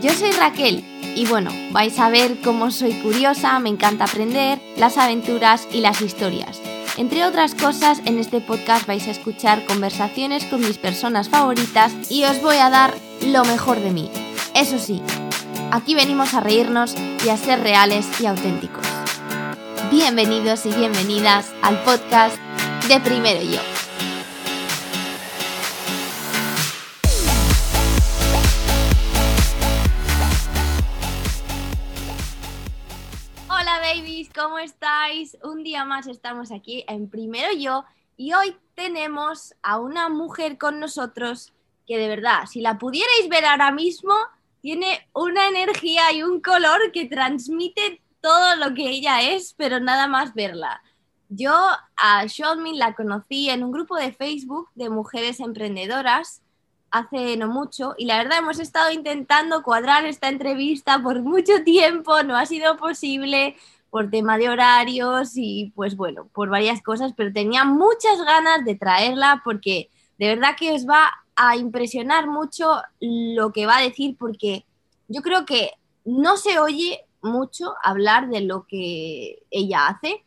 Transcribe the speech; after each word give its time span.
Yo 0.00 0.12
soy 0.12 0.30
Raquel 0.30 0.84
y 1.16 1.26
bueno, 1.26 1.50
vais 1.72 1.98
a 1.98 2.08
ver 2.08 2.40
cómo 2.44 2.70
soy 2.70 2.92
curiosa, 2.92 3.58
me 3.58 3.68
encanta 3.68 4.04
aprender, 4.04 4.60
las 4.76 4.96
aventuras 4.96 5.66
y 5.72 5.80
las 5.80 6.00
historias. 6.00 6.60
Entre 6.96 7.24
otras 7.24 7.56
cosas, 7.56 8.00
en 8.04 8.18
este 8.18 8.40
podcast 8.40 8.86
vais 8.86 9.08
a 9.08 9.10
escuchar 9.10 9.64
conversaciones 9.66 10.44
con 10.44 10.60
mis 10.60 10.78
personas 10.78 11.28
favoritas 11.28 11.92
y 12.10 12.22
os 12.24 12.40
voy 12.40 12.56
a 12.58 12.70
dar 12.70 12.94
lo 13.26 13.44
mejor 13.44 13.80
de 13.80 13.90
mí. 13.90 14.08
Eso 14.54 14.78
sí, 14.78 15.02
aquí 15.72 15.96
venimos 15.96 16.32
a 16.34 16.40
reírnos 16.40 16.94
y 17.24 17.30
a 17.30 17.36
ser 17.36 17.60
reales 17.60 18.06
y 18.20 18.26
auténticos. 18.26 18.86
Bienvenidos 19.90 20.64
y 20.66 20.70
bienvenidas 20.70 21.52
al 21.60 21.82
podcast 21.82 22.36
de 22.86 23.00
Primero 23.00 23.42
Yo. 23.42 23.77
¿Cómo 34.58 34.66
estáis? 34.66 35.38
Un 35.44 35.62
día 35.62 35.84
más 35.84 36.08
estamos 36.08 36.50
aquí 36.50 36.84
en 36.88 37.08
Primero 37.08 37.52
Yo 37.56 37.84
y 38.16 38.32
hoy 38.32 38.56
tenemos 38.74 39.54
a 39.62 39.78
una 39.78 40.08
mujer 40.08 40.58
con 40.58 40.80
nosotros 40.80 41.52
que 41.86 41.96
de 41.96 42.08
verdad, 42.08 42.46
si 42.46 42.60
la 42.60 42.76
pudierais 42.76 43.28
ver 43.30 43.44
ahora 43.44 43.70
mismo, 43.70 44.14
tiene 44.60 45.08
una 45.12 45.46
energía 45.46 46.12
y 46.12 46.24
un 46.24 46.40
color 46.40 46.90
que 46.92 47.06
transmite 47.06 48.02
todo 48.20 48.56
lo 48.56 48.74
que 48.74 48.90
ella 48.90 49.22
es, 49.22 49.54
pero 49.56 49.78
nada 49.78 50.08
más 50.08 50.34
verla. 50.34 50.82
Yo 51.28 51.54
a 51.94 52.26
Shonmin 52.26 52.80
la 52.80 52.96
conocí 52.96 53.50
en 53.50 53.62
un 53.62 53.70
grupo 53.70 53.94
de 53.94 54.12
Facebook 54.12 54.70
de 54.74 54.90
mujeres 54.90 55.38
emprendedoras 55.38 56.42
hace 56.90 57.36
no 57.36 57.46
mucho 57.46 57.94
y 57.96 58.06
la 58.06 58.16
verdad 58.16 58.38
hemos 58.38 58.58
estado 58.58 58.90
intentando 58.90 59.62
cuadrar 59.62 60.04
esta 60.04 60.28
entrevista 60.28 61.00
por 61.00 61.22
mucho 61.22 61.62
tiempo, 61.62 62.24
no 62.24 62.36
ha 62.36 62.44
sido 62.44 62.76
posible 62.76 63.54
por 63.90 64.10
tema 64.10 64.38
de 64.38 64.48
horarios 64.48 65.32
y 65.34 65.72
pues 65.74 65.96
bueno, 65.96 66.28
por 66.32 66.48
varias 66.50 66.82
cosas, 66.82 67.12
pero 67.16 67.32
tenía 67.32 67.64
muchas 67.64 68.20
ganas 68.24 68.64
de 68.64 68.74
traerla 68.74 69.40
porque 69.44 69.90
de 70.18 70.28
verdad 70.28 70.56
que 70.58 70.72
os 70.72 70.86
va 70.86 71.10
a 71.36 71.56
impresionar 71.56 72.26
mucho 72.26 72.82
lo 73.00 73.52
que 73.52 73.66
va 73.66 73.78
a 73.78 73.82
decir 73.82 74.16
porque 74.18 74.64
yo 75.08 75.22
creo 75.22 75.46
que 75.46 75.72
no 76.04 76.36
se 76.36 76.58
oye 76.58 77.04
mucho 77.22 77.74
hablar 77.82 78.28
de 78.28 78.40
lo 78.40 78.66
que 78.66 79.42
ella 79.50 79.88
hace 79.88 80.24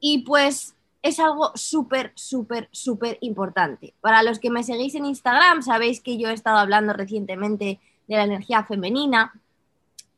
y 0.00 0.18
pues 0.18 0.74
es 1.02 1.20
algo 1.20 1.52
súper, 1.54 2.12
súper, 2.16 2.68
súper 2.72 3.18
importante. 3.20 3.94
Para 4.00 4.22
los 4.22 4.38
que 4.40 4.50
me 4.50 4.64
seguís 4.64 4.94
en 4.96 5.06
Instagram, 5.06 5.62
sabéis 5.62 6.00
que 6.00 6.18
yo 6.18 6.28
he 6.28 6.32
estado 6.32 6.58
hablando 6.58 6.92
recientemente 6.92 7.80
de 8.08 8.16
la 8.16 8.24
energía 8.24 8.64
femenina 8.64 9.32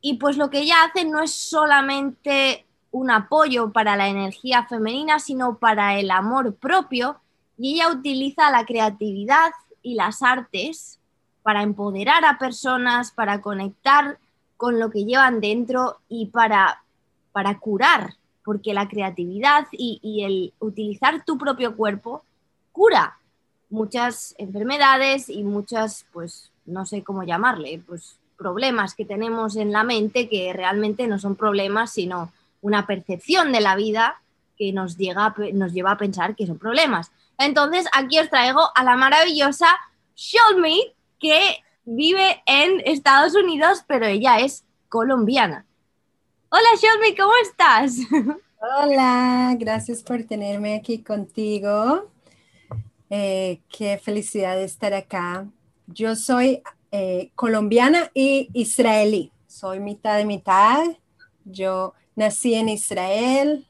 y 0.00 0.14
pues 0.14 0.36
lo 0.36 0.50
que 0.50 0.60
ella 0.60 0.84
hace 0.84 1.04
no 1.04 1.22
es 1.22 1.34
solamente 1.34 2.64
un 2.90 3.10
apoyo 3.10 3.72
para 3.72 3.96
la 3.96 4.08
energía 4.08 4.64
femenina, 4.64 5.18
sino 5.18 5.58
para 5.58 5.98
el 5.98 6.10
amor 6.10 6.54
propio. 6.54 7.20
Y 7.56 7.74
ella 7.74 7.90
utiliza 7.90 8.50
la 8.50 8.64
creatividad 8.64 9.50
y 9.82 9.94
las 9.94 10.22
artes 10.22 10.98
para 11.42 11.62
empoderar 11.62 12.24
a 12.24 12.38
personas, 12.38 13.10
para 13.10 13.40
conectar 13.40 14.18
con 14.56 14.78
lo 14.78 14.90
que 14.90 15.04
llevan 15.04 15.40
dentro 15.40 15.98
y 16.08 16.26
para, 16.26 16.82
para 17.32 17.58
curar, 17.58 18.14
porque 18.44 18.74
la 18.74 18.88
creatividad 18.88 19.66
y, 19.72 20.22
el 20.24 20.52
utilizar 20.58 21.24
tu 21.24 21.38
propio 21.38 21.76
cuerpo 21.76 22.22
cura 22.72 23.18
muchas 23.70 24.34
enfermedades 24.38 25.28
y 25.28 25.42
muchas, 25.42 26.06
pues, 26.12 26.50
no 26.66 26.86
sé 26.86 27.02
cómo 27.02 27.22
llamarle, 27.22 27.82
pues 27.86 28.18
problemas 28.38 28.94
que 28.94 29.04
tenemos 29.04 29.56
en 29.56 29.72
la 29.72 29.84
mente 29.84 30.28
que 30.28 30.52
realmente 30.54 31.06
no 31.06 31.18
son 31.18 31.36
problemas, 31.36 31.92
sino 31.92 32.32
una 32.62 32.86
percepción 32.86 33.52
de 33.52 33.60
la 33.60 33.76
vida 33.76 34.22
que 34.56 34.72
nos, 34.72 34.96
llega, 34.96 35.34
nos 35.52 35.72
lleva 35.72 35.92
a 35.92 35.98
pensar 35.98 36.34
que 36.34 36.46
son 36.46 36.58
problemas. 36.58 37.10
Entonces, 37.36 37.86
aquí 37.92 38.18
os 38.18 38.30
traigo 38.30 38.60
a 38.74 38.84
la 38.84 38.96
maravillosa 38.96 39.66
Sholme, 40.16 40.94
que 41.20 41.40
vive 41.84 42.42
en 42.46 42.80
Estados 42.84 43.34
Unidos, 43.34 43.84
pero 43.86 44.06
ella 44.06 44.40
es 44.40 44.64
colombiana. 44.88 45.64
Hola 46.50 46.68
Shelby, 46.80 47.14
¿cómo 47.16 47.32
estás? 47.42 47.98
Hola, 48.60 49.54
gracias 49.58 50.02
por 50.02 50.24
tenerme 50.24 50.74
aquí 50.76 51.02
contigo. 51.02 52.10
Eh, 53.10 53.60
qué 53.68 53.98
felicidad 53.98 54.56
de 54.56 54.64
estar 54.64 54.92
acá. 54.94 55.46
Yo 55.86 56.16
soy 56.16 56.62
eh, 56.90 57.30
colombiana 57.34 58.10
y 58.14 58.48
israelí. 58.52 59.32
Soy 59.46 59.80
mitad 59.80 60.16
de 60.16 60.24
mitad. 60.24 60.84
Yo 61.44 61.94
nací 62.16 62.54
en 62.54 62.68
Israel. 62.68 63.66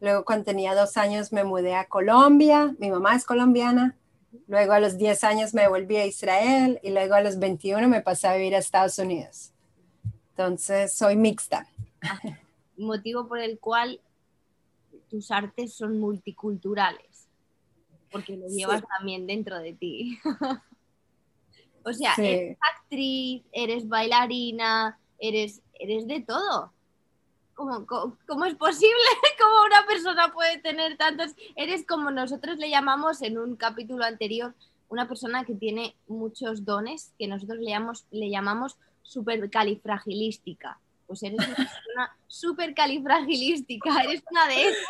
Luego 0.00 0.24
cuando 0.24 0.44
tenía 0.44 0.74
dos 0.74 0.96
años 0.96 1.32
me 1.32 1.44
mudé 1.44 1.74
a 1.74 1.86
Colombia. 1.86 2.74
Mi 2.78 2.90
mamá 2.90 3.14
es 3.14 3.24
colombiana. 3.24 3.96
Luego 4.48 4.72
a 4.72 4.80
los 4.80 4.98
10 4.98 5.24
años 5.24 5.54
me 5.54 5.68
volví 5.68 5.96
a 5.96 6.06
Israel 6.06 6.78
y 6.82 6.90
luego 6.90 7.14
a 7.14 7.20
los 7.20 7.38
21 7.38 7.88
me 7.88 8.02
pasé 8.02 8.28
a 8.28 8.36
vivir 8.36 8.54
a 8.54 8.58
Estados 8.58 8.98
Unidos. 8.98 9.52
Entonces 10.30 10.92
soy 10.92 11.16
mixta. 11.16 11.66
Motivo 12.76 13.26
por 13.26 13.38
el 13.38 13.58
cual 13.58 14.00
tus 15.08 15.30
artes 15.30 15.72
son 15.72 15.98
multiculturales, 15.98 17.28
porque 18.10 18.36
lo 18.36 18.48
llevas 18.48 18.82
también 18.98 19.26
dentro 19.26 19.58
de 19.58 19.72
ti. 19.72 20.18
o 21.86 21.92
sea, 21.92 22.14
eres 22.18 22.58
actriz, 22.74 23.44
eres 23.52 23.88
bailarina, 23.88 24.98
eres, 25.20 25.62
eres 25.74 26.08
de 26.08 26.20
todo. 26.20 26.72
¿Cómo, 27.54 27.86
cómo, 27.86 28.44
es 28.44 28.54
posible? 28.56 28.92
¿Cómo 29.40 29.64
una 29.64 29.86
persona 29.86 30.32
puede 30.32 30.58
tener 30.58 30.96
tantos? 30.96 31.36
Eres 31.54 31.86
como 31.86 32.10
nosotros 32.10 32.58
le 32.58 32.70
llamamos 32.70 33.22
en 33.22 33.38
un 33.38 33.54
capítulo 33.54 34.04
anterior, 34.04 34.52
una 34.88 35.06
persona 35.06 35.44
que 35.44 35.54
tiene 35.54 35.94
muchos 36.08 36.64
dones, 36.64 37.14
que 37.20 37.28
nosotros 37.28 37.60
le 37.60 37.70
llamamos, 37.70 38.04
le 38.10 38.30
llamamos 38.30 38.76
supercalifragilística. 39.02 40.80
Pues 41.06 41.22
eres 41.22 41.38
una 41.38 41.54
persona 41.54 42.16
supercalifragilística, 42.26 44.02
eres 44.02 44.24
una 44.28 44.48
de 44.48 44.62
esas 44.62 44.86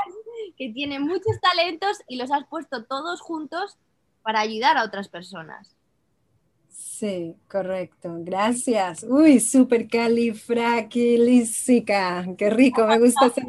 que 0.56 0.70
tiene 0.70 0.98
muchos 0.98 1.38
talentos 1.42 1.98
y 2.08 2.16
los 2.16 2.32
has 2.32 2.46
puesto 2.46 2.84
todos 2.84 3.20
juntos 3.20 3.76
para 4.22 4.40
ayudar 4.40 4.78
a 4.78 4.84
otras 4.84 5.08
personas. 5.08 5.75
Sí, 6.76 7.34
correcto. 7.48 8.14
Gracias. 8.20 9.03
Uy, 9.03 9.41
supercalifragilística. 9.41 12.25
Qué 12.37 12.50
rico, 12.50 12.87
me 12.87 12.98
gusta 12.98 13.25
ese 13.26 13.42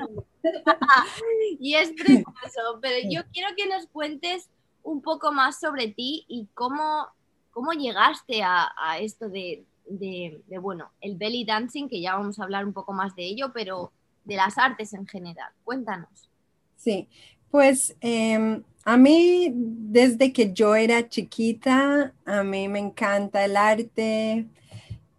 y 1.59 1.75
es 1.75 1.91
precioso, 1.91 2.79
pero 2.81 2.95
yo 3.09 3.21
quiero 3.33 3.49
que 3.55 3.67
nos 3.67 3.87
cuentes 3.87 4.49
un 4.83 5.01
poco 5.01 5.33
más 5.33 5.59
sobre 5.59 5.89
ti 5.89 6.23
y 6.29 6.47
cómo, 6.53 7.07
cómo 7.51 7.73
llegaste 7.73 8.43
a, 8.43 8.69
esto 8.99 9.27
de, 9.29 9.65
de, 9.85 10.41
bueno, 10.61 10.91
el 11.01 11.17
belly 11.17 11.43
dancing, 11.43 11.89
que 11.89 11.99
ya 11.99 12.15
vamos 12.15 12.39
a 12.39 12.43
hablar 12.43 12.65
un 12.65 12.71
poco 12.73 12.93
más 12.93 13.13
de 13.15 13.25
ello, 13.25 13.51
pero 13.53 13.91
de 14.23 14.37
las 14.37 14.57
artes 14.57 14.93
en 14.93 15.05
general. 15.05 15.51
Cuéntanos. 15.63 16.29
Sí, 16.77 17.09
pues 17.51 17.93
em, 17.99 18.63
a 18.87 18.95
mí 18.95 19.51
desde 19.53 20.31
que 20.31 20.53
yo 20.53 20.73
era 20.73 21.09
chiquita, 21.09 22.13
a 22.25 22.43
mí 22.43 22.69
me 22.69 22.79
encanta 22.79 23.43
el 23.43 23.57
arte. 23.57 24.47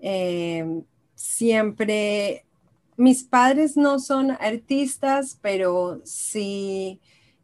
Em, 0.00 0.82
siempre, 1.14 2.46
mis 2.96 3.22
padres 3.24 3.76
no 3.76 3.98
son 3.98 4.30
artistas, 4.30 5.38
pero 5.42 6.00
sí 6.04 6.98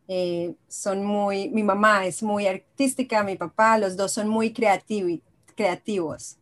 eh, 0.08 0.54
son 0.66 1.04
muy, 1.04 1.50
mi 1.50 1.62
mamá 1.62 2.06
es 2.06 2.22
muy 2.22 2.46
artística, 2.46 3.22
mi 3.22 3.36
papá, 3.36 3.76
los 3.76 3.94
dos 3.94 4.12
son 4.12 4.30
muy 4.30 4.50
creativos 4.54 6.38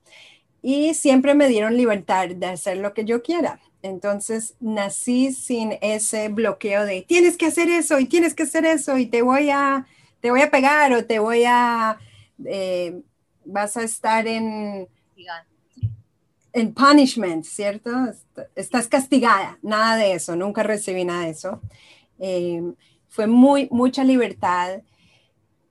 y 0.62 0.94
siempre 0.94 1.34
me 1.34 1.48
dieron 1.48 1.76
libertad 1.76 2.28
de 2.28 2.46
hacer 2.46 2.76
lo 2.76 2.94
que 2.94 3.04
yo 3.04 3.20
quiera. 3.20 3.60
Entonces 3.82 4.55
nací 4.61 5.32
sin 5.32 5.76
ese 5.81 6.29
bloqueo 6.29 6.84
de 6.84 7.02
tienes 7.02 7.37
que 7.37 7.46
hacer 7.46 7.69
eso 7.69 7.99
y 7.99 8.06
tienes 8.06 8.34
que 8.34 8.44
hacer 8.44 8.64
eso 8.64 8.96
y 8.96 9.06
te 9.06 9.23
voy 9.23 9.50
a, 9.50 9.87
te 10.20 10.31
voy 10.31 10.40
a 10.40 10.50
pegar 10.50 10.93
o 10.93 11.05
te 11.05 11.19
voy 11.19 11.44
a, 11.44 11.99
eh, 12.44 13.02
vas 13.44 13.76
a 13.76 13.82
estar 13.82 14.26
en, 14.26 14.88
en 16.52 16.75
punishment, 16.75 17.44
¿cierto? 17.44 17.90
Estás 18.55 18.87
castigada, 18.87 19.58
nada 19.62 19.96
de 19.96 20.12
eso, 20.12 20.37
nunca 20.37 20.62
recibí 20.62 21.05
nada 21.05 21.25
de 21.25 21.31
eso. 21.31 21.61
Eh, 22.19 22.62
fue 23.08 23.26
muy, 23.26 23.69
mucha 23.70 24.05
libertad 24.05 24.81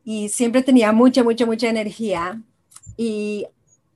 y 0.04 0.30
siempre 0.30 0.63
tenía 0.63 0.92
mucha, 0.92 1.24
mucha, 1.24 1.46
mucha 1.46 1.69
energía. 1.69 2.42
Y 2.98 3.48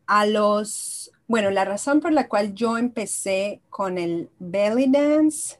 a 0.07 0.25
los, 0.25 1.04
bueno, 1.27 1.49
la 1.49 1.65
razón 1.65 1.99
por 2.01 2.11
la 2.13 2.27
cual 2.27 2.53
yo 2.53 2.77
empecé 2.77 3.61
con 3.69 3.97
el 3.97 4.29
belly 4.39 4.87
dance, 4.91 5.59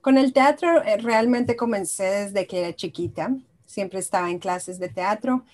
con 0.00 0.18
el 0.18 0.32
teatro, 0.32 0.82
eh, 0.84 0.98
realmente 0.98 1.56
comencé 1.56 2.04
desde 2.04 2.46
que 2.46 2.60
era 2.60 2.74
chiquita, 2.74 3.34
siempre 3.64 3.98
estaba 3.98 4.30
en 4.30 4.38
clases 4.38 4.78
de 4.78 4.88
teatro, 4.88 5.44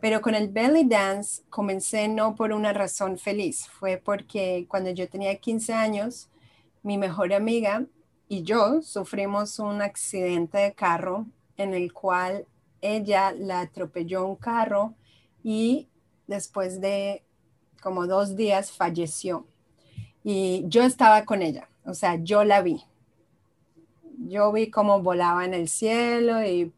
Pero 0.00 0.22
con 0.22 0.34
el 0.34 0.48
belly 0.48 0.84
dance 0.84 1.42
comencé 1.50 2.08
no 2.08 2.34
por 2.34 2.52
una 2.52 2.72
razón 2.72 3.18
feliz, 3.18 3.68
fue 3.68 3.98
porque 3.98 4.64
cuando 4.66 4.90
yo 4.90 5.06
tenía 5.08 5.36
15 5.36 5.74
años, 5.74 6.30
mi 6.82 6.96
mejor 6.96 7.34
amiga 7.34 7.84
y 8.26 8.42
yo 8.42 8.80
sufrimos 8.82 9.58
un 9.58 9.82
accidente 9.82 10.56
de 10.58 10.72
carro 10.72 11.26
en 11.58 11.74
el 11.74 11.92
cual 11.92 12.46
ella 12.80 13.32
la 13.32 13.60
atropelló 13.60 14.26
un 14.26 14.36
carro 14.36 14.94
y 15.44 15.88
después 16.26 16.80
de 16.80 17.22
como 17.80 18.06
dos 18.06 18.36
días 18.36 18.72
falleció. 18.72 19.46
Y 20.22 20.64
yo 20.66 20.82
estaba 20.82 21.24
con 21.24 21.42
ella, 21.42 21.68
o 21.84 21.94
sea, 21.94 22.16
yo 22.16 22.44
la 22.44 22.62
vi. 22.62 22.82
Yo 24.28 24.52
vi 24.52 24.70
cómo 24.70 25.00
volaba 25.02 25.44
en 25.44 25.54
el 25.54 25.68
cielo 25.68 26.44
y... 26.44 26.72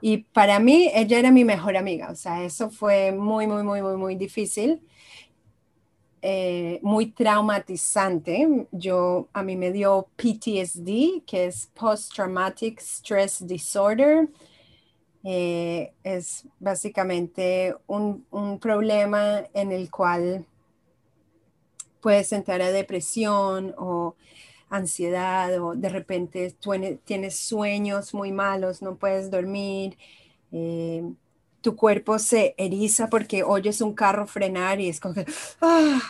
y 0.00 0.18
para 0.18 0.60
mí 0.60 0.90
ella 0.94 1.18
era 1.18 1.30
mi 1.32 1.44
mejor 1.44 1.76
amiga, 1.76 2.10
o 2.10 2.14
sea, 2.14 2.44
eso 2.44 2.70
fue 2.70 3.12
muy, 3.12 3.46
muy, 3.46 3.62
muy, 3.62 3.82
muy, 3.82 3.96
muy 3.96 4.14
difícil. 4.16 4.80
Eh, 6.26 6.80
muy 6.80 7.10
traumatizante. 7.10 8.66
Yo, 8.72 9.28
a 9.34 9.42
mí 9.42 9.56
me 9.56 9.70
dio 9.70 10.08
PTSD, 10.16 11.22
que 11.26 11.44
es 11.44 11.66
Post 11.74 12.14
Traumatic 12.14 12.80
Stress 12.80 13.46
Disorder. 13.46 14.30
Eh, 15.24 15.94
es 16.02 16.46
básicamente 16.60 17.74
un, 17.86 18.26
un, 18.30 18.58
problema 18.58 19.44
en 19.54 19.72
el 19.72 19.90
cual 19.90 20.44
puedes 22.02 22.30
entrar 22.32 22.60
a 22.60 22.70
depresión 22.70 23.74
o 23.78 24.16
ansiedad 24.68 25.58
o 25.62 25.74
de 25.74 25.88
repente 25.88 26.54
tienes 27.04 27.38
sueños 27.38 28.12
muy 28.12 28.32
malos, 28.32 28.82
no 28.82 28.96
puedes 28.96 29.30
dormir. 29.30 29.96
Eh, 30.52 31.02
tu 31.62 31.76
cuerpo 31.76 32.18
se 32.18 32.54
eriza 32.58 33.08
porque 33.08 33.42
oyes 33.42 33.80
un 33.80 33.94
carro 33.94 34.26
frenar 34.26 34.80
y 34.80 34.90
es 34.90 35.00
como 35.00 35.14
que, 35.14 35.26
ah, 35.62 36.00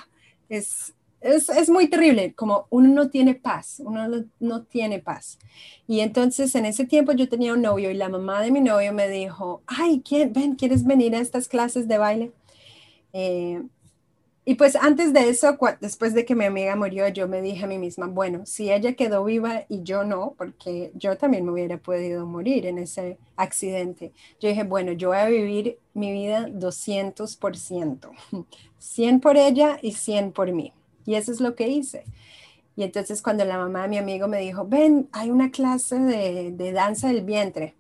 es, 0.48 0.94
es, 1.24 1.70
muy 1.70 1.88
terrible, 1.88 2.34
como 2.34 2.66
uno 2.70 2.88
no 2.88 3.08
tiene 3.08 3.34
paz, 3.34 3.80
uno 3.84 4.26
no, 4.40 4.62
tiene 4.64 4.98
paz. 5.00 5.38
Y 5.86 6.00
entonces 6.00 6.54
en 6.54 6.66
ese 6.66 6.84
tiempo 6.84 7.12
yo 7.12 7.28
tenía 7.28 7.54
un 7.54 7.62
novio 7.62 7.90
y 7.90 7.94
la 7.94 8.08
mamá 8.08 8.42
de 8.42 8.50
mi 8.50 8.60
novio 8.60 8.92
me 8.92 9.08
dijo, 9.08 9.62
ay, 9.66 10.02
¿quién, 10.06 10.32
ven, 10.32 10.54
¿quieres 10.54 10.84
venir 10.84 11.14
a 11.16 11.20
estas 11.20 11.48
clases 11.48 11.88
de 11.88 11.98
baile? 11.98 12.32
Eh, 13.12 13.62
y 14.44 14.56
pues 14.56 14.76
antes 14.76 15.14
de 15.14 15.30
eso, 15.30 15.56
después 15.80 16.12
de 16.12 16.26
que 16.26 16.34
mi 16.34 16.44
amiga 16.44 16.76
murió, 16.76 17.08
yo 17.08 17.26
me 17.26 17.40
dije 17.40 17.64
a 17.64 17.68
mí 17.68 17.78
misma, 17.78 18.06
bueno, 18.06 18.44
si 18.44 18.70
ella 18.70 18.92
quedó 18.92 19.24
viva 19.24 19.64
y 19.70 19.82
yo 19.82 20.04
no, 20.04 20.34
porque 20.36 20.92
yo 20.94 21.16
también 21.16 21.46
me 21.46 21.52
hubiera 21.52 21.78
podido 21.78 22.26
morir 22.26 22.66
en 22.66 22.76
ese 22.76 23.16
accidente, 23.36 24.12
yo 24.40 24.50
dije, 24.50 24.64
bueno, 24.64 24.92
yo 24.92 25.08
voy 25.08 25.18
a 25.18 25.28
vivir 25.28 25.78
mi 25.94 26.12
vida 26.12 26.48
200%, 26.48 28.10
100 28.78 29.20
por 29.20 29.38
ella 29.38 29.78
y 29.80 29.92
100 29.92 30.32
por 30.32 30.52
mí. 30.52 30.74
Y 31.06 31.14
eso 31.14 31.32
es 31.32 31.40
lo 31.40 31.54
que 31.54 31.68
hice. 31.68 32.04
Y 32.76 32.82
entonces 32.82 33.22
cuando 33.22 33.44
la 33.44 33.58
mamá 33.58 33.82
de 33.82 33.88
mi 33.88 33.98
amigo 33.98 34.26
me 34.28 34.40
dijo, 34.40 34.66
ven, 34.66 35.08
hay 35.12 35.30
una 35.30 35.50
clase 35.50 35.98
de, 35.98 36.52
de 36.52 36.72
danza 36.72 37.08
del 37.08 37.24
vientre. 37.24 37.74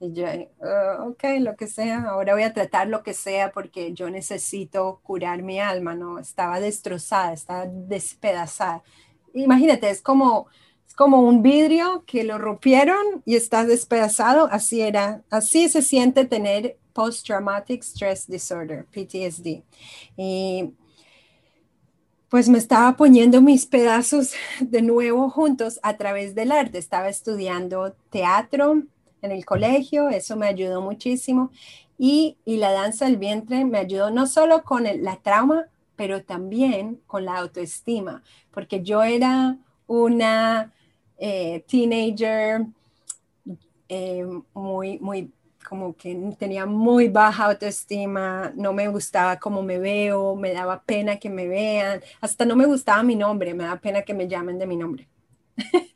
Y 0.00 0.12
yo, 0.14 0.24
uh, 0.26 1.10
ok, 1.10 1.22
lo 1.38 1.54
que 1.54 1.68
sea, 1.68 2.02
ahora 2.08 2.34
voy 2.34 2.42
a 2.42 2.52
tratar 2.52 2.88
lo 2.88 3.04
que 3.04 3.14
sea 3.14 3.52
porque 3.52 3.92
yo 3.92 4.10
necesito 4.10 5.00
curar 5.04 5.42
mi 5.42 5.60
alma, 5.60 5.94
¿no? 5.94 6.18
Estaba 6.18 6.58
destrozada, 6.58 7.32
estaba 7.32 7.66
despedazada. 7.66 8.82
Imagínate, 9.32 9.88
es 9.90 10.02
como, 10.02 10.48
es 10.88 10.94
como 10.94 11.20
un 11.20 11.42
vidrio 11.42 12.02
que 12.04 12.24
lo 12.24 12.38
rompieron 12.38 13.22
y 13.24 13.36
está 13.36 13.64
despedazado, 13.64 14.48
así 14.50 14.80
era, 14.80 15.22
así 15.30 15.68
se 15.68 15.82
siente 15.82 16.24
tener 16.24 16.76
Post-Traumatic 16.94 17.82
Stress 17.84 18.26
Disorder, 18.26 18.84
PTSD. 18.86 19.62
Y 20.16 20.72
pues 22.32 22.48
me 22.48 22.56
estaba 22.56 22.96
poniendo 22.96 23.42
mis 23.42 23.66
pedazos 23.66 24.32
de 24.58 24.80
nuevo 24.80 25.28
juntos 25.28 25.78
a 25.82 25.98
través 25.98 26.34
del 26.34 26.50
arte. 26.50 26.78
Estaba 26.78 27.10
estudiando 27.10 27.94
teatro, 28.08 28.84
en 29.20 29.32
el 29.32 29.44
colegio, 29.44 30.08
eso 30.08 30.34
me 30.34 30.46
ayudó 30.46 30.80
muchísimo. 30.80 31.50
Y, 31.98 32.38
la 32.46 32.72
danza 32.72 33.04
del 33.04 33.18
vientre 33.18 33.66
me 33.66 33.76
ayudó 33.76 34.10
no 34.10 34.26
solo 34.26 34.62
con 34.64 34.84
la 35.02 35.16
trauma, 35.16 35.66
pero 35.94 36.24
también 36.24 37.02
con 37.06 37.26
la 37.26 37.36
autoestima, 37.36 38.22
porque 38.50 38.82
yo 38.82 39.02
era 39.02 39.58
una 39.86 40.72
eh, 41.18 41.62
teenager 41.68 42.64
eh, 43.90 44.26
muy, 44.54 44.98
muy, 45.00 45.30
como 45.62 45.96
que 45.96 46.14
tenía 46.38 46.66
muy 46.66 47.08
baja 47.08 47.46
autoestima, 47.46 48.52
no 48.54 48.72
me 48.72 48.88
gustaba 48.88 49.38
cómo 49.38 49.62
me 49.62 49.78
veo, 49.78 50.36
me 50.36 50.52
daba 50.52 50.82
pena 50.82 51.18
que 51.18 51.30
me 51.30 51.46
vean, 51.46 52.00
hasta 52.20 52.44
no 52.44 52.56
me 52.56 52.66
gustaba 52.66 53.02
mi 53.02 53.16
nombre, 53.16 53.54
me 53.54 53.64
daba 53.64 53.80
pena 53.80 54.02
que 54.02 54.14
me 54.14 54.28
llamen 54.28 54.58
de 54.58 54.66
mi 54.66 54.76
nombre. 54.76 55.08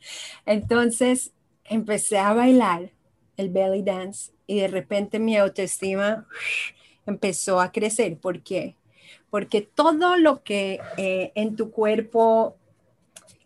Entonces 0.46 1.32
empecé 1.64 2.18
a 2.18 2.32
bailar 2.32 2.90
el 3.36 3.50
belly 3.50 3.82
dance 3.82 4.32
y 4.46 4.60
de 4.60 4.68
repente 4.68 5.18
mi 5.18 5.36
autoestima 5.36 6.26
empezó 7.06 7.60
a 7.60 7.72
crecer. 7.72 8.18
¿Por 8.18 8.42
qué? 8.42 8.76
Porque 9.30 9.60
todo 9.60 10.16
lo 10.16 10.42
que 10.42 10.80
eh, 10.96 11.32
en 11.34 11.56
tu 11.56 11.70
cuerpo, 11.70 12.56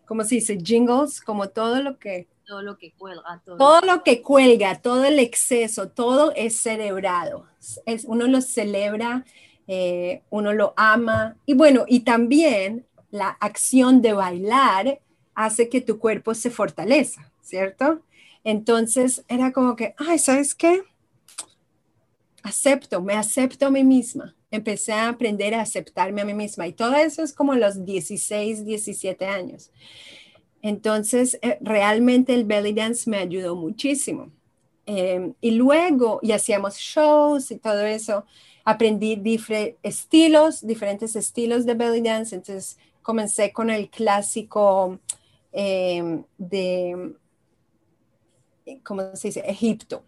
¿cómo 0.05 0.23
se 0.23 0.35
dice? 0.35 0.57
Jingles, 0.57 1.21
como 1.21 1.49
todo 1.49 1.81
lo 1.81 1.97
que... 1.97 2.27
Todo 2.51 2.63
lo 2.63 2.77
que 2.77 2.91
cuelga. 2.91 3.41
Todo, 3.45 3.79
lo 3.79 4.03
que 4.03 4.21
cuelga, 4.21 4.81
todo 4.81 5.05
el 5.05 5.19
exceso, 5.19 5.87
todo 5.87 6.33
es 6.35 6.57
celebrado. 6.57 7.47
Es, 7.85 8.03
uno 8.03 8.27
lo 8.27 8.41
celebra, 8.41 9.23
eh, 9.67 10.21
uno 10.29 10.51
lo 10.51 10.73
ama. 10.75 11.37
Y 11.45 11.53
bueno, 11.53 11.85
y 11.87 12.01
también 12.01 12.85
la 13.09 13.29
acción 13.39 14.01
de 14.01 14.11
bailar 14.11 14.99
hace 15.33 15.69
que 15.69 15.79
tu 15.79 15.97
cuerpo 15.97 16.33
se 16.33 16.49
fortaleza, 16.49 17.31
¿cierto? 17.41 18.01
Entonces 18.43 19.23
era 19.29 19.53
como 19.53 19.77
que, 19.77 19.95
ay, 19.97 20.19
¿sabes 20.19 20.53
qué? 20.53 20.83
Acepto, 22.43 23.01
me 23.01 23.13
acepto 23.13 23.67
a 23.67 23.71
mí 23.71 23.85
misma. 23.85 24.35
Empecé 24.51 24.91
a 24.91 25.07
aprender 25.07 25.55
a 25.55 25.61
aceptarme 25.61 26.19
a 26.19 26.25
mí 26.25 26.33
misma 26.33 26.67
y 26.67 26.73
todo 26.73 26.95
eso 26.95 27.23
es 27.23 27.31
como 27.31 27.55
los 27.55 27.85
16, 27.85 28.65
17 28.65 29.25
años. 29.25 29.71
Entonces, 30.61 31.39
eh, 31.41 31.57
realmente 31.61 32.33
el 32.33 32.45
belly 32.45 32.73
dance 32.73 33.09
me 33.09 33.17
ayudó 33.17 33.55
muchísimo. 33.55 34.31
Em, 34.85 35.33
y 35.41 35.51
luego, 35.51 36.19
y 36.21 36.31
hacíamos 36.31 36.75
shows 36.77 37.51
y 37.51 37.57
todo 37.57 37.81
eso, 37.85 38.25
aprendí 38.63 39.15
diferentes 39.15 39.79
estilos, 39.83 40.65
diferentes 40.65 41.15
estilos 41.15 41.65
de 41.65 41.73
belly 41.75 42.01
dance. 42.01 42.35
Entonces, 42.35 42.77
comencé 43.01 43.51
con 43.51 43.69
el 43.69 43.89
clásico 43.89 44.99
em, 45.51 46.23
de 46.37 47.15
¿cómo 48.83 49.15
se 49.15 49.29
dice? 49.29 49.43
Egipto. 49.45 50.03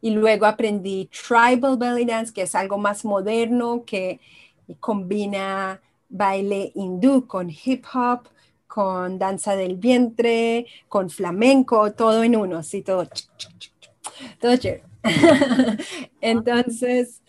Y 0.00 0.10
luego 0.10 0.46
aprendí 0.46 1.08
tribal 1.26 1.76
belly 1.78 2.04
dance, 2.04 2.32
que 2.32 2.42
es 2.42 2.54
algo 2.54 2.76
más 2.78 3.04
moderno, 3.04 3.84
que 3.86 4.20
combina 4.80 5.80
baile 6.08 6.72
hindú 6.74 7.26
con 7.26 7.50
hip 7.50 7.84
hop, 7.92 8.28
con 8.74 9.20
danza 9.20 9.54
del 9.54 9.76
vientre, 9.76 10.66
con 10.88 11.08
flamenco, 11.08 11.92
todo 11.92 12.24
en 12.24 12.34
uno, 12.34 12.58
así 12.58 12.82
todo. 12.82 13.08
Todo 14.40 14.56
chévere. 14.56 14.82
Entonces, 16.20 17.22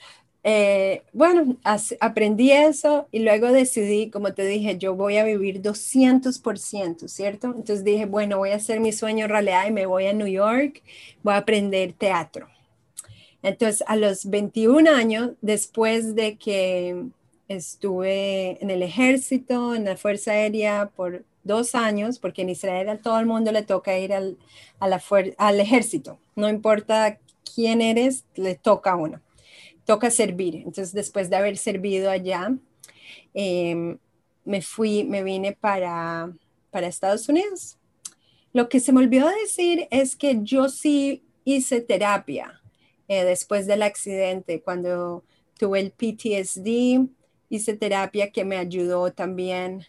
eh, 0.43 1.03
bueno, 1.13 1.55
aprendí 1.99 2.51
eso 2.51 3.07
y 3.11 3.19
luego 3.19 3.51
decidí, 3.51 4.09
como 4.09 4.33
te 4.33 4.43
dije, 4.43 4.79
yo 4.79 4.95
voy 4.95 5.17
a 5.17 5.23
vivir 5.23 5.61
200%, 5.61 7.07
¿cierto? 7.07 7.47
Entonces 7.49 7.83
dije, 7.83 8.07
bueno, 8.07 8.39
voy 8.39 8.49
a 8.49 8.55
hacer 8.55 8.79
mi 8.79 8.91
sueño 8.91 9.27
realidad 9.27 9.67
y 9.67 9.71
me 9.71 9.85
voy 9.85 10.07
a 10.07 10.13
New 10.13 10.25
York, 10.25 10.81
voy 11.21 11.35
a 11.35 11.37
aprender 11.37 11.93
teatro. 11.93 12.47
Entonces, 13.43 13.83
a 13.85 13.95
los 13.97 14.27
21 14.27 14.89
años, 14.89 15.33
después 15.41 16.15
de 16.15 16.37
que 16.37 17.05
estuve 17.47 18.57
en 18.63 18.71
el 18.71 18.81
ejército, 18.81 19.75
en 19.75 19.85
la 19.85 19.95
Fuerza 19.95 20.31
Aérea 20.31 20.89
por 20.95 21.23
dos 21.45 21.75
años, 21.75 22.19
porque 22.19 22.41
en 22.41 22.49
Israel 22.49 22.89
a 22.89 22.97
todo 22.97 23.19
el 23.19 23.25
mundo 23.25 23.53
le 23.53 23.63
toca 23.63 23.97
ir 23.97 24.13
al, 24.13 24.37
al 24.79 25.59
ejército, 25.61 26.19
no 26.35 26.49
importa 26.49 27.19
quién 27.55 27.81
eres, 27.81 28.25
le 28.35 28.55
toca 28.55 28.91
a 28.91 28.95
uno 28.95 29.21
toca 29.85 30.09
servir. 30.11 30.55
Entonces, 30.57 30.91
después 30.91 31.29
de 31.29 31.37
haber 31.37 31.57
servido 31.57 32.09
allá, 32.09 32.53
em, 33.33 33.97
me 34.43 34.61
fui, 34.61 35.03
me 35.03 35.23
vine 35.23 35.53
para, 35.53 36.33
para 36.71 36.87
Estados 36.87 37.29
Unidos. 37.29 37.77
Lo 38.51 38.67
que 38.67 38.79
se 38.79 38.91
me 38.91 38.99
olvidó 38.99 39.29
decir 39.29 39.87
es 39.91 40.15
que 40.15 40.39
yo 40.41 40.69
sí 40.69 41.23
hice 41.43 41.81
terapia 41.81 42.61
eh, 43.07 43.23
después 43.23 43.67
del 43.67 43.83
accidente, 43.83 44.61
cuando 44.61 45.23
tuve 45.59 45.79
el 45.79 45.91
PTSD, 45.91 47.07
hice 47.49 47.77
terapia 47.77 48.31
que 48.31 48.45
me 48.45 48.57
ayudó 48.57 49.11
también 49.11 49.85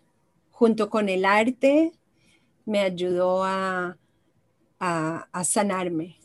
junto 0.57 0.89
con 0.89 1.11
el 1.11 1.27
arte, 1.27 1.93
me 2.65 2.81
ayudó 2.81 3.45
a, 3.45 3.99
a, 4.81 5.45
sanarme 5.45 6.17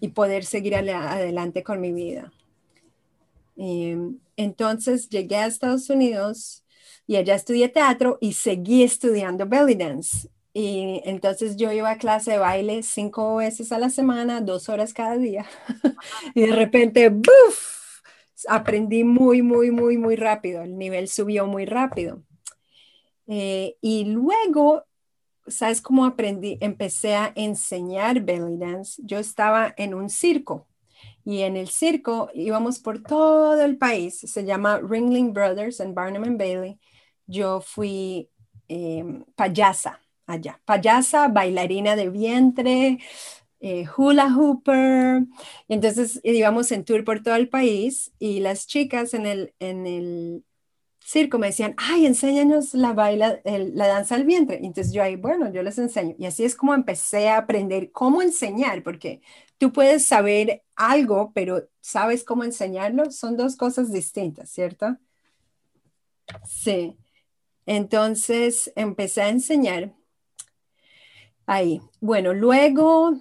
y 0.00 0.08
poder 0.08 0.44
seguir 0.44 0.74
adelante 0.74 1.62
con 1.62 1.80
mi 1.80 1.90
vida. 1.90 2.30
Entonces 4.36 5.08
llegué 5.08 5.36
a 5.36 5.46
Estados 5.46 5.88
Unidos 5.88 6.62
y 7.06 7.16
allá 7.16 7.34
estudié 7.34 7.70
teatro 7.70 8.18
y 8.20 8.34
seguí 8.34 8.82
estudiando 8.82 9.46
belly 9.46 9.76
dance. 9.76 10.28
Y 10.52 11.00
entonces 11.06 11.56
yo 11.56 11.72
iba 11.72 11.90
a 11.90 11.96
clase 11.96 12.32
de 12.32 12.38
baile 12.38 12.82
cinco 12.82 13.36
veces 13.36 13.72
a 13.72 13.78
la 13.78 13.88
semana, 13.88 14.42
dos 14.42 14.68
horas 14.68 14.92
cada 14.92 15.16
día. 15.16 15.46
y 16.34 16.42
de 16.42 16.54
repente, 16.54 17.08
¡buf! 17.08 18.02
Aprendí 18.46 19.04
muy, 19.04 19.40
muy, 19.40 19.70
muy, 19.70 19.96
muy 19.96 20.16
rápido. 20.16 20.60
El 20.62 20.76
nivel 20.76 21.08
subió 21.08 21.46
muy 21.46 21.64
rápido. 21.64 22.22
Eh, 23.32 23.76
y 23.80 24.06
luego, 24.06 24.84
¿sabes 25.46 25.80
cómo 25.80 26.04
aprendí? 26.04 26.58
Empecé 26.60 27.14
a 27.14 27.32
enseñar 27.36 28.20
belly 28.22 28.56
dance. 28.58 29.00
Yo 29.04 29.20
estaba 29.20 29.72
en 29.76 29.94
un 29.94 30.10
circo 30.10 30.66
y 31.24 31.42
en 31.42 31.56
el 31.56 31.68
circo 31.68 32.30
íbamos 32.34 32.80
por 32.80 33.02
todo 33.02 33.62
el 33.62 33.78
país. 33.78 34.18
Se 34.18 34.44
llama 34.44 34.80
Ringling 34.80 35.32
Brothers 35.32 35.78
en 35.78 35.94
Barnum 35.94 36.24
and 36.24 36.38
Bailey. 36.38 36.80
Yo 37.26 37.60
fui 37.60 38.28
em, 38.68 39.24
payasa 39.36 40.00
allá, 40.26 40.60
payasa, 40.64 41.28
bailarina 41.28 41.94
de 41.94 42.08
vientre, 42.10 42.98
eh, 43.60 43.86
hula 43.96 44.28
hooper. 44.32 45.24
Entonces 45.68 46.20
íbamos 46.24 46.72
en 46.72 46.84
tour 46.84 47.04
por 47.04 47.22
todo 47.22 47.36
el 47.36 47.48
país 47.48 48.12
y 48.18 48.40
las 48.40 48.66
chicas 48.66 49.14
en 49.14 49.26
el, 49.26 49.54
en 49.60 49.86
el 49.86 50.44
circo 51.00 51.38
me 51.38 51.48
decían, 51.48 51.74
ay, 51.76 52.06
enséñanos 52.06 52.74
la, 52.74 52.92
baila, 52.92 53.40
la 53.44 53.86
danza 53.88 54.14
al 54.14 54.24
vientre. 54.24 54.58
entonces 54.62 54.92
yo 54.92 55.02
ahí, 55.02 55.16
bueno, 55.16 55.50
yo 55.52 55.62
les 55.62 55.78
enseño. 55.78 56.14
Y 56.18 56.26
así 56.26 56.44
es 56.44 56.54
como 56.54 56.74
empecé 56.74 57.28
a 57.28 57.38
aprender 57.38 57.90
cómo 57.92 58.22
enseñar, 58.22 58.82
porque 58.82 59.20
tú 59.58 59.72
puedes 59.72 60.06
saber 60.06 60.62
algo, 60.76 61.32
pero 61.34 61.68
¿sabes 61.80 62.24
cómo 62.24 62.44
enseñarlo? 62.44 63.10
Son 63.10 63.36
dos 63.36 63.56
cosas 63.56 63.92
distintas, 63.92 64.50
¿cierto? 64.50 64.96
Sí. 66.46 66.96
Entonces 67.66 68.72
empecé 68.76 69.22
a 69.22 69.28
enseñar 69.28 69.94
ahí. 71.46 71.80
Bueno, 72.00 72.32
luego, 72.32 73.12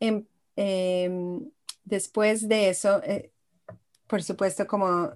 em, 0.00 0.26
em, 0.56 1.50
después 1.84 2.48
de 2.48 2.70
eso, 2.70 3.02
eh, 3.04 3.32
por 4.06 4.22
supuesto, 4.22 4.66
como 4.66 5.12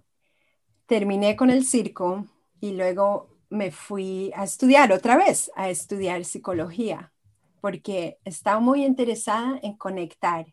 terminé 0.93 1.37
con 1.37 1.49
el 1.49 1.65
circo 1.65 2.27
y 2.61 2.73
luego 2.73 3.31
me 3.49 3.71
fui 3.71 4.31
a 4.35 4.45
estudiar 4.45 4.93
otra 4.93 5.17
vez, 5.17 5.51
a 5.57 5.71
estudiar 5.71 6.23
psicología, 6.27 7.15
porque 7.63 8.19
estaba 8.27 8.61
muy 8.61 8.85
interesada 8.85 9.59
en 9.63 9.79
conectar 9.79 10.45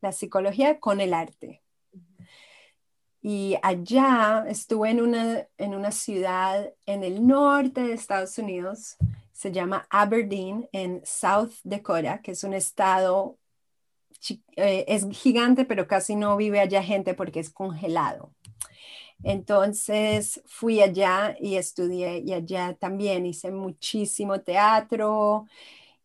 la 0.00 0.12
psicología 0.12 0.78
con 0.78 1.00
el 1.00 1.12
arte. 1.12 1.64
Y 3.20 3.56
allá 3.60 4.44
estuve 4.46 4.90
en 4.90 5.00
una, 5.00 5.48
en 5.56 5.74
una 5.74 5.90
ciudad 5.90 6.72
en 6.86 7.02
el 7.02 7.26
norte 7.26 7.80
de 7.82 7.94
Estados 7.94 8.38
Unidos, 8.38 8.98
se 9.32 9.50
llama 9.50 9.84
Aberdeen, 9.90 10.68
en 10.70 11.02
South 11.04 11.54
Dakota, 11.64 12.22
que 12.22 12.30
es 12.30 12.44
un 12.44 12.54
estado, 12.54 13.36
eh, 14.54 14.84
es 14.86 15.08
gigante, 15.10 15.64
pero 15.64 15.88
casi 15.88 16.14
no 16.14 16.36
vive 16.36 16.60
allá 16.60 16.84
gente 16.84 17.14
porque 17.14 17.40
es 17.40 17.50
congelado. 17.50 18.32
Entonces 19.22 20.40
fui 20.46 20.80
allá 20.80 21.36
y 21.40 21.56
estudié 21.56 22.18
y 22.18 22.32
allá 22.32 22.74
también 22.74 23.26
hice 23.26 23.50
muchísimo 23.50 24.40
teatro 24.40 25.46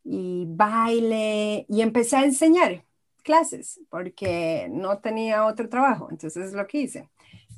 y 0.03 0.45
baile 0.47 1.65
y 1.69 1.81
empecé 1.81 2.17
a 2.17 2.25
enseñar 2.25 2.83
clases 3.23 3.79
porque 3.89 4.67
no 4.71 4.99
tenía 4.99 5.45
otro 5.45 5.69
trabajo, 5.69 6.09
entonces 6.11 6.47
es 6.47 6.53
lo 6.53 6.67
que 6.67 6.79
hice. 6.81 7.09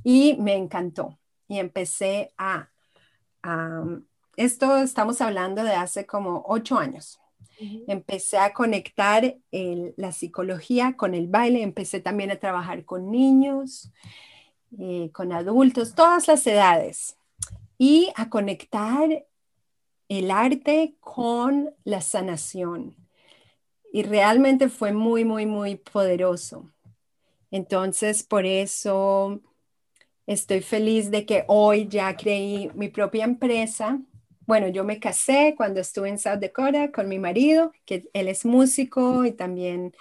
Y 0.03 0.37
me 0.39 0.55
encantó 0.55 1.17
y 1.47 1.57
empecé 1.59 2.33
a, 2.37 2.69
esto 4.35 4.77
estamos 4.77 5.21
hablando 5.21 5.63
de 5.63 5.73
hace 5.73 6.05
como 6.05 6.43
ocho 6.47 6.77
años. 6.77 7.19
Empecé 7.87 8.37
a 8.37 8.51
conectar 8.51 9.37
la 9.51 10.11
psicología 10.11 10.95
con 10.97 11.15
el 11.15 11.27
baile, 11.27 11.61
empecé 11.63 12.01
también 12.01 12.29
a 12.31 12.35
trabajar 12.35 12.83
con 12.83 13.09
niños 13.09 13.91
eh, 14.79 15.09
con 15.13 15.31
adultos, 15.31 15.95
todas 15.95 16.27
las 16.27 16.45
edades, 16.47 17.17
y 17.77 18.11
a 18.15 18.29
conectar 18.29 19.25
el 20.07 20.31
arte 20.31 20.95
con 20.99 21.73
la 21.83 22.01
sanación. 22.01 22.95
Y 23.91 24.03
realmente 24.03 24.69
fue 24.69 24.91
muy, 24.91 25.25
muy, 25.25 25.45
muy 25.45 25.77
poderoso. 25.77 26.69
Entonces, 27.51 28.23
por 28.23 28.45
eso 28.45 29.41
estoy 30.27 30.61
feliz 30.61 31.11
de 31.11 31.25
que 31.25 31.45
hoy 31.47 31.87
ya 31.87 32.15
creí 32.17 32.69
mi 32.75 32.89
propia 32.89 33.23
empresa. 33.23 33.99
Bueno, 34.45 34.67
yo 34.67 34.83
me 34.83 34.99
casé 34.99 35.53
cuando 35.55 35.79
estuve 35.79 36.09
en 36.09 36.19
South 36.19 36.39
Dakota 36.39 36.91
con 36.91 37.07
mi 37.07 37.19
marido, 37.19 37.71
que 37.85 38.09
él 38.13 38.27
es 38.27 38.45
músico 38.45 39.25
y 39.25 39.31
también 39.31 39.95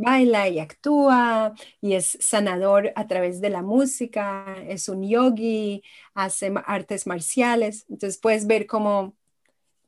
baila 0.00 0.48
y 0.48 0.58
actúa 0.58 1.54
y 1.80 1.94
es 1.94 2.16
sanador 2.20 2.92
a 2.96 3.06
través 3.06 3.40
de 3.40 3.50
la 3.50 3.62
música, 3.62 4.56
es 4.68 4.88
un 4.88 5.08
yogi, 5.08 5.82
hace 6.14 6.52
artes 6.66 7.06
marciales. 7.06 7.86
Entonces 7.88 8.18
puedes 8.18 8.46
ver 8.46 8.66
cómo 8.66 9.14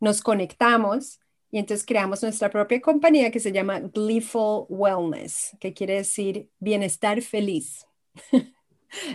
nos 0.00 0.20
conectamos 0.20 1.20
y 1.50 1.58
entonces 1.58 1.86
creamos 1.86 2.22
nuestra 2.22 2.50
propia 2.50 2.80
compañía 2.80 3.30
que 3.30 3.40
se 3.40 3.52
llama 3.52 3.80
Gleeful 3.80 4.66
Wellness, 4.68 5.56
que 5.60 5.74
quiere 5.74 5.96
decir 5.96 6.48
bienestar 6.58 7.20
feliz. 7.20 7.86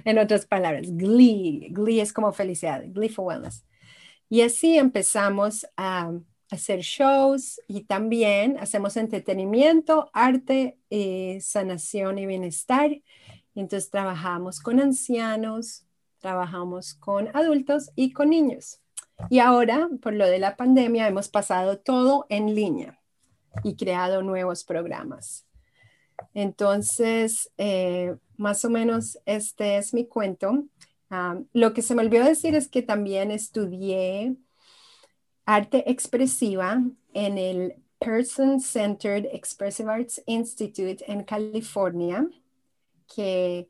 en 0.05 0.17
otras 0.17 0.45
palabras, 0.45 0.87
glee, 0.95 1.67
glee 1.71 1.99
es 1.99 2.13
como 2.13 2.31
felicidad, 2.31 2.83
Gleeful 2.87 3.25
Wellness. 3.25 3.65
Y 4.29 4.41
así 4.41 4.77
empezamos 4.77 5.65
a 5.77 6.11
hacer 6.49 6.79
shows 6.81 7.61
y 7.67 7.83
también 7.83 8.57
hacemos 8.59 8.97
entretenimiento, 8.97 10.09
arte, 10.13 10.77
eh, 10.89 11.39
sanación 11.41 12.19
y 12.19 12.25
bienestar. 12.25 13.01
Entonces 13.55 13.89
trabajamos 13.89 14.59
con 14.59 14.79
ancianos, 14.79 15.85
trabajamos 16.19 16.93
con 16.93 17.29
adultos 17.35 17.91
y 17.95 18.13
con 18.13 18.29
niños. 18.29 18.79
Y 19.29 19.39
ahora, 19.39 19.89
por 20.01 20.13
lo 20.13 20.27
de 20.27 20.39
la 20.39 20.55
pandemia, 20.55 21.07
hemos 21.07 21.27
pasado 21.27 21.79
todo 21.79 22.25
en 22.29 22.53
línea 22.53 22.99
y 23.63 23.75
creado 23.75 24.21
nuevos 24.21 24.63
programas. 24.63 25.45
Entonces, 26.33 27.51
eh, 27.57 28.15
más 28.37 28.63
o 28.63 28.69
menos 28.69 29.19
este 29.25 29.77
es 29.77 29.93
mi 29.93 30.05
cuento. 30.07 30.65
Ah, 31.09 31.39
lo 31.53 31.73
que 31.73 31.81
se 31.81 31.95
me 31.95 32.03
olvidó 32.03 32.25
decir 32.25 32.53
es 32.55 32.67
que 32.67 32.81
también 32.81 33.31
estudié 33.31 34.35
arte 35.47 35.89
expresiva 35.89 36.83
en 37.13 37.37
el 37.37 37.75
Person 37.99 38.59
Centered 38.59 39.25
Expressive 39.31 39.89
Arts 39.89 40.21
Institute 40.27 41.03
en 41.07 41.23
California, 41.23 42.27
que, 43.13 43.69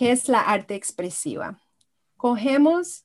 es 0.00 0.28
la 0.28 0.40
arte 0.40 0.74
expresiva. 0.74 1.60
Cogemos, 2.16 3.04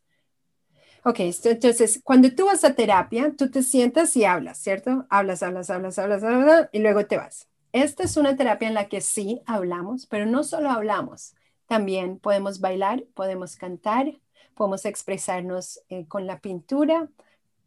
ok, 1.03 1.19
entonces 1.19 1.99
cuando 2.03 2.33
tú 2.33 2.45
vas 2.45 2.63
a 2.63 2.75
terapia, 2.75 3.33
tú 3.37 3.51
te 3.51 3.61
sientas 3.61 4.15
y 4.15 4.23
hablas, 4.23 4.57
¿cierto? 4.57 5.05
Hablas, 5.09 5.43
hablas, 5.43 5.69
hablas, 5.69 5.99
hablas, 5.99 6.23
hablas, 6.23 6.69
y 6.71 6.79
luego 6.79 7.05
te 7.05 7.17
vas. 7.17 7.49
Esta 7.73 8.03
es 8.03 8.15
una 8.15 8.37
terapia 8.37 8.67
en 8.67 8.73
la 8.73 8.87
que 8.87 9.01
sí 9.01 9.41
hablamos, 9.45 10.05
pero 10.05 10.25
no 10.25 10.43
solo 10.43 10.69
hablamos, 10.69 11.35
también 11.65 12.19
podemos 12.19 12.61
bailar, 12.61 13.03
podemos 13.15 13.57
cantar, 13.57 14.13
podemos 14.55 14.85
expresarnos 14.85 15.81
eh, 15.89 16.07
con 16.07 16.25
la 16.25 16.39
pintura, 16.39 17.09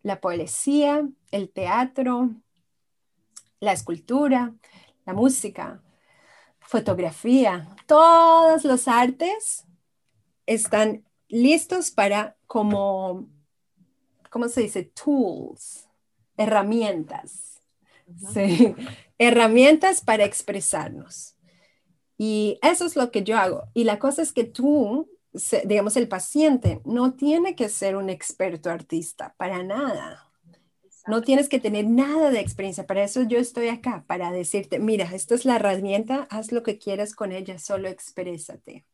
la 0.06 0.20
poesía, 0.20 1.04
el 1.32 1.50
teatro, 1.50 2.30
la 3.58 3.72
escultura, 3.72 4.54
la 5.04 5.14
música, 5.14 5.82
fotografía, 6.60 7.74
todos 7.86 8.64
los 8.64 8.86
artes 8.86 9.64
están 10.46 11.04
listos 11.26 11.90
para 11.90 12.36
como, 12.46 13.26
¿cómo 14.30 14.48
se 14.48 14.60
dice? 14.60 14.84
Tools, 14.84 15.88
herramientas. 16.36 17.60
Sí, 18.32 18.76
herramientas 19.18 20.02
para 20.02 20.24
expresarnos. 20.24 21.34
Y 22.16 22.60
eso 22.62 22.86
es 22.86 22.94
lo 22.94 23.10
que 23.10 23.24
yo 23.24 23.36
hago. 23.36 23.64
Y 23.74 23.82
la 23.82 23.98
cosa 23.98 24.22
es 24.22 24.32
que 24.32 24.44
tú 24.44 25.10
digamos, 25.64 25.96
el 25.96 26.08
paciente 26.08 26.80
no 26.84 27.14
tiene 27.14 27.54
que 27.54 27.68
ser 27.68 27.96
un 27.96 28.10
experto 28.10 28.70
artista, 28.70 29.34
para 29.36 29.62
nada. 29.62 30.30
No 31.06 31.22
tienes 31.22 31.48
que 31.48 31.60
tener 31.60 31.86
nada 31.86 32.30
de 32.30 32.40
experiencia. 32.40 32.86
Para 32.86 33.04
eso 33.04 33.22
yo 33.22 33.38
estoy 33.38 33.68
acá, 33.68 34.04
para 34.08 34.32
decirte, 34.32 34.78
mira, 34.80 35.04
esta 35.14 35.34
es 35.34 35.44
la 35.44 35.56
herramienta, 35.56 36.26
haz 36.30 36.50
lo 36.50 36.62
que 36.62 36.78
quieras 36.78 37.14
con 37.14 37.30
ella, 37.32 37.58
solo 37.58 37.88
exprésate. 37.88 38.84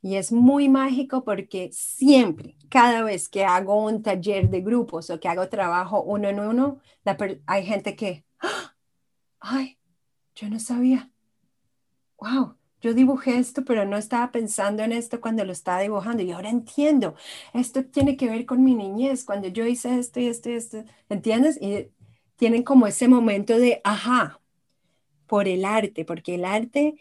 Y 0.00 0.16
es 0.16 0.30
muy 0.30 0.68
mágico 0.68 1.24
porque 1.24 1.70
siempre, 1.72 2.56
cada 2.68 3.02
vez 3.02 3.28
que 3.28 3.44
hago 3.44 3.82
un 3.82 4.02
taller 4.02 4.48
de 4.50 4.60
grupos 4.60 5.10
o 5.10 5.18
que 5.18 5.28
hago 5.28 5.48
trabajo 5.48 6.02
uno 6.02 6.28
en 6.28 6.40
uno, 6.40 6.80
hay 7.46 7.64
gente 7.64 7.96
que, 7.96 8.24
¡Ah! 8.40 8.76
ay, 9.40 9.78
yo 10.34 10.48
no 10.48 10.60
sabía. 10.60 11.10
Wow, 12.20 12.57
yo 12.80 12.94
dibujé 12.94 13.38
esto, 13.38 13.64
pero 13.64 13.84
no 13.84 13.96
estaba 13.96 14.30
pensando 14.30 14.82
en 14.82 14.92
esto 14.92 15.20
cuando 15.20 15.44
lo 15.44 15.52
estaba 15.52 15.80
dibujando 15.80 16.22
y 16.22 16.30
ahora 16.30 16.50
entiendo, 16.50 17.14
esto 17.54 17.84
tiene 17.84 18.16
que 18.16 18.28
ver 18.28 18.46
con 18.46 18.62
mi 18.62 18.74
niñez, 18.74 19.24
cuando 19.24 19.48
yo 19.48 19.66
hice 19.66 19.98
esto 19.98 20.20
y 20.20 20.26
esto 20.26 20.50
y 20.50 20.54
esto, 20.54 20.84
¿entiendes? 21.08 21.60
Y 21.60 21.88
tienen 22.36 22.62
como 22.62 22.86
ese 22.86 23.08
momento 23.08 23.58
de, 23.58 23.80
ajá, 23.84 24.40
por 25.26 25.48
el 25.48 25.64
arte, 25.64 26.04
porque 26.04 26.36
el 26.36 26.44
arte 26.44 26.94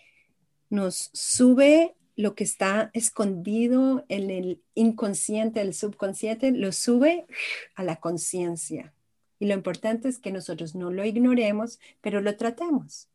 nos 0.70 1.10
sube 1.14 1.96
lo 2.16 2.34
que 2.34 2.44
está 2.44 2.90
escondido 2.94 4.04
en 4.10 4.32
el 4.32 4.64
inconsciente, 4.74 5.62
el 5.62 5.76
subconsciente, 5.76 6.52
lo 6.52 6.72
sube 6.72 7.28
a 7.76 7.84
la 7.84 7.98
conciencia. 7.98 8.94
Y 9.40 9.46
lo 9.46 9.54
importante 9.54 10.10
es 10.10 10.18
que 10.18 10.32
nosotros 10.32 10.74
no 10.74 10.90
lo 10.90 11.06
ignoremos, 11.06 11.80
pero 12.02 12.20
lo 12.22 12.36
tratemos. 12.36 13.08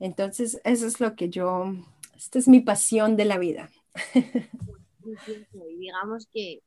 Entonces, 0.00 0.60
eso 0.64 0.86
es 0.86 0.98
lo 0.98 1.14
que 1.14 1.28
yo, 1.28 1.72
esta 2.16 2.38
es 2.38 2.48
mi 2.48 2.60
pasión 2.60 3.16
de 3.16 3.24
la 3.26 3.38
vida. 3.38 3.70
Y 5.02 5.76
digamos 5.76 6.28
que 6.30 6.62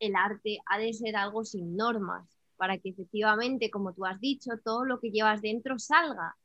el 0.00 0.16
arte 0.16 0.58
ha 0.66 0.78
de 0.78 0.92
ser 0.92 1.16
algo 1.16 1.44
sin 1.44 1.76
normas, 1.76 2.26
para 2.56 2.78
que 2.78 2.88
efectivamente, 2.88 3.70
como 3.70 3.92
tú 3.92 4.04
has 4.06 4.20
dicho, 4.20 4.52
todo 4.64 4.84
lo 4.84 5.00
que 5.00 5.10
llevas 5.10 5.42
dentro 5.42 5.78
salga. 5.78 6.36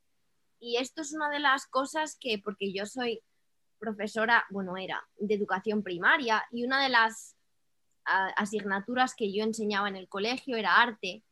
Y 0.60 0.78
esto 0.78 1.02
es 1.02 1.14
una 1.14 1.30
de 1.30 1.40
las 1.40 1.66
cosas 1.66 2.18
que, 2.20 2.40
porque 2.40 2.74
yo 2.74 2.86
soy 2.86 3.22
profesora, 3.80 4.46
bueno, 4.50 4.78
era 4.78 5.02
de 5.18 5.34
educación 5.34 5.82
primaria 5.82 6.44
y 6.52 6.66
una 6.66 6.84
de 6.84 6.90
las 6.90 7.36
asignaturas 8.06 9.14
que 9.16 9.32
yo 9.32 9.44
enseñaba 9.44 9.88
en 9.88 9.96
el 9.96 10.10
colegio 10.10 10.58
era 10.58 10.82
arte, 10.82 11.24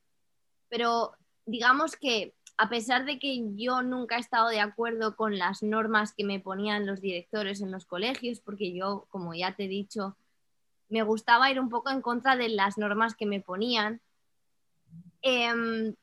pero 0.69 1.11
digamos 1.45 1.95
que 1.95 2.35
a 2.57 2.69
pesar 2.69 3.05
de 3.05 3.19
que 3.19 3.55
yo 3.55 3.83
nunca 3.83 4.17
he 4.17 4.19
estado 4.19 4.49
de 4.49 4.59
acuerdo 4.59 5.15
con 5.15 5.37
las 5.37 5.61
normas 5.61 6.13
que 6.13 6.23
me 6.23 6.39
ponían 6.39 6.87
los 6.87 7.01
directores 7.01 7.61
en 7.61 7.71
los 7.71 7.85
colegios, 7.85 8.39
porque 8.39 8.73
yo, 8.73 9.05
como 9.09 9.35
ya 9.35 9.55
te 9.55 9.65
he 9.65 9.67
dicho, 9.67 10.17
me 10.89 11.03
gustaba 11.03 11.51
ir 11.51 11.59
un 11.59 11.69
poco 11.69 11.91
en 11.91 12.01
contra 12.01 12.35
de 12.35 12.49
las 12.49 12.77
normas 12.77 13.13
que 13.13 13.27
me 13.27 13.41
ponían, 13.41 14.01
em, 15.21 15.93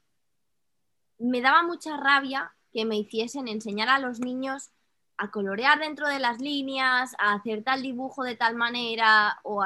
me 1.19 1.41
daba 1.41 1.65
mucha 1.65 1.97
rabia 1.97 2.55
que 2.73 2.85
me 2.85 2.99
hiciesen 2.99 3.49
enseñar 3.49 3.89
a 3.89 3.99
los 3.99 4.21
niños 4.21 4.71
a 5.17 5.31
colorear 5.31 5.79
dentro 5.81 6.09
de 6.09 6.19
las 6.19 6.41
líneas, 6.41 7.15
a 7.19 7.35
hacer 7.35 7.65
tal 7.65 7.83
dibujo 7.83 8.23
de 8.23 8.37
tal 8.37 8.55
manera, 8.55 9.41
o 9.43 9.65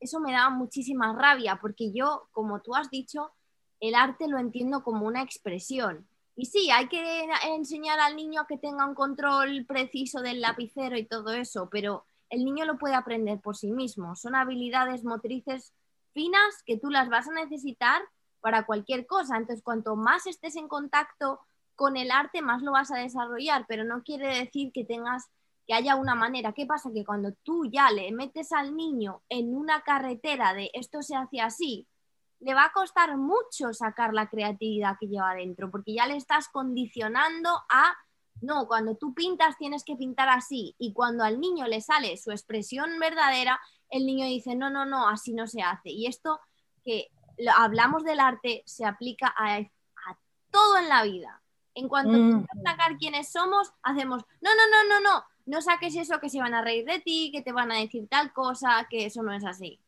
eso 0.00 0.20
me 0.20 0.32
daba 0.32 0.50
muchísima 0.50 1.12
rabia, 1.12 1.58
porque 1.60 1.92
yo, 1.92 2.28
como 2.32 2.60
tú 2.62 2.74
has 2.74 2.90
dicho, 2.90 3.32
el 3.80 3.94
arte 3.94 4.26
lo 4.28 4.38
entiendo 4.38 4.82
como 4.82 5.06
una 5.06 5.22
expresión. 5.22 6.08
Y 6.36 6.44
sí, 6.44 6.70
hay 6.70 6.88
que 6.88 7.26
enseñar 7.44 7.98
al 7.98 8.14
niño 8.14 8.42
a 8.42 8.46
que 8.46 8.58
tenga 8.58 8.84
un 8.86 8.94
control 8.94 9.64
preciso 9.66 10.20
del 10.20 10.42
lapicero 10.42 10.96
y 10.98 11.06
todo 11.06 11.32
eso, 11.32 11.68
pero 11.70 12.04
el 12.28 12.44
niño 12.44 12.66
lo 12.66 12.76
puede 12.78 12.94
aprender 12.94 13.40
por 13.40 13.56
sí 13.56 13.72
mismo. 13.72 14.14
Son 14.16 14.34
habilidades 14.34 15.02
motrices 15.02 15.72
finas 16.12 16.62
que 16.66 16.78
tú 16.78 16.90
las 16.90 17.08
vas 17.08 17.28
a 17.28 17.32
necesitar 17.32 18.02
para 18.40 18.66
cualquier 18.66 19.06
cosa. 19.06 19.38
Entonces, 19.38 19.64
cuanto 19.64 19.96
más 19.96 20.26
estés 20.26 20.56
en 20.56 20.68
contacto 20.68 21.40
con 21.74 21.96
el 21.96 22.10
arte 22.10 22.42
más 22.42 22.62
lo 22.62 22.72
vas 22.72 22.90
a 22.90 22.98
desarrollar, 22.98 23.64
pero 23.66 23.84
no 23.84 24.02
quiere 24.02 24.28
decir 24.28 24.72
que 24.72 24.84
tengas 24.84 25.30
que 25.66 25.74
haya 25.74 25.96
una 25.96 26.14
manera. 26.14 26.52
¿Qué 26.52 26.66
pasa? 26.66 26.90
Que 26.92 27.04
cuando 27.04 27.32
tú 27.42 27.66
ya 27.66 27.90
le 27.90 28.12
metes 28.12 28.52
al 28.52 28.76
niño 28.76 29.22
en 29.28 29.54
una 29.54 29.82
carretera 29.82 30.54
de 30.54 30.70
esto 30.74 31.02
se 31.02 31.16
hace 31.16 31.40
así, 31.40 31.86
le 32.40 32.54
va 32.54 32.64
a 32.64 32.72
costar 32.72 33.16
mucho 33.16 33.72
sacar 33.72 34.12
la 34.12 34.28
creatividad 34.28 34.96
que 34.98 35.08
lleva 35.08 35.34
dentro, 35.34 35.70
porque 35.70 35.94
ya 35.94 36.06
le 36.06 36.16
estás 36.16 36.48
condicionando 36.48 37.50
a, 37.68 37.96
no, 38.42 38.66
cuando 38.66 38.96
tú 38.96 39.14
pintas 39.14 39.56
tienes 39.56 39.84
que 39.84 39.96
pintar 39.96 40.28
así, 40.28 40.74
y 40.78 40.92
cuando 40.92 41.24
al 41.24 41.40
niño 41.40 41.66
le 41.66 41.80
sale 41.80 42.16
su 42.16 42.30
expresión 42.30 42.98
verdadera, 42.98 43.60
el 43.88 44.04
niño 44.06 44.26
dice, 44.26 44.54
no, 44.54 44.70
no, 44.70 44.84
no, 44.84 45.08
así 45.08 45.32
no 45.32 45.46
se 45.46 45.62
hace. 45.62 45.90
Y 45.90 46.06
esto 46.06 46.40
que 46.84 47.08
hablamos 47.56 48.04
del 48.04 48.20
arte 48.20 48.62
se 48.66 48.84
aplica 48.84 49.32
a, 49.36 49.56
a 49.56 50.18
todo 50.50 50.78
en 50.78 50.88
la 50.88 51.02
vida. 51.04 51.42
En 51.74 51.88
cuanto 51.88 52.12
mm. 52.16 52.44
a 52.44 52.70
sacar 52.70 52.96
quiénes 52.96 53.30
somos, 53.30 53.72
hacemos, 53.82 54.24
no, 54.40 54.50
no, 54.54 54.62
no, 54.70 54.88
no, 54.88 55.00
no, 55.00 55.24
no 55.44 55.62
saques 55.62 55.94
eso 55.94 56.20
que 56.20 56.30
se 56.30 56.40
van 56.40 56.54
a 56.54 56.62
reír 56.62 56.86
de 56.86 57.00
ti, 57.00 57.30
que 57.32 57.42
te 57.42 57.52
van 57.52 57.70
a 57.70 57.76
decir 57.76 58.08
tal 58.08 58.32
cosa, 58.32 58.86
que 58.90 59.06
eso 59.06 59.22
no 59.22 59.32
es 59.32 59.44
así. 59.44 59.80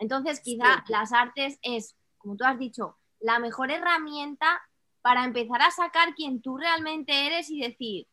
Entonces, 0.00 0.40
quizá 0.40 0.84
las 0.88 1.12
artes 1.12 1.58
es, 1.62 1.94
como 2.18 2.36
tú 2.36 2.44
has 2.44 2.58
dicho, 2.58 2.98
la 3.20 3.38
mejor 3.38 3.70
herramienta 3.70 4.60
para 5.02 5.24
empezar 5.24 5.62
a 5.62 5.70
sacar 5.70 6.14
quién 6.14 6.42
tú 6.42 6.56
realmente 6.58 7.26
eres 7.26 7.50
y 7.50 7.60
decir, 7.60 8.08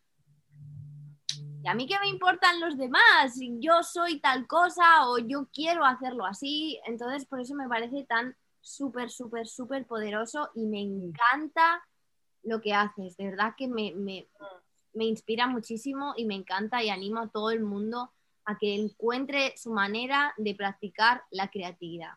¿y 1.64 1.68
a 1.68 1.74
mí 1.74 1.88
qué 1.88 2.00
me 2.00 2.08
importan 2.08 2.60
los 2.60 2.78
demás? 2.78 3.40
Yo 3.60 3.82
soy 3.84 4.20
tal 4.20 4.48
cosa 4.48 5.08
o 5.08 5.18
yo 5.18 5.48
quiero 5.52 5.84
hacerlo 5.86 6.26
así. 6.26 6.80
Entonces, 6.86 7.26
por 7.26 7.42
eso 7.42 7.56
me 7.56 7.68
parece 7.68 8.04
tan 8.04 8.36
súper, 8.62 9.10
súper, 9.10 9.48
súper 9.48 9.86
poderoso 9.86 10.50
y 10.56 10.66
me 10.66 10.82
encanta 10.82 11.84
lo 12.44 12.62
que 12.62 12.74
haces. 12.74 13.18
De 13.18 13.26
verdad 13.26 13.54
que 13.58 13.68
me, 13.68 13.94
inspira 14.94 15.48
muchísimo 15.48 16.14
y 16.18 16.26
me 16.26 16.36
encanta 16.36 16.84
y 16.84 16.90
animo 16.90 17.22
a 17.22 17.30
todo 17.30 17.52
el 17.52 17.64
mundo 17.64 18.12
a 18.48 18.58
que 18.58 18.74
encuentre 18.74 19.54
su 19.58 19.72
manera 19.72 20.34
de 20.38 20.56
practicar 20.56 21.24
la 21.30 21.50
creatividad. 21.50 22.14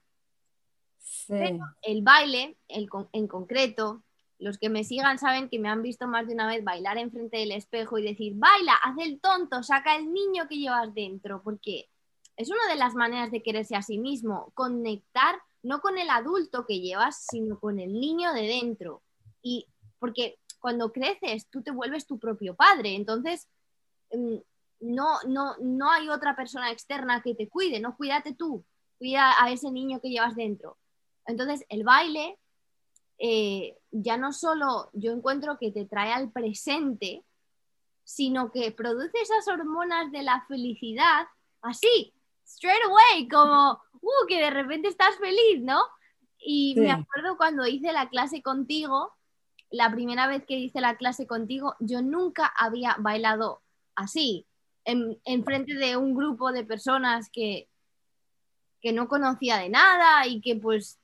el 1.83 2.03
baile, 2.03 2.57
en 2.69 3.27
concreto, 3.27 4.05
los 4.39 4.57
que 4.57 4.71
me 4.71 4.85
sigan 4.85 5.19
saben 5.19 5.49
que 5.49 5.59
me 5.59 5.69
han 5.69 5.83
visto 5.83 6.07
más 6.07 6.27
de 6.27 6.35
una 6.35 6.47
vez 6.47 6.65
bailar 6.65 6.99
enfrente 6.99 7.39
del 7.39 7.53
espejo 7.53 7.99
y 7.99 8.03
decir, 8.03 8.35
baila, 8.37 8.75
haz 8.83 8.97
el 8.99 9.21
tonto, 9.21 9.63
saca 9.63 9.97
el 9.97 10.13
niño 10.13 10.49
que 10.49 10.57
llevas 10.57 10.95
dentro, 10.95 11.43
porque 11.43 11.89
es 12.37 12.49
una 12.49 12.67
de 12.69 12.77
las 12.77 12.95
maneras 12.95 13.31
de 13.33 13.43
quererse 13.43 13.77
a 13.77 13.83
sí 13.83 13.99
mismo, 13.99 14.53
conectar 14.55 15.37
no 15.63 15.81
con 15.81 15.99
el 15.99 16.09
adulto 16.09 16.65
que 16.65 16.81
llevas, 16.81 17.27
sino 17.29 17.59
con 17.59 17.81
el 17.81 17.93
niño 18.01 18.33
de 18.33 18.43
dentro. 18.43 19.03
Y 19.43 19.67
porque 19.99 20.39
cuando 20.61 20.93
creces 20.93 21.49
tú 21.51 21.63
te 21.63 21.71
vuelves 21.71 22.07
tu 22.07 22.19
propio 22.19 22.55
padre, 22.55 22.95
entonces 22.95 23.49
mm, 24.13 24.37
no, 24.81 25.19
no, 25.27 25.57
no 25.61 25.91
hay 25.91 26.09
otra 26.09 26.35
persona 26.35 26.71
externa 26.71 27.23
que 27.23 27.35
te 27.35 27.49
cuide, 27.49 27.81
no 27.81 27.97
cuídate 27.97 28.35
tú, 28.35 28.65
cuida 28.99 29.35
a 29.43 29.51
ese 29.51 29.71
niño 29.71 30.01
que 30.01 30.11
llevas 30.11 30.35
dentro. 30.35 30.79
Entonces 31.27 31.65
el 31.69 31.85
baile 31.85 32.39
eh, 33.19 33.77
ya 33.91 34.17
no 34.17 34.33
solo 34.33 34.91
yo 34.93 35.13
encuentro 35.13 35.59
que 35.59 35.71
te 35.71 35.85
trae 35.85 36.13
al 36.13 36.33
presente, 36.33 37.25
sino 38.05 38.51
que 38.51 38.73
produce 38.73 39.21
esas 39.21 39.47
hormonas 39.47 40.11
de 40.11 40.23
la 40.23 40.45
felicidad 40.49 41.27
así, 41.63 42.15
straight 42.45 42.83
away, 42.87 43.29
como, 43.29 43.81
uh, 44.01 44.27
que 44.27 44.41
de 44.41 44.51
repente 44.51 44.89
estás 44.89 45.17
feliz, 45.19 45.63
¿no? 45.63 45.81
Y 46.39 46.75
me 46.79 46.91
acuerdo 46.91 47.37
cuando 47.37 47.67
hice 47.67 47.93
la 47.93 48.09
clase 48.09 48.43
contigo, 48.43 49.13
la 49.71 49.91
primera 49.93 50.27
vez 50.27 50.45
que 50.47 50.55
hice 50.55 50.81
la 50.81 50.97
clase 50.97 51.27
contigo, 51.27 51.77
yo 51.79 52.03
nunca 52.03 52.47
había 52.57 52.97
bailado 52.99 53.63
así, 53.95 54.47
en, 54.85 55.45
frente 55.45 55.75
de 55.75 55.97
un 55.97 56.15
grupo 56.15 56.53
de 56.53 56.65
personas 56.65 57.29
que, 57.31 57.69
que 58.81 58.93
no 58.93 59.09
conocía 59.09 59.59
de 59.59 59.69
nada 59.69 60.27
y 60.27 60.41
que 60.41 60.57
pues, 60.57 60.99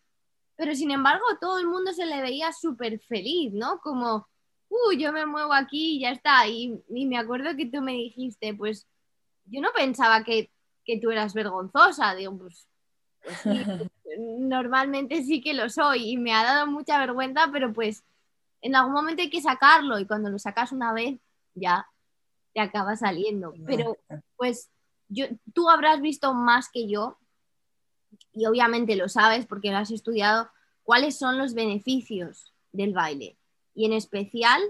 pero 0.56 0.74
sin 0.74 0.90
embargo 0.90 1.24
todo 1.40 1.58
el 1.58 1.66
mundo 1.66 1.92
se 1.92 2.06
le 2.06 2.22
veía 2.22 2.52
súper 2.52 3.00
feliz, 3.00 3.52
¿no? 3.52 3.78
Como, 3.80 4.28
uh, 4.68 4.92
yo 4.98 5.12
me 5.12 5.26
muevo 5.26 5.52
aquí 5.52 5.96
y 5.96 6.00
ya 6.00 6.10
está. 6.10 6.46
Y, 6.48 6.82
me 6.88 7.18
acuerdo 7.18 7.56
que 7.56 7.66
tú 7.66 7.82
me 7.82 7.92
dijiste, 7.92 8.54
pues 8.54 8.86
yo 9.44 9.60
no 9.60 9.68
pensaba 9.74 10.24
que, 10.24 10.50
que 10.84 10.98
tú 10.98 11.10
eras 11.10 11.34
vergonzosa, 11.34 12.14
digo, 12.14 12.36
pues, 12.38 12.66
pues 13.22 13.38
sí, 13.38 13.50
normalmente 14.18 15.22
sí 15.22 15.40
que 15.42 15.54
lo 15.54 15.68
soy 15.68 16.10
y 16.10 16.16
me 16.16 16.32
ha 16.32 16.44
dado 16.44 16.66
mucha 16.66 16.98
vergüenza, 16.98 17.48
pero 17.52 17.72
pues 17.72 18.04
en 18.62 18.74
algún 18.74 18.94
momento 18.94 19.22
hay 19.22 19.30
que 19.30 19.42
sacarlo 19.42 19.98
y 19.98 20.06
cuando 20.06 20.30
lo 20.30 20.38
sacas 20.38 20.72
una 20.72 20.92
vez 20.92 21.18
ya 21.54 21.86
te 22.56 22.62
acaba 22.62 22.96
saliendo. 22.96 23.52
Pero 23.66 23.98
pues 24.34 24.70
yo, 25.08 25.26
tú 25.52 25.68
habrás 25.68 26.00
visto 26.00 26.32
más 26.32 26.70
que 26.70 26.88
yo 26.88 27.18
y 28.32 28.46
obviamente 28.46 28.96
lo 28.96 29.10
sabes 29.10 29.44
porque 29.44 29.70
lo 29.70 29.76
has 29.76 29.90
estudiado, 29.90 30.48
cuáles 30.82 31.18
son 31.18 31.36
los 31.36 31.52
beneficios 31.52 32.54
del 32.72 32.94
baile 32.94 33.36
y 33.74 33.84
en 33.84 33.92
especial 33.92 34.62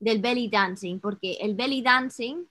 del 0.00 0.20
belly 0.20 0.50
dancing, 0.50 1.00
porque 1.00 1.38
el 1.40 1.54
belly 1.54 1.80
dancing 1.80 2.44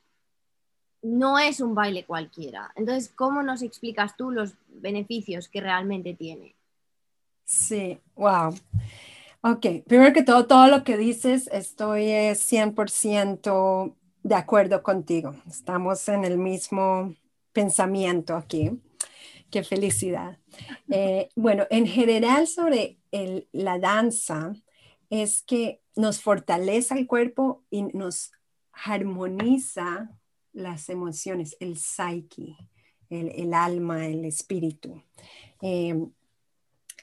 no 1.04 1.38
es 1.38 1.60
un 1.60 1.76
baile 1.76 2.04
cualquiera. 2.06 2.72
Entonces, 2.76 3.14
¿cómo 3.14 3.44
nos 3.44 3.62
explicas 3.62 4.18
tú 4.18 4.32
los 4.32 4.56
beneficios 4.70 5.50
que 5.50 5.62
realmente 5.62 6.16
tiene? 6.16 6.56
Sí, 7.46 8.00
wow. 8.16 8.56
Ok, 9.42 9.68
primero 9.86 10.14
que 10.14 10.24
todo, 10.24 10.48
todo 10.48 10.68
lo 10.68 10.84
que 10.84 10.98
dices, 10.98 11.48
estoy 11.54 12.06
100% 12.06 13.86
eh, 13.88 14.03
de 14.24 14.36
acuerdo 14.36 14.82
contigo. 14.82 15.36
Estamos 15.48 16.08
en 16.08 16.24
el 16.24 16.38
mismo 16.38 17.14
pensamiento 17.52 18.36
aquí. 18.36 18.72
Qué 19.52 19.64
felicidad. 19.64 20.40
Eh, 20.90 21.30
bueno, 21.36 21.68
en 21.70 21.86
general 21.86 22.48
sobre 22.48 22.98
la 23.52 23.78
danza 23.78 24.54
es 25.10 25.44
que 25.44 25.82
nos 25.96 26.22
fortalece 26.22 26.96
el 26.96 27.06
cuerpo 27.06 27.64
y 27.70 27.84
nos 27.84 28.32
armoniza 28.72 30.10
las 30.54 30.90
emociones, 30.90 31.56
el 31.60 31.78
psyche, 31.78 32.56
el, 33.10 33.54
alma, 33.54 34.08
el 34.08 34.26
espíritu. 34.26 35.04
Em, 35.62 36.12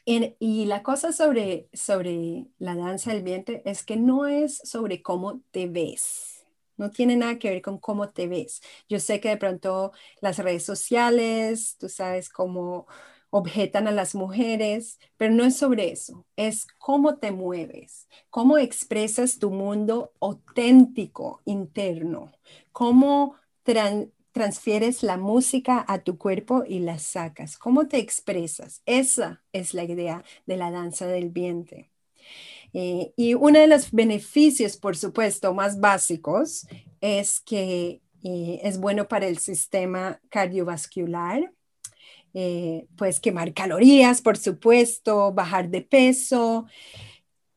y 0.07 0.65
la 0.65 0.83
cosa 0.83 1.13
sobre, 1.13 1.69
sobre 1.73 2.47
la 2.59 2.75
danza 2.75 3.13
del 3.13 3.23
vientre 3.23 3.63
es 3.65 3.85
que 3.85 3.97
no 3.97 4.27
es 4.27 4.59
sobre 4.65 5.03
cómo 5.03 5.41
te 5.53 5.69
ves. 5.69 6.40
No 6.81 6.91
tiene 6.91 7.17
nada 7.17 7.39
que 7.39 7.51
ver 7.51 7.63
con 7.63 7.79
cómo 7.79 8.11
te 8.11 8.27
ves. 8.29 8.63
Yo 8.89 9.01
sé 9.01 9.21
que 9.21 9.29
de 9.31 9.37
pronto 9.37 9.93
las 10.21 10.39
redes 10.39 10.65
sociales, 10.65 11.77
tú 11.79 11.89
sabes 11.89 12.29
cómo 12.31 12.87
objetan 13.31 13.87
a 13.89 13.93
las 13.93 14.15
mujeres, 14.15 14.99
pero 15.17 15.33
no 15.35 15.45
es 15.45 15.57
sobre 15.57 15.93
eso, 15.93 16.27
es 16.37 16.67
cómo 16.79 17.19
te 17.19 17.31
mueves, 17.33 18.09
cómo 18.31 18.59
expresas 18.59 19.39
tu 19.39 19.51
mundo 19.51 20.13
auténtico 20.21 21.41
interno, 21.45 22.33
cómo 22.73 23.37
transfieres 24.33 25.03
la 25.03 25.17
música 25.17 25.85
a 25.89 25.99
tu 26.03 26.19
cuerpo 26.19 26.65
y 26.67 26.81
la 26.81 26.99
sacas, 26.99 27.59
cómo 27.59 27.89
te 27.89 27.99
expresas. 27.99 28.83
Esa 28.87 29.43
es 29.53 29.75
la 29.75 29.85
idea 29.85 30.25
de 30.47 30.57
la 30.57 30.71
danza 30.71 31.07
del 31.07 31.31
vientre. 31.31 31.91
Eh, 32.73 33.13
y 33.17 33.35
uno 33.35 33.59
de 33.59 33.67
los 33.67 33.91
beneficios, 33.91 34.77
por 34.77 34.97
supuesto, 34.97 35.55
más 35.55 35.81
básicos 35.81 36.67
es 37.01 37.41
que 37.41 38.01
eh, 38.23 38.61
es 38.63 38.79
bueno 38.79 39.09
para 39.09 39.27
el 39.27 39.39
sistema 39.39 40.21
cardiovascular, 40.29 41.53
eh, 42.35 42.87
pues 42.97 43.19
quemar 43.19 43.53
calorías, 43.55 44.23
por 44.23 44.37
supuesto, 44.37 45.33
bajar 45.33 45.69
de 45.69 45.83
peso, 45.83 46.67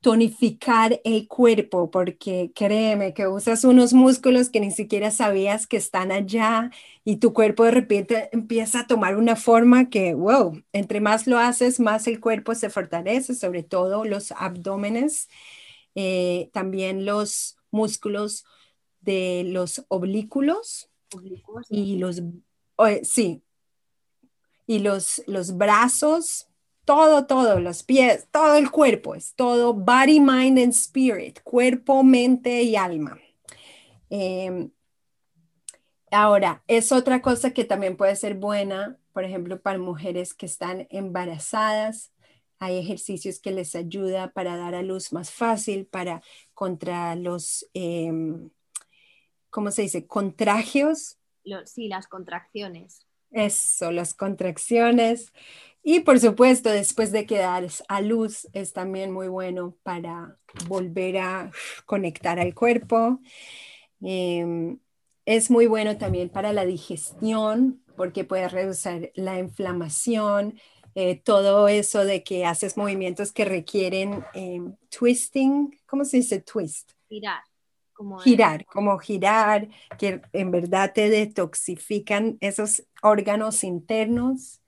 tonificar 0.04 1.00
el 1.06 1.30
cuerpo, 1.30 1.89
porque 1.89 2.52
créeme 2.54 3.13
que 3.13 3.26
usas 3.28 3.63
unos 3.63 3.94
músculos 3.94 4.50
que 4.50 4.60
ni 4.60 4.70
siquiera 4.70 5.12
sabías 5.12 5.66
que 5.66 5.78
están 5.78 6.12
allá 6.12 6.72
y 7.06 7.18
tu 7.18 7.32
cuerpo 7.32 7.63
de 7.63 7.72
repente 7.72 8.30
empieza 8.34 8.82
a 8.82 8.88
tomar 8.88 9.16
una 9.16 9.38
forma 9.38 9.89
que, 9.89 10.13
wow, 10.13 10.62
entre 10.74 11.00
más 11.00 11.26
lo 11.26 11.39
haces, 11.39 11.80
más 11.80 12.06
el 12.08 12.20
cuerpo 12.20 12.54
se 12.54 12.70
fortalece, 12.70 13.34
sobre 13.34 13.63
todo 13.63 14.04
los 14.04 14.34
abdómenes, 14.34 15.30
eh, 15.96 16.50
también 16.52 17.06
los 17.06 17.56
músculos 17.72 18.44
de 19.00 19.44
los 19.48 19.86
oblículos 19.88 20.89
y 21.70 21.96
los, 21.96 22.22
sí, 23.04 23.42
y 24.68 24.80
los, 24.80 25.24
los 25.28 25.56
brazos, 25.56 26.50
todo, 26.86 27.26
todo, 27.26 27.60
los 27.60 27.84
pies, 27.84 28.28
todo 28.32 28.56
el 28.56 28.69
cuerpo, 28.72 29.15
es 29.15 29.36
todo 29.36 29.74
body, 29.74 30.19
mind 30.19 30.60
and 30.60 30.74
spirit, 30.74 31.39
cuerpo, 31.43 32.04
mente 32.04 32.63
y 32.63 32.76
alma. 32.76 33.19
Em, 34.10 34.69
ahora, 36.12 36.63
es 36.67 36.91
otra 36.91 37.22
cosa 37.22 37.52
que 37.52 37.65
también 37.65 37.98
puede 37.98 38.15
ser 38.15 38.36
buena, 38.36 38.98
por 39.13 39.24
ejemplo, 39.24 39.62
para 39.62 39.80
mujeres 39.80 40.34
que 40.34 40.46
están 40.46 40.88
embarazadas. 40.89 42.12
Hay 42.60 42.78
ejercicios 42.78 43.39
que 43.39 43.52
les 43.52 43.76
ayuda 43.76 44.32
para 44.32 44.58
dar 44.58 44.76
a 44.76 44.84
luz 44.84 45.13
más 45.13 45.32
fácil, 45.32 45.86
para 45.86 46.22
contra 46.54 47.15
los, 47.15 47.67
em, 47.74 48.50
¿cómo 49.50 49.72
se 49.72 49.84
dice? 49.84 50.06
Contragios. 50.08 51.17
sí, 51.65 51.88
las 51.88 52.08
contracciones. 52.08 53.06
Eso, 53.34 53.91
las 53.91 54.13
contracciones. 54.13 55.34
Y 55.84 56.00
por 56.02 56.19
supuesto, 56.19 56.69
después 56.69 57.12
de 57.12 57.26
quedar 57.26 57.67
a 57.89 58.02
luz, 58.02 58.48
es 58.54 58.72
también 58.72 59.12
muy 59.12 59.28
bueno 59.28 59.76
para 59.84 60.38
volver 60.67 61.17
a 61.17 61.52
conectar 61.86 62.39
al 62.39 62.54
cuerpo. 62.54 63.19
Em, 64.02 64.80
es 65.26 65.52
muy 65.52 65.67
bueno 65.67 65.98
también 65.98 66.30
para 66.30 66.54
la 66.54 66.65
digestión 66.65 67.82
porque 67.98 68.24
puede 68.24 68.48
reducir 68.48 69.12
la 69.15 69.39
inflamación, 69.39 70.60
eh, 70.96 71.22
todo 71.22 71.67
eso 71.67 72.06
de 72.06 72.24
que 72.24 72.46
haces 72.46 72.78
movimientos 72.78 73.32
que 73.32 73.46
requieren 73.46 74.24
em, 74.34 74.76
twisting, 74.89 75.80
¿cómo 75.86 76.06
se 76.06 76.17
dice 76.17 76.39
twist? 76.39 76.91
Girar 77.10 77.43
girar, 78.24 78.66
como 78.66 78.98
girar, 79.00 79.68
que 79.98 80.22
en 80.34 80.52
verdad 80.52 80.92
te 80.94 81.10
detoxifican 81.10 82.38
esos 82.42 82.84
órganos 83.02 83.63
internos. 83.63 84.62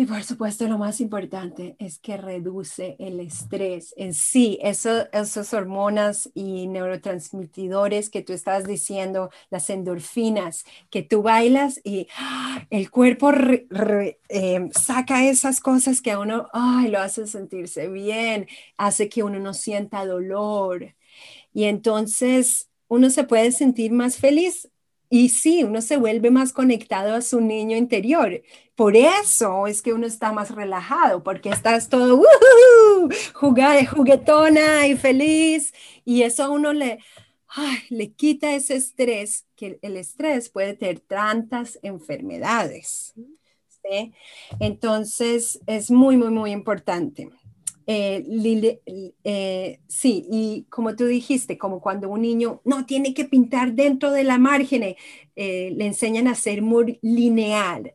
Y 0.00 0.06
por 0.06 0.24
supuesto, 0.24 0.66
lo 0.66 0.78
más 0.78 0.98
importante 1.02 1.76
es 1.78 1.98
que 1.98 2.16
reduce 2.16 2.96
el 2.98 3.20
estrés 3.20 3.92
en 3.98 4.14
sí, 4.14 4.58
eso, 4.62 5.06
esas 5.12 5.52
hormonas 5.52 6.30
y 6.32 6.68
neurotransmitidores 6.68 8.08
que 8.08 8.22
tú 8.22 8.32
estás 8.32 8.64
diciendo, 8.64 9.28
las 9.50 9.68
endorfinas, 9.68 10.64
que 10.88 11.02
tú 11.02 11.20
bailas 11.20 11.82
y 11.84 12.08
¡ah! 12.16 12.64
el 12.70 12.90
cuerpo 12.90 13.30
em, 14.30 14.70
saca 14.70 15.26
esas 15.28 15.60
cosas 15.60 16.00
que 16.00 16.12
a 16.12 16.18
uno 16.18 16.48
ay, 16.54 16.88
lo 16.88 16.98
hace 16.98 17.26
sentirse 17.26 17.88
bien, 17.88 18.48
hace 18.78 19.10
que 19.10 19.22
uno 19.22 19.38
no 19.38 19.52
sienta 19.52 20.06
dolor, 20.06 20.94
y 21.52 21.64
entonces 21.64 22.68
uno 22.88 23.10
se 23.10 23.24
puede 23.24 23.52
sentir 23.52 23.92
más 23.92 24.16
feliz 24.16 24.68
y 25.12 25.30
sí, 25.30 25.64
uno 25.64 25.82
se 25.82 25.96
vuelve 25.96 26.30
más 26.30 26.52
conectado 26.52 27.14
a 27.16 27.20
su 27.20 27.40
niño 27.40 27.76
interior. 27.76 28.42
Por 28.76 28.96
eso 28.96 29.66
es 29.66 29.82
que 29.82 29.92
uno 29.92 30.06
está 30.06 30.32
más 30.32 30.54
relajado, 30.54 31.24
porque 31.24 31.48
estás 31.48 31.88
todo 31.88 32.22
juguetona 33.34 34.86
y 34.86 34.96
feliz. 34.96 35.74
Y 36.04 36.22
eso 36.22 36.44
a 36.44 36.50
uno 36.50 36.72
le, 36.72 37.00
le 37.88 38.12
quita 38.12 38.54
ese 38.54 38.76
estrés, 38.76 39.46
que 39.56 39.80
el 39.82 39.96
estrés 39.96 40.48
puede 40.48 40.74
tener 40.74 41.00
tantas 41.00 41.80
enfermedades. 41.82 43.12
Entonces 44.60 45.60
es 45.66 45.90
muy, 45.90 46.16
muy, 46.16 46.30
muy 46.30 46.52
importante. 46.52 47.30
Eh, 47.92 48.80
eh, 49.24 49.80
sí, 49.88 50.24
y 50.30 50.66
como 50.70 50.94
tú 50.94 51.06
dijiste, 51.06 51.58
como 51.58 51.80
cuando 51.80 52.08
un 52.08 52.22
niño 52.22 52.60
no 52.64 52.86
tiene 52.86 53.14
que 53.14 53.24
pintar 53.24 53.72
dentro 53.72 54.12
de 54.12 54.22
la 54.22 54.38
margen, 54.38 54.94
eh, 55.34 55.72
le 55.74 55.86
enseñan 55.86 56.28
a 56.28 56.36
ser 56.36 56.62
muy 56.62 57.00
lineal. 57.02 57.92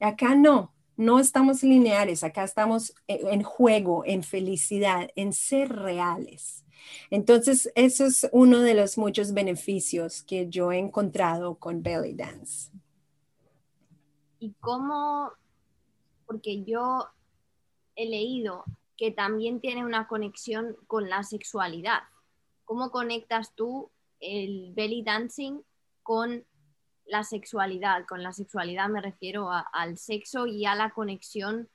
Acá 0.00 0.34
no, 0.34 0.74
no 0.96 1.20
estamos 1.20 1.62
lineales, 1.62 2.24
acá 2.24 2.42
estamos 2.42 2.96
en 3.06 3.44
juego, 3.44 4.02
en 4.04 4.24
felicidad, 4.24 5.08
en 5.14 5.32
ser 5.32 5.68
reales. 5.68 6.64
Entonces, 7.08 7.70
eso 7.76 8.06
es 8.06 8.28
uno 8.32 8.58
de 8.58 8.74
los 8.74 8.98
muchos 8.98 9.32
beneficios 9.32 10.24
que 10.24 10.48
yo 10.48 10.72
he 10.72 10.78
encontrado 10.78 11.60
con 11.60 11.80
belly 11.80 12.14
dance. 12.14 12.72
¿Y 14.40 14.52
cómo? 14.58 15.30
Porque 16.26 16.64
yo 16.64 17.06
he 17.94 18.04
leído 18.04 18.64
que 19.02 19.10
también 19.10 19.60
tiene 19.60 19.84
una 19.84 20.06
conexión 20.06 20.76
con 20.86 21.10
la 21.10 21.24
sexualidad. 21.24 22.02
¿Cómo 22.64 22.92
conectas 22.92 23.52
tú 23.56 23.90
el 24.20 24.72
belly 24.74 25.02
dancing 25.02 25.60
con 26.04 26.46
la 27.06 27.24
sexualidad? 27.24 28.06
Con 28.06 28.22
la 28.22 28.32
sexualidad 28.32 28.88
me 28.88 29.00
refiero 29.00 29.50
al 29.50 29.98
sexo 29.98 30.46
y 30.46 30.66
a 30.66 30.76
la 30.76 30.90
conexión 30.90 31.68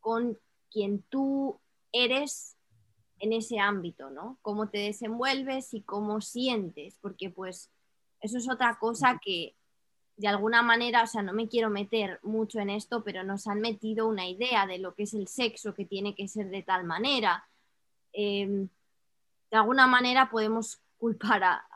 con 0.00 0.36
quien 0.72 1.04
tú 1.08 1.60
eres 1.92 2.56
en 3.20 3.32
ese 3.32 3.60
ámbito, 3.60 4.10
¿no? 4.10 4.40
Cómo 4.42 4.68
te 4.68 4.78
desenvuelves 4.78 5.74
y 5.74 5.82
cómo 5.82 6.20
sientes, 6.20 6.96
porque 7.00 7.30
pues 7.30 7.70
eso 8.20 8.38
es 8.38 8.50
otra 8.50 8.76
cosa 8.80 9.20
que 9.24 9.54
de 10.16 10.28
alguna 10.28 10.62
manera, 10.62 11.02
o 11.02 11.06
sea, 11.06 11.22
no 11.22 11.32
me 11.32 11.48
quiero 11.48 11.70
meter 11.70 12.20
mucho 12.22 12.60
en 12.60 12.70
esto, 12.70 13.02
pero 13.02 13.24
nos 13.24 13.46
han 13.46 13.60
metido 13.60 14.06
una 14.06 14.28
idea 14.28 14.66
de 14.66 14.78
lo 14.78 14.94
que 14.94 15.04
es 15.04 15.14
el 15.14 15.28
sexo, 15.28 15.74
que 15.74 15.84
tiene 15.84 16.14
que 16.14 16.28
ser 16.28 16.50
de 16.50 16.62
tal 16.62 16.84
manera. 16.84 17.44
Em, 18.12 18.68
de 19.50 19.56
alguna 19.56 19.86
manera 19.86 20.30
podemos 20.30 20.80
culpar 20.98 21.42
a, 21.42 21.66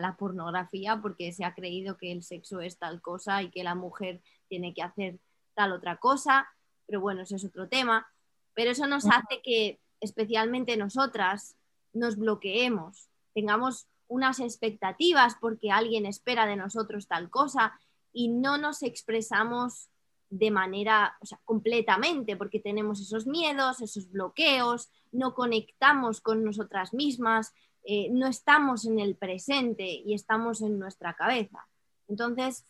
la 0.00 0.16
pornografía 0.16 1.00
porque 1.00 1.32
se 1.32 1.44
ha 1.44 1.54
creído 1.54 1.96
que 1.96 2.10
el 2.10 2.24
sexo 2.24 2.60
es 2.60 2.78
tal 2.78 3.00
cosa 3.00 3.42
y 3.42 3.50
que 3.50 3.62
la 3.62 3.74
mujer 3.74 4.20
tiene 4.48 4.74
que 4.74 4.82
hacer 4.82 5.20
tal 5.54 5.72
otra 5.72 5.98
cosa, 5.98 6.48
pero 6.86 7.00
bueno, 7.00 7.22
ese 7.22 7.36
es 7.36 7.44
otro 7.44 7.68
tema. 7.68 8.06
Pero 8.54 8.72
eso 8.72 8.86
nos 8.86 9.06
hace 9.06 9.40
que 9.42 9.78
especialmente 10.00 10.76
nosotras 10.76 11.56
nos 11.92 12.16
bloqueemos, 12.16 13.08
tengamos 13.34 13.86
unas 14.12 14.40
expectativas 14.40 15.36
porque 15.40 15.70
alguien 15.70 16.04
espera 16.04 16.46
de 16.46 16.56
nosotros 16.56 17.08
tal 17.08 17.30
cosa 17.30 17.72
y 18.12 18.28
no 18.28 18.58
nos 18.58 18.82
expresamos 18.82 19.88
de 20.28 20.50
manera 20.50 21.16
o 21.20 21.26
sea, 21.26 21.40
completamente 21.44 22.36
porque 22.36 22.60
tenemos 22.60 23.00
esos 23.00 23.26
miedos, 23.26 23.80
esos 23.80 24.10
bloqueos, 24.10 24.90
no 25.12 25.34
conectamos 25.34 26.20
con 26.20 26.44
nosotras 26.44 26.92
mismas, 26.92 27.54
eh, 27.84 28.08
no 28.10 28.26
estamos 28.26 28.84
en 28.84 28.98
el 29.00 29.16
presente 29.16 29.84
y 29.84 30.14
estamos 30.14 30.60
en 30.60 30.78
nuestra 30.78 31.14
cabeza. 31.14 31.66
Entonces, 32.06 32.66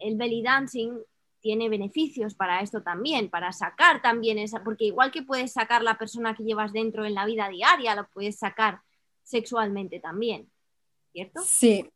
el 0.00 0.16
belly 0.16 0.42
dancing 0.42 0.98
tiene 1.40 1.68
beneficios 1.68 2.34
para 2.34 2.60
esto 2.62 2.82
también, 2.82 3.30
para 3.30 3.52
sacar 3.52 4.02
también 4.02 4.38
esa, 4.38 4.64
porque 4.64 4.86
igual 4.86 5.12
que 5.12 5.22
puedes 5.22 5.52
sacar 5.52 5.82
la 5.82 5.98
persona 5.98 6.34
que 6.34 6.42
llevas 6.42 6.72
dentro 6.72 7.04
en 7.04 7.14
la 7.14 7.26
vida 7.26 7.48
diaria, 7.48 7.94
lo 7.94 8.08
puedes 8.08 8.38
sacar 8.38 8.80
sexualmente 9.28 10.00
también, 10.00 10.50
¿cierto? 11.12 11.40
Sí, 11.44 11.90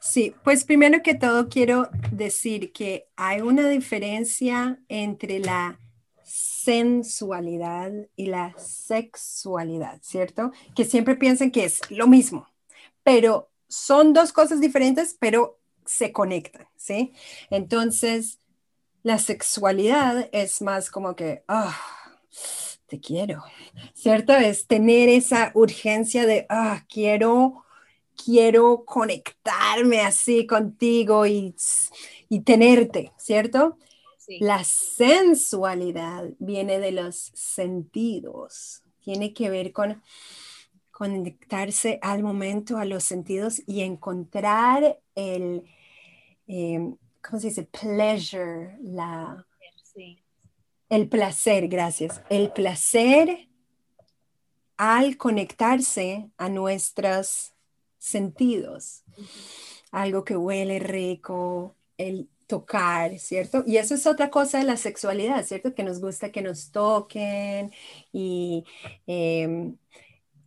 Sí, 0.00 0.34
pues 0.44 0.64
primero 0.64 1.02
que 1.02 1.14
todo 1.14 1.48
quiero 1.48 1.90
decir 2.10 2.72
que 2.72 3.08
hay 3.16 3.40
una 3.40 3.68
diferencia 3.68 4.78
entre 4.88 5.40
la 5.40 5.78
sensualidad 6.24 7.92
y 8.16 8.26
la 8.26 8.54
sexualidad, 8.58 10.00
¿cierto? 10.02 10.52
Que 10.74 10.84
siempre 10.84 11.16
piensan 11.16 11.50
que 11.50 11.64
es 11.64 11.80
lo 11.90 12.06
mismo, 12.06 12.48
pero 13.02 13.50
son 13.68 14.12
dos 14.12 14.32
cosas 14.32 14.60
diferentes, 14.60 15.16
pero 15.18 15.58
se 15.84 16.12
conectan, 16.12 16.66
¿sí? 16.76 17.12
Entonces, 17.50 18.38
la 19.02 19.18
sexualidad 19.18 20.28
es 20.32 20.60
más 20.60 20.90
como 20.90 21.16
que, 21.16 21.42
ah, 21.48 21.78
te 22.88 23.00
quiero, 23.00 23.44
¿cierto? 23.94 24.32
Es 24.32 24.66
tener 24.66 25.08
esa 25.08 25.52
urgencia 25.54 26.26
de, 26.26 26.46
ah, 26.48 26.84
quiero, 26.88 27.64
quiero 28.16 28.84
conectarme 28.84 30.00
así 30.00 30.46
contigo 30.46 31.26
y, 31.26 31.54
y 32.28 32.40
tenerte, 32.40 33.12
¿cierto? 33.16 33.76
La 34.40 34.62
sensualidad 34.64 36.30
viene 36.38 36.78
de 36.78 36.92
los 36.92 37.30
sentidos, 37.34 38.82
tiene 39.00 39.32
que 39.32 39.48
ver 39.48 39.72
con 39.72 40.02
conectarse 40.90 41.98
al 42.02 42.22
momento, 42.22 42.76
a 42.78 42.84
los 42.84 43.04
sentidos 43.04 43.62
y 43.66 43.82
encontrar 43.82 44.98
el, 45.14 45.64
em, 46.46 46.96
¿cómo 47.22 47.40
se 47.40 47.48
dice? 47.48 47.64
Pleasure, 47.64 48.76
la, 48.82 49.46
el 50.88 51.08
placer, 51.08 51.68
gracias. 51.68 52.22
El 52.30 52.52
placer 52.52 53.48
al 54.76 55.16
conectarse 55.16 56.30
a 56.38 56.48
nuestros 56.48 57.52
sentidos. 57.98 59.02
Algo 59.90 60.24
que 60.24 60.36
huele 60.36 60.78
rico, 60.78 61.74
el 61.96 62.28
tocar, 62.46 63.18
¿cierto? 63.18 63.62
Y 63.66 63.76
eso 63.76 63.94
es 63.94 64.06
otra 64.06 64.30
cosa 64.30 64.58
de 64.58 64.64
la 64.64 64.76
sexualidad, 64.76 65.44
¿cierto? 65.44 65.74
Que 65.74 65.82
nos 65.82 66.00
gusta 66.00 66.32
que 66.32 66.42
nos 66.42 66.70
toquen 66.70 67.72
y 68.12 68.64
em, 69.06 69.76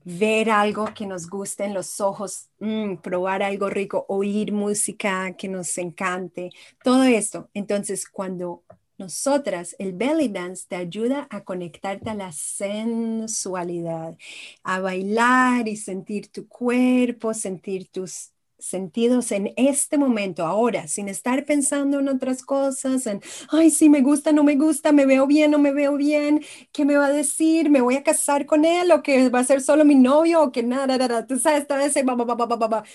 ver 0.03 0.49
algo 0.49 0.85
que 0.95 1.05
nos 1.05 1.29
guste 1.29 1.65
en 1.65 1.73
los 1.73 2.01
ojos, 2.01 2.49
mm, 2.59 2.95
probar 2.97 3.43
algo 3.43 3.69
rico, 3.69 4.05
oír 4.07 4.51
música 4.51 5.35
que 5.37 5.47
nos 5.47 5.77
encante, 5.77 6.49
todo 6.83 7.03
esto. 7.03 7.49
Entonces, 7.53 8.07
cuando 8.07 8.63
nosotras, 9.01 9.75
el 9.79 9.93
belly 9.93 10.29
dance 10.29 10.65
te 10.67 10.75
ayuda 10.77 11.27
a 11.29 11.43
conectarte 11.43 12.09
a 12.09 12.15
la 12.15 12.31
sensualidad, 12.31 14.15
a 14.63 14.79
bailar 14.79 15.67
y 15.67 15.75
sentir 15.77 16.31
tu 16.31 16.47
cuerpo, 16.47 17.33
sentir 17.33 17.89
tus 17.89 18.31
sentidos 18.59 19.31
en 19.31 19.51
este 19.57 19.97
momento, 19.97 20.45
ahora, 20.45 20.87
sin 20.87 21.09
estar 21.09 21.45
pensando 21.45 21.99
en 21.99 22.07
otras 22.09 22.43
cosas, 22.43 23.07
en, 23.07 23.19
ay, 23.51 23.71
sí, 23.71 23.89
me 23.89 24.01
gusta, 24.01 24.31
no 24.31 24.43
me 24.43 24.55
gusta, 24.55 24.91
me 24.91 25.05
veo 25.07 25.25
bien, 25.25 25.49
no 25.51 25.57
me 25.57 25.73
veo 25.73 25.97
bien, 25.97 26.41
¿qué 26.71 26.85
me 26.85 26.95
va 26.95 27.07
a 27.07 27.11
decir? 27.11 27.69
¿Me 27.71 27.81
voy 27.81 27.95
a 27.95 28.03
casar 28.03 28.45
con 28.45 28.63
él 28.65 28.91
o 28.91 29.01
que 29.01 29.29
va 29.29 29.39
a 29.39 29.43
ser 29.43 29.61
solo 29.61 29.83
mi 29.83 29.95
novio 29.95 30.43
o 30.43 30.51
que 30.51 30.61
nada, 30.63 30.97
nada, 30.97 31.25
tú 31.25 31.39
sabes, 31.39 31.61
esta 31.63 31.75
vez, 31.77 31.95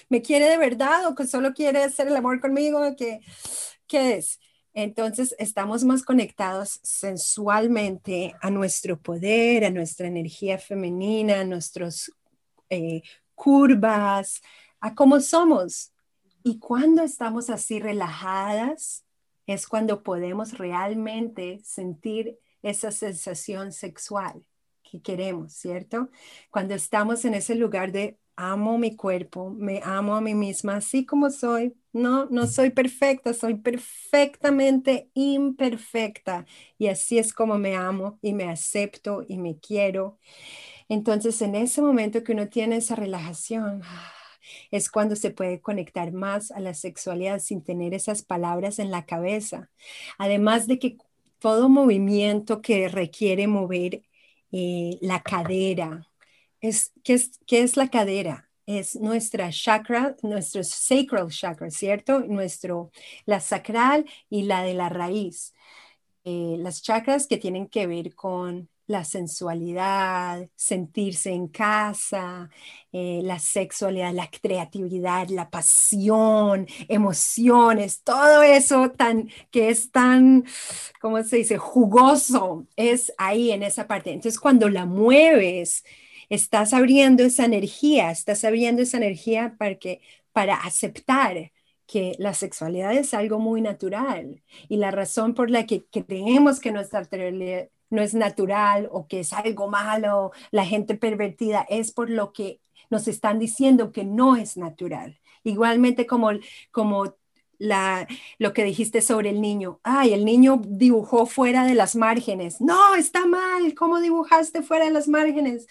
¿me 0.08 0.22
quiere 0.22 0.48
de 0.48 0.56
verdad 0.58 1.06
o 1.08 1.14
que 1.14 1.26
solo 1.26 1.52
quiere 1.52 1.82
hacer 1.82 2.08
el 2.08 2.16
amor 2.16 2.40
conmigo? 2.40 2.80
¿Qué, 2.96 3.20
qué 3.86 4.16
es? 4.16 4.38
Entonces 4.78 5.34
estamos 5.38 5.84
más 5.84 6.02
conectados 6.02 6.80
sensualmente 6.82 8.34
a 8.42 8.50
nuestro 8.50 9.00
poder, 9.00 9.64
a 9.64 9.70
nuestra 9.70 10.06
energía 10.06 10.58
femenina, 10.58 11.40
a 11.40 11.44
nuestras 11.44 12.12
eh, 12.68 13.00
curvas, 13.34 14.42
a 14.78 14.94
cómo 14.94 15.20
somos. 15.20 15.92
Y 16.44 16.58
cuando 16.58 17.02
estamos 17.02 17.48
así 17.48 17.80
relajadas, 17.80 19.06
es 19.46 19.66
cuando 19.66 20.02
podemos 20.02 20.58
realmente 20.58 21.58
sentir 21.64 22.38
esa 22.60 22.92
sensación 22.92 23.72
sexual 23.72 24.44
que 24.82 25.00
queremos, 25.00 25.54
¿cierto? 25.54 26.10
Cuando 26.50 26.74
estamos 26.74 27.24
en 27.24 27.32
ese 27.32 27.54
lugar 27.54 27.92
de 27.92 28.18
amo 28.36 28.78
mi 28.78 28.94
cuerpo, 28.96 29.50
me 29.50 29.80
amo 29.84 30.14
a 30.14 30.20
mí 30.20 30.34
misma 30.34 30.76
así 30.76 31.04
como 31.06 31.30
soy. 31.30 31.74
No, 31.92 32.26
no 32.26 32.46
soy 32.46 32.70
perfecta, 32.70 33.32
soy 33.32 33.54
perfectamente 33.54 35.10
imperfecta. 35.14 36.46
Y 36.78 36.88
así 36.88 37.18
es 37.18 37.32
como 37.32 37.58
me 37.58 37.74
amo 37.74 38.18
y 38.22 38.34
me 38.34 38.44
acepto 38.48 39.24
y 39.26 39.38
me 39.38 39.58
quiero. 39.58 40.18
Entonces, 40.88 41.40
en 41.42 41.54
ese 41.54 41.82
momento 41.82 42.22
que 42.22 42.32
uno 42.32 42.48
tiene 42.48 42.76
esa 42.76 42.96
relajación, 42.96 43.82
es 44.70 44.90
cuando 44.90 45.16
se 45.16 45.30
puede 45.30 45.60
conectar 45.60 46.12
más 46.12 46.50
a 46.50 46.60
la 46.60 46.74
sexualidad 46.74 47.40
sin 47.40 47.62
tener 47.64 47.94
esas 47.94 48.22
palabras 48.22 48.78
en 48.78 48.90
la 48.90 49.06
cabeza. 49.06 49.70
Además 50.18 50.66
de 50.66 50.78
que 50.78 50.98
todo 51.38 51.68
movimiento 51.68 52.62
que 52.62 52.88
requiere 52.88 53.46
mover 53.46 54.02
eh, 54.52 54.98
la 55.00 55.22
cadera, 55.22 56.08
es, 56.68 56.92
¿qué, 57.04 57.14
es, 57.14 57.38
¿qué 57.46 57.62
es 57.62 57.76
la 57.76 57.88
cadera? 57.88 58.48
Es 58.66 58.96
nuestra 58.96 59.50
chakra, 59.50 60.16
nuestro 60.22 60.64
sacral 60.64 61.28
chakra, 61.30 61.70
¿cierto? 61.70 62.20
Nuestro, 62.20 62.90
la 63.26 63.40
sacral 63.40 64.06
y 64.28 64.42
la 64.42 64.62
de 64.62 64.74
la 64.74 64.88
raíz. 64.88 65.54
Eh, 66.24 66.56
las 66.58 66.82
chakras 66.82 67.26
que 67.28 67.36
tienen 67.38 67.68
que 67.68 67.86
ver 67.86 68.14
con 68.14 68.68
la 68.88 69.04
sensualidad, 69.04 70.48
sentirse 70.54 71.32
en 71.32 71.48
casa, 71.48 72.50
eh, 72.92 73.20
la 73.24 73.38
sexualidad, 73.38 74.12
la 74.12 74.30
creatividad, 74.30 75.28
la 75.28 75.50
pasión, 75.50 76.66
emociones, 76.88 78.02
todo 78.02 78.42
eso 78.42 78.90
tan 78.92 79.28
que 79.50 79.70
es 79.70 79.90
tan, 79.90 80.44
¿cómo 81.00 81.22
se 81.22 81.36
dice? 81.38 81.58
jugoso, 81.58 82.66
es 82.76 83.12
ahí 83.18 83.50
en 83.52 83.62
esa 83.62 83.86
parte. 83.86 84.12
Entonces, 84.12 84.40
cuando 84.40 84.68
la 84.68 84.86
mueves, 84.86 85.84
estás 86.28 86.72
abriendo 86.72 87.22
esa 87.22 87.44
energía, 87.44 88.10
estás 88.10 88.44
abriendo 88.44 88.82
esa 88.82 88.96
energía 88.98 89.54
para 89.58 89.76
que 89.76 90.00
para 90.32 90.56
aceptar 90.56 91.52
que 91.86 92.14
la 92.18 92.34
sexualidad 92.34 92.92
es 92.92 93.14
algo 93.14 93.38
muy 93.38 93.62
natural 93.62 94.42
y 94.68 94.76
la 94.76 94.90
razón 94.90 95.34
por 95.34 95.50
la 95.50 95.66
que 95.66 95.84
creemos 95.86 96.60
que 96.60 96.72
nuestra 96.72 97.02
no 97.90 98.02
es 98.02 98.14
natural 98.14 98.88
o 98.90 99.06
que 99.06 99.20
es 99.20 99.32
algo 99.32 99.68
malo, 99.68 100.32
la 100.50 100.66
gente 100.66 100.96
pervertida, 100.96 101.64
es 101.68 101.92
por 101.92 102.10
lo 102.10 102.32
que 102.32 102.60
nos 102.90 103.08
están 103.08 103.38
diciendo 103.38 103.92
que 103.92 104.04
no 104.04 104.36
es 104.36 104.56
natural. 104.56 105.20
Igualmente 105.44 106.06
como, 106.06 106.30
como 106.72 107.14
la, 107.58 108.06
lo 108.38 108.52
que 108.52 108.64
dijiste 108.64 109.00
sobre 109.00 109.30
el 109.30 109.40
niño. 109.40 109.80
Ay, 109.82 110.12
el 110.12 110.24
niño 110.24 110.60
dibujó 110.64 111.26
fuera 111.26 111.64
de 111.64 111.74
las 111.74 111.96
márgenes. 111.96 112.60
No, 112.60 112.94
está 112.94 113.26
mal. 113.26 113.74
¿Cómo 113.74 114.00
dibujaste 114.00 114.62
fuera 114.62 114.84
de 114.86 114.90
las 114.90 115.08
márgenes? 115.08 115.66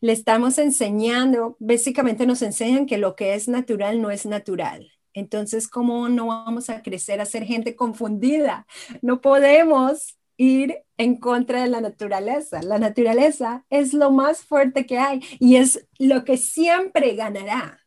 Le 0.00 0.12
estamos 0.12 0.58
enseñando, 0.58 1.56
básicamente 1.60 2.26
nos 2.26 2.42
enseñan 2.42 2.86
que 2.86 2.98
lo 2.98 3.16
que 3.16 3.34
es 3.34 3.48
natural 3.48 4.00
no 4.00 4.10
es 4.10 4.26
natural. 4.26 4.92
Entonces, 5.14 5.68
¿cómo 5.68 6.08
no 6.08 6.26
vamos 6.26 6.70
a 6.70 6.82
crecer 6.82 7.20
a 7.20 7.26
ser 7.26 7.44
gente 7.44 7.76
confundida? 7.76 8.66
No 9.00 9.20
podemos 9.20 10.18
ir 10.36 10.82
en 10.96 11.16
contra 11.16 11.62
de 11.62 11.68
la 11.68 11.80
naturaleza. 11.80 12.62
La 12.62 12.78
naturaleza 12.78 13.64
es 13.70 13.94
lo 13.94 14.10
más 14.10 14.44
fuerte 14.44 14.86
que 14.86 14.98
hay 14.98 15.20
y 15.38 15.56
es 15.56 15.86
lo 15.98 16.24
que 16.24 16.36
siempre 16.36 17.14
ganará, 17.14 17.80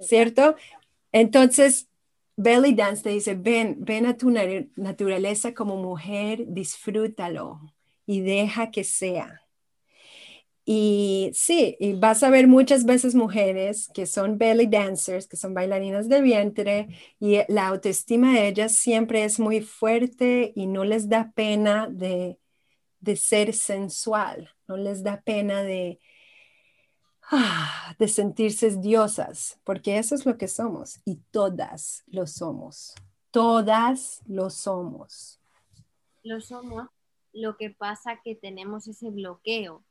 ¿cierto? 0.00 0.56
Entonces, 1.12 1.88
Belly 2.42 2.72
Dance 2.74 3.02
te 3.02 3.10
dice, 3.10 3.34
ven, 3.34 3.76
ven 3.80 4.06
a 4.06 4.16
tu 4.16 4.30
naturaleza 4.30 5.52
como 5.52 5.76
mujer, 5.76 6.46
disfrútalo 6.48 7.60
y 8.06 8.22
deja 8.22 8.70
que 8.70 8.82
sea. 8.82 9.42
Y 10.64 11.32
sí, 11.34 11.76
y 11.80 11.94
vas 11.94 12.22
a 12.22 12.30
ver 12.30 12.46
muchas 12.46 12.84
veces 12.84 13.14
mujeres 13.14 13.90
que 13.92 14.06
son 14.06 14.38
belly 14.38 14.66
dancers, 14.66 15.26
que 15.26 15.36
son 15.36 15.52
bailarinas 15.52 16.08
de 16.08 16.22
vientre, 16.22 16.88
y 17.18 17.38
la 17.48 17.66
autoestima 17.68 18.32
de 18.34 18.48
ellas 18.48 18.72
siempre 18.76 19.24
es 19.24 19.38
muy 19.40 19.60
fuerte 19.60 20.52
y 20.54 20.66
no 20.66 20.84
les 20.84 21.08
da 21.08 21.32
pena 21.34 21.88
de, 21.90 22.38
de 23.00 23.16
ser 23.16 23.52
sensual, 23.54 24.50
no 24.68 24.76
les 24.76 25.02
da 25.02 25.20
pena 25.22 25.62
de, 25.62 26.00
de 27.98 28.08
sentirse 28.08 28.76
diosas, 28.76 29.60
porque 29.64 29.98
eso 29.98 30.14
es 30.14 30.26
lo 30.26 30.36
que 30.36 30.48
somos 30.48 31.00
y 31.04 31.16
todas 31.30 32.02
lo 32.06 32.26
somos, 32.26 32.94
todas 33.30 34.22
lo 34.26 34.50
somos. 34.50 35.40
Lo 36.22 36.40
somos, 36.40 36.88
lo 37.32 37.56
que 37.56 37.70
pasa 37.70 38.20
que 38.22 38.34
tenemos 38.34 38.88
ese 38.88 39.10
bloqueo 39.10 39.84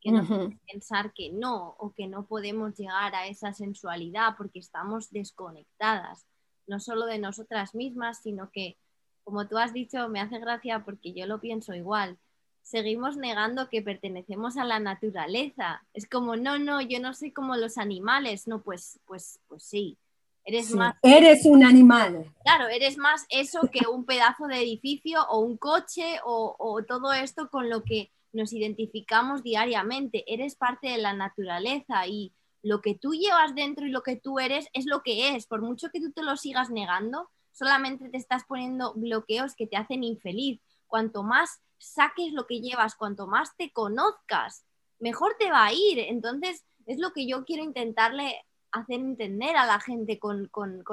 que 0.00 0.12
nos 0.12 0.28
pensar 0.70 1.12
que 1.14 1.32
no 1.32 1.74
o 1.78 1.92
que 1.92 2.06
no 2.06 2.26
podemos 2.26 2.76
llegar 2.76 3.14
a 3.14 3.26
esa 3.26 3.52
sensualidad 3.52 4.34
porque 4.36 4.60
estamos 4.60 5.10
desconectadas, 5.10 6.26
no 6.66 6.78
solo 6.78 7.06
de 7.06 7.18
nosotras 7.18 7.74
mismas, 7.74 8.22
sino 8.22 8.50
que, 8.50 8.76
como 9.24 9.48
tú 9.48 9.58
has 9.58 9.72
dicho, 9.72 10.08
me 10.08 10.20
hace 10.20 10.38
gracia 10.38 10.84
porque 10.84 11.12
yo 11.12 11.26
lo 11.26 11.40
pienso 11.40 11.74
igual. 11.74 12.18
Seguimos 12.66 13.16
negando 13.16 13.68
que 13.68 13.80
pertenecemos 13.80 14.56
a 14.56 14.64
la 14.64 14.80
naturaleza. 14.80 15.84
Es 15.94 16.08
como, 16.08 16.34
no, 16.34 16.58
no, 16.58 16.80
yo 16.80 16.98
no 16.98 17.14
soy 17.14 17.30
como 17.30 17.54
los 17.54 17.78
animales. 17.78 18.48
No, 18.48 18.60
pues, 18.60 18.98
pues, 19.06 19.38
pues 19.46 19.62
sí. 19.62 19.96
Eres 20.42 20.72
más. 20.72 20.96
Eres 21.00 21.46
un 21.46 21.64
animal. 21.64 22.34
Claro, 22.42 22.66
eres 22.66 22.98
más 22.98 23.24
eso 23.28 23.70
que 23.70 23.86
un 23.86 24.04
pedazo 24.04 24.48
de 24.48 24.56
edificio 24.56 25.22
o 25.28 25.38
un 25.38 25.56
coche 25.56 26.18
o, 26.24 26.82
todo 26.88 27.12
esto 27.12 27.50
con 27.50 27.70
lo 27.70 27.84
que 27.84 28.10
nos 28.32 28.52
identificamos 28.52 29.44
diariamente. 29.44 30.24
Eres 30.26 30.56
parte 30.56 30.88
de 30.88 30.98
la 30.98 31.12
naturaleza 31.12 32.08
y 32.08 32.32
lo 32.64 32.80
que 32.80 32.96
tú 32.96 33.12
llevas 33.12 33.54
dentro 33.54 33.86
y 33.86 33.90
lo 33.90 34.02
que 34.02 34.16
tú 34.16 34.40
eres 34.40 34.66
es 34.72 34.86
lo 34.86 35.04
que 35.04 35.36
es. 35.36 35.46
Por 35.46 35.62
mucho 35.62 35.90
que 35.90 36.00
tú 36.00 36.10
te 36.10 36.24
lo 36.24 36.36
sigas 36.36 36.70
negando, 36.70 37.30
solamente 37.52 38.08
te 38.08 38.16
estás 38.16 38.42
poniendo 38.42 38.92
bloqueos 38.94 39.54
que 39.54 39.68
te 39.68 39.76
hacen 39.76 40.02
infeliz. 40.02 40.60
Cuanto 40.88 41.22
más 41.22 41.60
saques 41.78 42.32
lo 42.32 42.46
que 42.46 42.60
llevas, 42.60 42.94
cuanto 42.94 43.26
más 43.26 43.56
te 43.56 43.72
conozcas, 43.72 44.64
mejor 44.98 45.36
te 45.38 45.50
va 45.50 45.66
a 45.66 45.72
ir. 45.72 45.98
Entonces, 45.98 46.64
es 46.86 46.98
lo 46.98 47.12
que 47.12 47.26
yo 47.26 47.44
quiero 47.44 47.62
intentarle 47.62 48.44
hacer 48.72 49.00
entender 49.00 49.56
a 49.56 49.66
la 49.66 49.80
gente 49.80 50.18
con, 50.18 50.50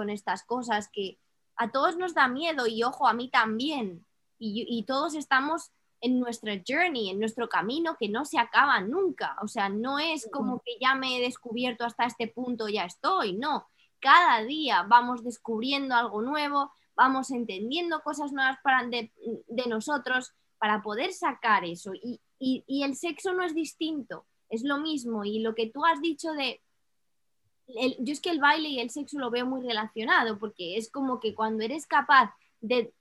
estas 0.09 0.43
cosas 0.43 0.89
que 0.89 1.19
a 1.55 1.71
todos 1.71 1.97
nos 1.97 2.13
da 2.13 2.27
miedo 2.27 2.67
y 2.67 2.83
ojo, 2.83 3.07
a 3.07 3.13
mí 3.13 3.29
también. 3.29 4.05
Y, 4.39 4.83
todos 4.85 5.15
estamos 5.15 5.71
en 6.01 6.19
nuestra 6.19 6.61
journey, 6.67 7.09
en 7.09 7.19
nuestro 7.19 7.47
camino 7.47 7.95
que 7.97 8.09
no 8.09 8.25
se 8.25 8.37
acaba 8.37 8.81
nunca. 8.81 9.37
O 9.41 9.47
sea, 9.47 9.69
no 9.69 9.99
es 9.99 10.27
como 10.29 10.59
que 10.59 10.73
ya 10.81 10.95
me 10.95 11.17
he 11.17 11.21
descubierto 11.21 11.85
hasta 11.85 12.05
este 12.05 12.27
punto, 12.27 12.67
ya 12.67 12.83
estoy. 12.83 13.33
No, 13.33 13.69
cada 13.99 14.43
día 14.43 14.83
vamos 14.83 15.23
descubriendo 15.23 15.95
algo 15.95 16.21
nuevo, 16.21 16.73
vamos 16.93 17.31
entendiendo 17.31 18.01
cosas 18.01 18.33
nuevas 18.33 18.57
para 18.61 18.85
de, 18.85 19.11
nosotros 19.67 20.33
para 20.63 20.81
poder 20.81 21.11
sacar 21.11 21.65
eso. 21.65 21.91
Y, 21.93 22.21
y 22.39 22.83
el 22.83 22.95
sexo 22.95 23.33
no 23.33 23.43
es 23.43 23.53
distinto, 23.53 24.25
es 24.47 24.63
lo 24.63 24.77
mismo. 24.77 25.25
Y 25.25 25.39
lo 25.39 25.55
que 25.55 25.67
tú 25.67 25.83
has 25.83 25.99
dicho 25.99 26.31
de 26.31 26.61
yo 27.67 28.13
es 28.13 28.21
que 28.21 28.29
el 28.29 28.39
baile 28.39 28.69
y 28.69 28.79
el 28.79 28.89
sexo 28.89 29.19
lo 29.19 29.29
veo 29.29 29.45
muy 29.45 29.61
relacionado, 29.61 30.39
porque 30.39 30.77
es 30.77 30.89
como 30.89 31.19
que 31.19 31.35
cuando 31.35 31.65
eres 31.65 31.85
capaz 31.85 32.33
de 32.61 32.93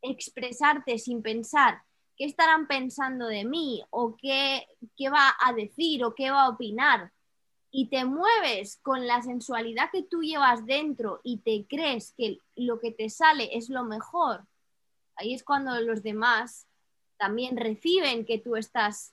expresarte 0.00 0.96
sin 0.98 1.20
pensar 1.20 1.82
qué 2.16 2.24
estarán 2.24 2.68
pensando 2.68 3.26
de 3.26 3.44
mí 3.44 3.82
o 3.90 4.16
qué, 4.16 4.68
qué 4.96 5.10
va 5.10 5.34
a 5.44 5.52
decir 5.52 6.04
o 6.04 6.14
qué 6.14 6.30
va 6.30 6.42
a 6.42 6.50
opinar, 6.50 7.10
y 7.72 7.88
te 7.88 8.04
mueves 8.04 8.78
con 8.80 9.08
la 9.08 9.22
sensualidad 9.22 9.90
que 9.90 10.04
tú 10.04 10.22
llevas 10.22 10.64
dentro 10.66 11.20
y 11.24 11.38
te 11.38 11.66
crees 11.68 12.14
que 12.16 12.38
lo 12.54 12.78
que 12.78 12.92
te 12.92 13.10
sale 13.10 13.56
es 13.58 13.70
lo 13.70 13.82
mejor, 13.82 14.46
ahí 15.16 15.34
es 15.34 15.42
cuando 15.42 15.80
los 15.80 16.04
demás 16.04 16.67
también 17.18 17.56
reciben 17.56 18.24
que 18.24 18.38
tú 18.38 18.56
estás 18.56 19.12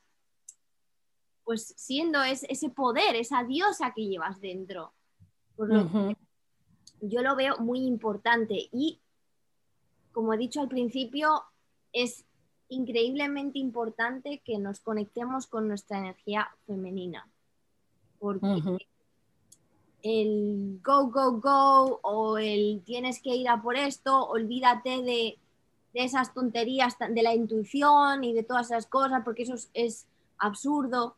pues 1.43 1.73
siendo 1.77 2.23
ese 2.23 2.69
poder, 2.69 3.15
esa 3.15 3.43
diosa 3.43 3.93
que 3.93 4.07
llevas 4.07 4.41
dentro. 4.41 4.93
yo 7.01 7.21
lo 7.21 7.35
veo 7.35 7.57
muy 7.59 7.85
importante 7.85 8.67
y, 8.71 8.99
como 10.11 10.33
he 10.33 10.37
dicho 10.37 10.61
al 10.61 10.69
principio, 10.69 11.43
es 11.93 12.25
increíblemente 12.69 13.59
importante 13.59 14.41
que 14.43 14.57
nos 14.57 14.79
conectemos 14.79 15.45
con 15.45 15.67
nuestra 15.67 15.99
energía 15.99 16.49
femenina. 16.65 17.29
Porque 18.17 18.79
el 20.01 20.79
go, 20.83 21.07
go, 21.07 21.39
go 21.39 21.99
o 22.01 22.37
el 22.37 22.81
tienes 22.85 23.21
que 23.21 23.35
ir 23.35 23.49
a 23.49 23.61
por 23.61 23.75
esto, 23.75 24.25
olvídate 24.27 25.03
de, 25.03 25.37
esas 26.03 26.33
tonterías 26.33 26.97
de 26.99 27.23
la 27.23 27.33
intuición 27.33 28.23
y 28.23 28.33
de 28.33 28.43
todas 28.43 28.67
esas 28.67 28.85
cosas, 28.85 29.21
porque 29.23 29.43
eso 29.43 29.55
es 29.73 30.05
absurdo. 30.37 31.15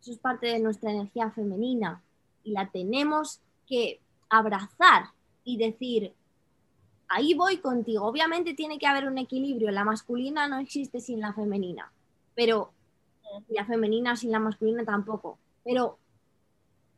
Eso 0.00 0.12
es 0.12 0.18
parte 0.18 0.46
de 0.46 0.58
nuestra 0.58 0.90
energía 0.90 1.30
femenina 1.30 2.02
y 2.42 2.52
la 2.52 2.70
tenemos 2.70 3.40
que 3.66 4.00
abrazar 4.30 5.10
y 5.44 5.58
decir, 5.58 6.14
ahí 7.08 7.34
voy 7.34 7.58
contigo. 7.58 8.06
Obviamente 8.06 8.54
tiene 8.54 8.78
que 8.78 8.86
haber 8.86 9.06
un 9.06 9.18
equilibrio. 9.18 9.70
La 9.70 9.84
masculina 9.84 10.48
no 10.48 10.58
existe 10.58 11.00
sin 11.00 11.20
la 11.20 11.34
femenina, 11.34 11.92
pero 12.34 12.72
la 13.48 13.64
femenina 13.66 14.16
sin 14.16 14.32
la 14.32 14.38
masculina 14.38 14.84
tampoco. 14.84 15.38
Pero 15.64 15.98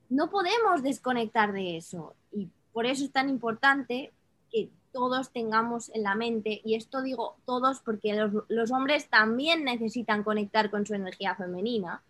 no 0.08 0.30
podemos 0.30 0.82
desconectar 0.82 1.52
de 1.52 1.76
eso 1.78 2.14
y 2.30 2.48
por 2.72 2.86
eso 2.86 3.04
es 3.04 3.12
tan 3.12 3.28
importante 3.28 4.12
que 4.50 4.70
todos 4.92 5.33
tengamos 5.33 5.90
en 5.94 6.02
la 6.02 6.14
mente, 6.14 6.61
y 6.64 6.74
esto 6.74 7.02
digo 7.02 7.37
todos 7.46 7.81
porque 7.81 8.14
los, 8.14 8.33
los 8.48 8.70
hombres 8.70 9.09
también 9.09 9.64
necesitan 9.64 10.22
conectar 10.22 10.70
con 10.70 10.87
su 10.87 10.94
energía 10.94 11.35
femenina, 11.35 12.02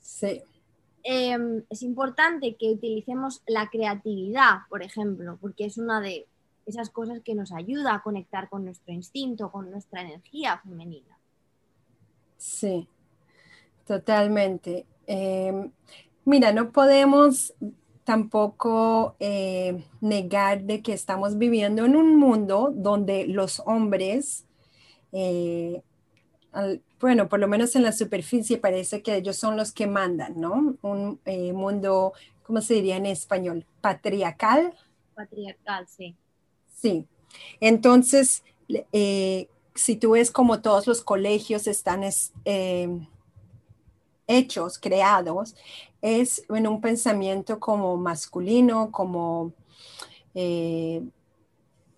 Sí. 0.00 0.42
Em, 1.02 1.62
es 1.70 1.82
importante 1.82 2.56
que 2.56 2.72
utilicemos 2.72 3.42
la 3.46 3.68
creatividad, 3.68 4.60
por 4.68 4.82
ejemplo, 4.82 5.38
porque 5.40 5.66
es 5.66 5.78
una 5.78 6.00
de 6.00 6.26
esas 6.66 6.90
cosas 6.90 7.20
que 7.20 7.34
nos 7.34 7.52
ayuda 7.52 7.94
a 7.94 8.02
conectar 8.02 8.48
con 8.48 8.64
nuestro 8.64 8.92
instinto, 8.92 9.50
con 9.50 9.70
nuestra 9.70 10.02
energía 10.02 10.58
femenina. 10.58 11.18
Sí, 12.36 12.88
totalmente. 13.86 14.86
Em, 15.06 15.70
mira, 16.24 16.52
no 16.52 16.72
podemos 16.72 17.54
tampoco 18.08 19.16
eh, 19.20 19.84
negar 20.00 20.62
de 20.62 20.80
que 20.80 20.94
estamos 20.94 21.36
viviendo 21.36 21.84
en 21.84 21.94
un 21.94 22.16
mundo 22.16 22.72
donde 22.74 23.26
los 23.26 23.60
hombres 23.66 24.46
eh, 25.12 25.82
bueno, 26.98 27.28
por 27.28 27.38
lo 27.38 27.48
menos 27.48 27.76
en 27.76 27.82
la 27.82 27.92
superficie 27.92 28.56
parece 28.56 29.02
que 29.02 29.14
ellos 29.14 29.36
son 29.36 29.58
los 29.58 29.72
que 29.72 29.86
mandan, 29.86 30.40
¿no? 30.40 30.78
Un 30.80 31.20
eh, 31.26 31.52
mundo, 31.52 32.14
¿cómo 32.44 32.62
se 32.62 32.72
diría 32.72 32.96
en 32.96 33.04
español? 33.04 33.66
Patriarcal. 33.82 34.72
Patriarcal, 35.14 35.86
sí. 35.86 36.16
Sí. 36.74 37.06
Entonces, 37.60 38.42
si 39.74 39.96
tú 39.96 40.12
ves 40.12 40.30
como 40.30 40.62
todos 40.62 40.86
los 40.86 41.02
colegios 41.02 41.66
están 41.66 42.04
em, 42.46 43.06
hechos, 44.28 44.78
creados, 44.78 45.56
es 46.00 46.44
en 46.48 46.68
un 46.68 46.80
pensamiento 46.80 47.58
como 47.58 47.96
masculino, 47.96 48.92
como 48.92 49.52
eh, 50.34 51.02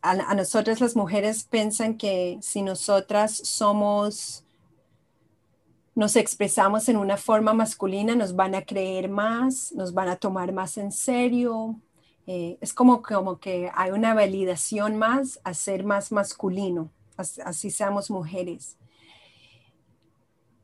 a, 0.02 0.34
nosotras 0.34 0.80
las 0.80 0.96
mujeres 0.96 1.44
piensan 1.44 1.96
que 1.98 2.38
si 2.40 2.62
nosotras 2.62 3.36
somos, 3.36 4.44
nos 5.94 6.16
expresamos 6.16 6.88
en 6.88 6.96
una 6.96 7.16
forma 7.16 7.52
masculina, 7.52 8.14
nos 8.14 8.34
van 8.34 8.54
a 8.54 8.62
creer 8.62 9.08
más, 9.10 9.72
nos 9.72 9.92
van 9.92 10.08
a 10.08 10.16
tomar 10.16 10.52
más 10.52 10.78
en 10.78 10.92
serio. 10.92 11.78
Eh, 12.26 12.56
es 12.60 12.72
como, 12.72 13.02
como 13.02 13.38
que 13.38 13.70
hay 13.74 13.90
una 13.90 14.14
validación 14.14 14.96
más 14.96 15.40
a 15.44 15.52
ser 15.52 15.84
más 15.84 16.12
masculino, 16.12 16.90
así 17.16 17.70
seamos 17.70 18.10
mujeres. 18.10 18.76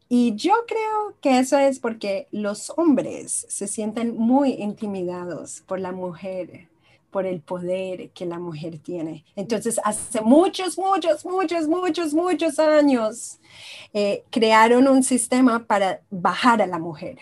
Y 0.08 0.36
yo 0.36 0.54
creo 0.66 1.14
que 1.20 1.38
eso 1.38 1.58
es 1.58 1.80
porque 1.80 2.28
los 2.30 2.72
hombres 2.76 3.46
se 3.48 3.66
sienten 3.66 4.16
muy 4.16 4.52
intimidados 4.52 5.62
por 5.66 5.80
la 5.80 5.92
mujer 5.92 6.68
por 7.16 7.24
el 7.24 7.40
poder 7.40 8.10
que 8.10 8.26
la 8.26 8.38
mujer 8.38 8.78
tiene. 8.78 9.24
Entonces, 9.36 9.80
hace 9.84 10.20
muchos, 10.20 10.76
muchos, 10.76 11.24
muchos, 11.24 11.66
muchos, 11.66 12.12
muchos 12.12 12.58
años, 12.58 13.38
eh, 13.94 14.22
crearon 14.28 14.86
un 14.86 15.02
sistema 15.02 15.64
para 15.66 16.02
bajar 16.10 16.60
a 16.60 16.66
la 16.66 16.78
mujer. 16.78 17.16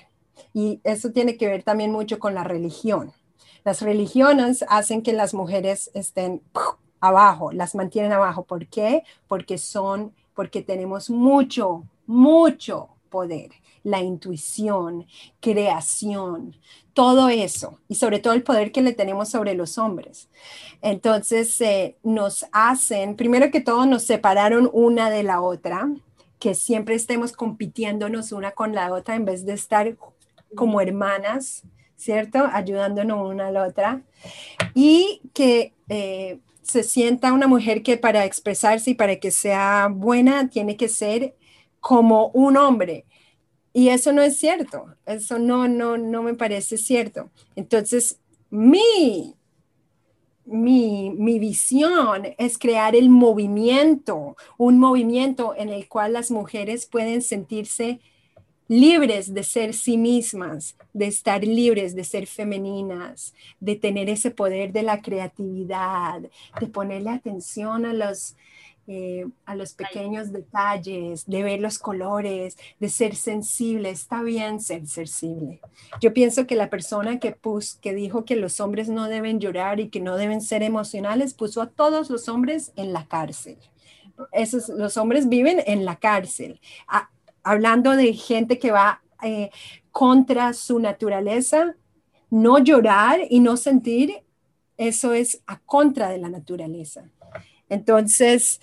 Y 0.52 0.80
eso 0.82 1.10
tiene 1.10 1.36
que 1.36 1.46
ver 1.46 1.62
también 1.62 1.92
mucho 1.92 2.18
con 2.18 2.34
la 2.34 2.42
religión. 2.42 3.12
Las 3.64 3.82
religiones 3.82 4.64
hacen 4.68 5.00
que 5.00 5.12
las 5.12 5.32
mujeres 5.32 5.92
estén 5.94 6.42
abajo, 6.98 7.52
las 7.52 7.76
mantienen 7.76 8.12
abajo. 8.12 8.42
¿Por 8.42 8.66
qué? 8.66 9.04
Porque 9.28 9.58
son, 9.58 10.12
porque 10.34 10.60
tenemos 10.62 11.08
mucho, 11.08 11.84
mucho 12.06 12.88
poder, 13.10 13.50
la 13.82 14.00
intuición, 14.00 15.06
creación, 15.40 16.56
todo 16.94 17.28
eso 17.28 17.78
y 17.88 17.96
sobre 17.96 18.18
todo 18.18 18.32
el 18.32 18.42
poder 18.42 18.72
que 18.72 18.82
le 18.82 18.92
tenemos 18.92 19.28
sobre 19.28 19.54
los 19.54 19.78
hombres. 19.78 20.28
Entonces 20.80 21.60
eh, 21.60 21.96
nos 22.02 22.46
hacen, 22.52 23.16
primero 23.16 23.50
que 23.50 23.60
todo 23.60 23.84
nos 23.86 24.04
separaron 24.04 24.70
una 24.72 25.10
de 25.10 25.22
la 25.22 25.40
otra, 25.40 25.88
que 26.38 26.54
siempre 26.54 26.94
estemos 26.94 27.32
compitiéndonos 27.32 28.32
una 28.32 28.52
con 28.52 28.74
la 28.74 28.92
otra 28.92 29.16
en 29.16 29.24
vez 29.24 29.44
de 29.44 29.54
estar 29.54 29.96
como 30.54 30.80
hermanas, 30.80 31.62
¿cierto? 31.96 32.48
Ayudándonos 32.52 33.30
una 33.30 33.48
a 33.48 33.50
la 33.50 33.66
otra. 33.66 34.02
Y 34.74 35.22
que 35.32 35.72
eh, 35.88 36.38
se 36.62 36.82
sienta 36.82 37.32
una 37.32 37.46
mujer 37.46 37.82
que 37.82 37.96
para 37.96 38.24
expresarse 38.24 38.90
y 38.90 38.94
para 38.94 39.16
que 39.16 39.30
sea 39.30 39.88
buena 39.90 40.48
tiene 40.48 40.76
que 40.76 40.88
ser 40.88 41.34
como 41.84 42.28
un 42.28 42.56
hombre. 42.56 43.04
Y 43.74 43.90
eso 43.90 44.10
no 44.10 44.22
es 44.22 44.38
cierto, 44.38 44.86
eso 45.04 45.38
no, 45.38 45.68
no, 45.68 45.98
no 45.98 46.22
me 46.22 46.32
parece 46.32 46.78
cierto. 46.78 47.30
Entonces, 47.56 48.20
mi, 48.48 49.34
mi, 50.46 51.10
mi, 51.10 51.38
visión 51.38 52.22
es 52.38 52.56
crear 52.56 52.96
el 52.96 53.10
movimiento, 53.10 54.34
un 54.56 54.78
movimiento 54.78 55.54
en 55.54 55.68
el 55.68 55.86
cual 55.86 56.14
las 56.14 56.30
mujeres 56.30 56.86
pueden 56.86 57.20
sentirse 57.20 58.00
libres 58.66 59.34
de 59.34 59.42
ser 59.42 59.74
sí 59.74 59.98
mismas, 59.98 60.78
de 60.94 61.08
estar 61.08 61.44
libres 61.44 61.94
de 61.94 62.04
ser 62.04 62.26
femeninas, 62.26 63.34
de 63.60 63.76
tener 63.76 64.08
ese 64.08 64.30
poder 64.30 64.72
de 64.72 64.84
la 64.84 65.02
creatividad, 65.02 66.22
de 66.58 66.66
ponerle 66.66 67.10
atención 67.10 67.84
a 67.84 67.92
los, 67.92 68.36
eh, 68.86 69.26
a 69.44 69.54
los 69.54 69.74
pequeños 69.74 70.32
detalles, 70.32 71.26
de 71.26 71.42
ver 71.42 71.60
los 71.60 71.78
colores, 71.78 72.56
de 72.78 72.88
ser 72.88 73.16
sensible. 73.16 73.90
Está 73.90 74.22
bien 74.22 74.60
ser 74.60 74.86
sensible. 74.86 75.60
Yo 76.00 76.12
pienso 76.12 76.46
que 76.46 76.56
la 76.56 76.70
persona 76.70 77.18
que, 77.18 77.36
que 77.80 77.94
dijo 77.94 78.24
que 78.24 78.36
los 78.36 78.60
hombres 78.60 78.88
no 78.88 79.08
deben 79.08 79.40
llorar 79.40 79.80
y 79.80 79.88
que 79.88 80.00
no 80.00 80.16
deben 80.16 80.40
ser 80.40 80.62
emocionales 80.62 81.34
puso 81.34 81.62
a 81.62 81.70
todos 81.70 82.10
los 82.10 82.28
hombres 82.28 82.72
en 82.76 82.92
la 82.92 83.06
cárcel. 83.06 83.58
Esos, 84.32 84.68
los 84.68 84.96
hombres 84.96 85.28
viven 85.28 85.62
en 85.66 85.84
la 85.84 85.96
cárcel 85.96 86.60
hablando 87.44 87.94
de 87.94 88.14
gente 88.14 88.58
que 88.58 88.72
va 88.72 89.02
eh, 89.22 89.50
contra 89.92 90.52
su 90.54 90.80
naturaleza, 90.80 91.76
no 92.30 92.58
llorar 92.58 93.20
y 93.30 93.38
no 93.38 93.56
sentir, 93.56 94.24
eso 94.76 95.12
es 95.12 95.40
a 95.46 95.60
contra 95.60 96.08
de 96.08 96.18
la 96.18 96.30
naturaleza. 96.30 97.08
Entonces, 97.68 98.60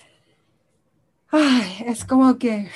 es 1.86 2.04
como 2.04 2.38
que, 2.38 2.68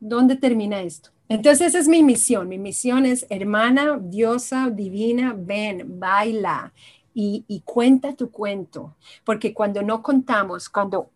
¿dónde 0.00 0.36
termina 0.36 0.80
esto? 0.80 1.10
Entonces, 1.28 1.68
esa 1.68 1.78
es 1.78 1.88
mi 1.88 2.02
misión. 2.02 2.48
Mi 2.48 2.58
misión 2.58 3.06
es, 3.06 3.26
hermana, 3.30 3.98
diosa, 4.00 4.70
divina, 4.70 5.34
ven, 5.36 5.98
baila 5.98 6.72
y, 7.14 7.44
y 7.48 7.60
cuenta 7.60 8.14
tu 8.14 8.30
cuento. 8.30 8.96
Porque 9.24 9.54
cuando 9.54 9.82
no 9.82 10.02
contamos, 10.02 10.68
cuando 10.68 11.10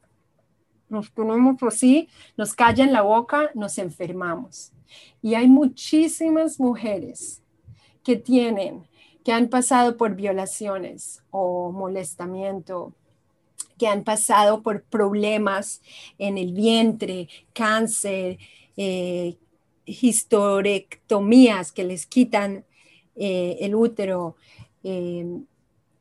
nos 0.88 1.11
ponemos 1.11 1.62
así, 1.62 2.09
nos 2.36 2.54
callan 2.54 2.92
la 2.92 3.02
boca, 3.02 3.50
nos 3.54 3.78
enfermamos. 3.78 4.72
Y 5.20 5.34
hay 5.34 5.48
muchísimas 5.48 6.59
mujeres 6.59 7.42
que 8.02 8.16
tienen, 8.16 8.88
que 9.22 9.32
han 9.32 9.48
pasado 9.48 9.96
por 9.96 10.14
violaciones 10.14 11.22
o 11.30 11.70
molestamiento, 11.72 12.94
que 13.79 13.87
han 13.87 14.05
pasado 14.05 14.62
por 14.62 14.83
problemas 14.83 15.81
en 16.18 16.37
el 16.37 16.53
vientre, 16.53 17.29
cáncer, 17.53 18.39
eh, 18.76 19.37
historectomías 19.87 21.72
que 21.72 21.85
les 21.85 22.07
quitan 22.07 22.64
eh, 23.16 23.57
el 23.61 23.74
útero, 23.74 24.37
eh, 24.85 25.26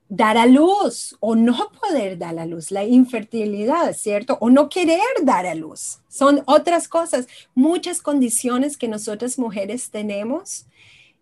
dar 0.09 0.37
a 0.37 0.45
luz 0.45 1.15
o 1.19 1.35
no 1.35 1.69
poder 1.81 2.17
dar 2.17 2.37
a 2.39 2.45
luz, 2.45 2.71
la 2.71 2.83
infertilidad, 2.83 3.93
¿cierto? 3.93 4.37
O 4.39 4.49
no 4.49 4.69
querer 4.69 5.01
dar 5.23 5.45
a 5.45 5.55
luz. 5.55 5.99
Son 6.07 6.43
otras 6.45 6.87
cosas, 6.87 7.27
muchas 7.55 8.01
condiciones 8.01 8.77
que 8.77 8.87
nosotras 8.87 9.37
mujeres 9.37 9.89
tenemos 9.89 10.65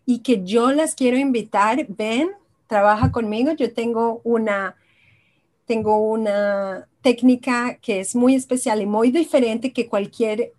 y 0.06 0.20
que 0.20 0.43
yo 0.43 0.72
las 0.72 0.93
quiero 0.93 1.18
invitar. 1.18 1.86
Ven, 1.88 2.30
trabaja 2.68 3.12
conmigo. 3.12 3.51
Yo 3.53 3.74
tengo 3.74 4.22
una, 4.24 4.76
tengo 5.66 5.97
una 5.97 6.88
técnica 7.01 7.78
que 7.82 7.99
es 7.99 8.16
muy 8.16 8.36
especial 8.36 8.82
y 8.82 8.86
muy 8.86 9.11
diferente 9.11 9.74
que 9.74 9.88
cualquier 9.88 10.53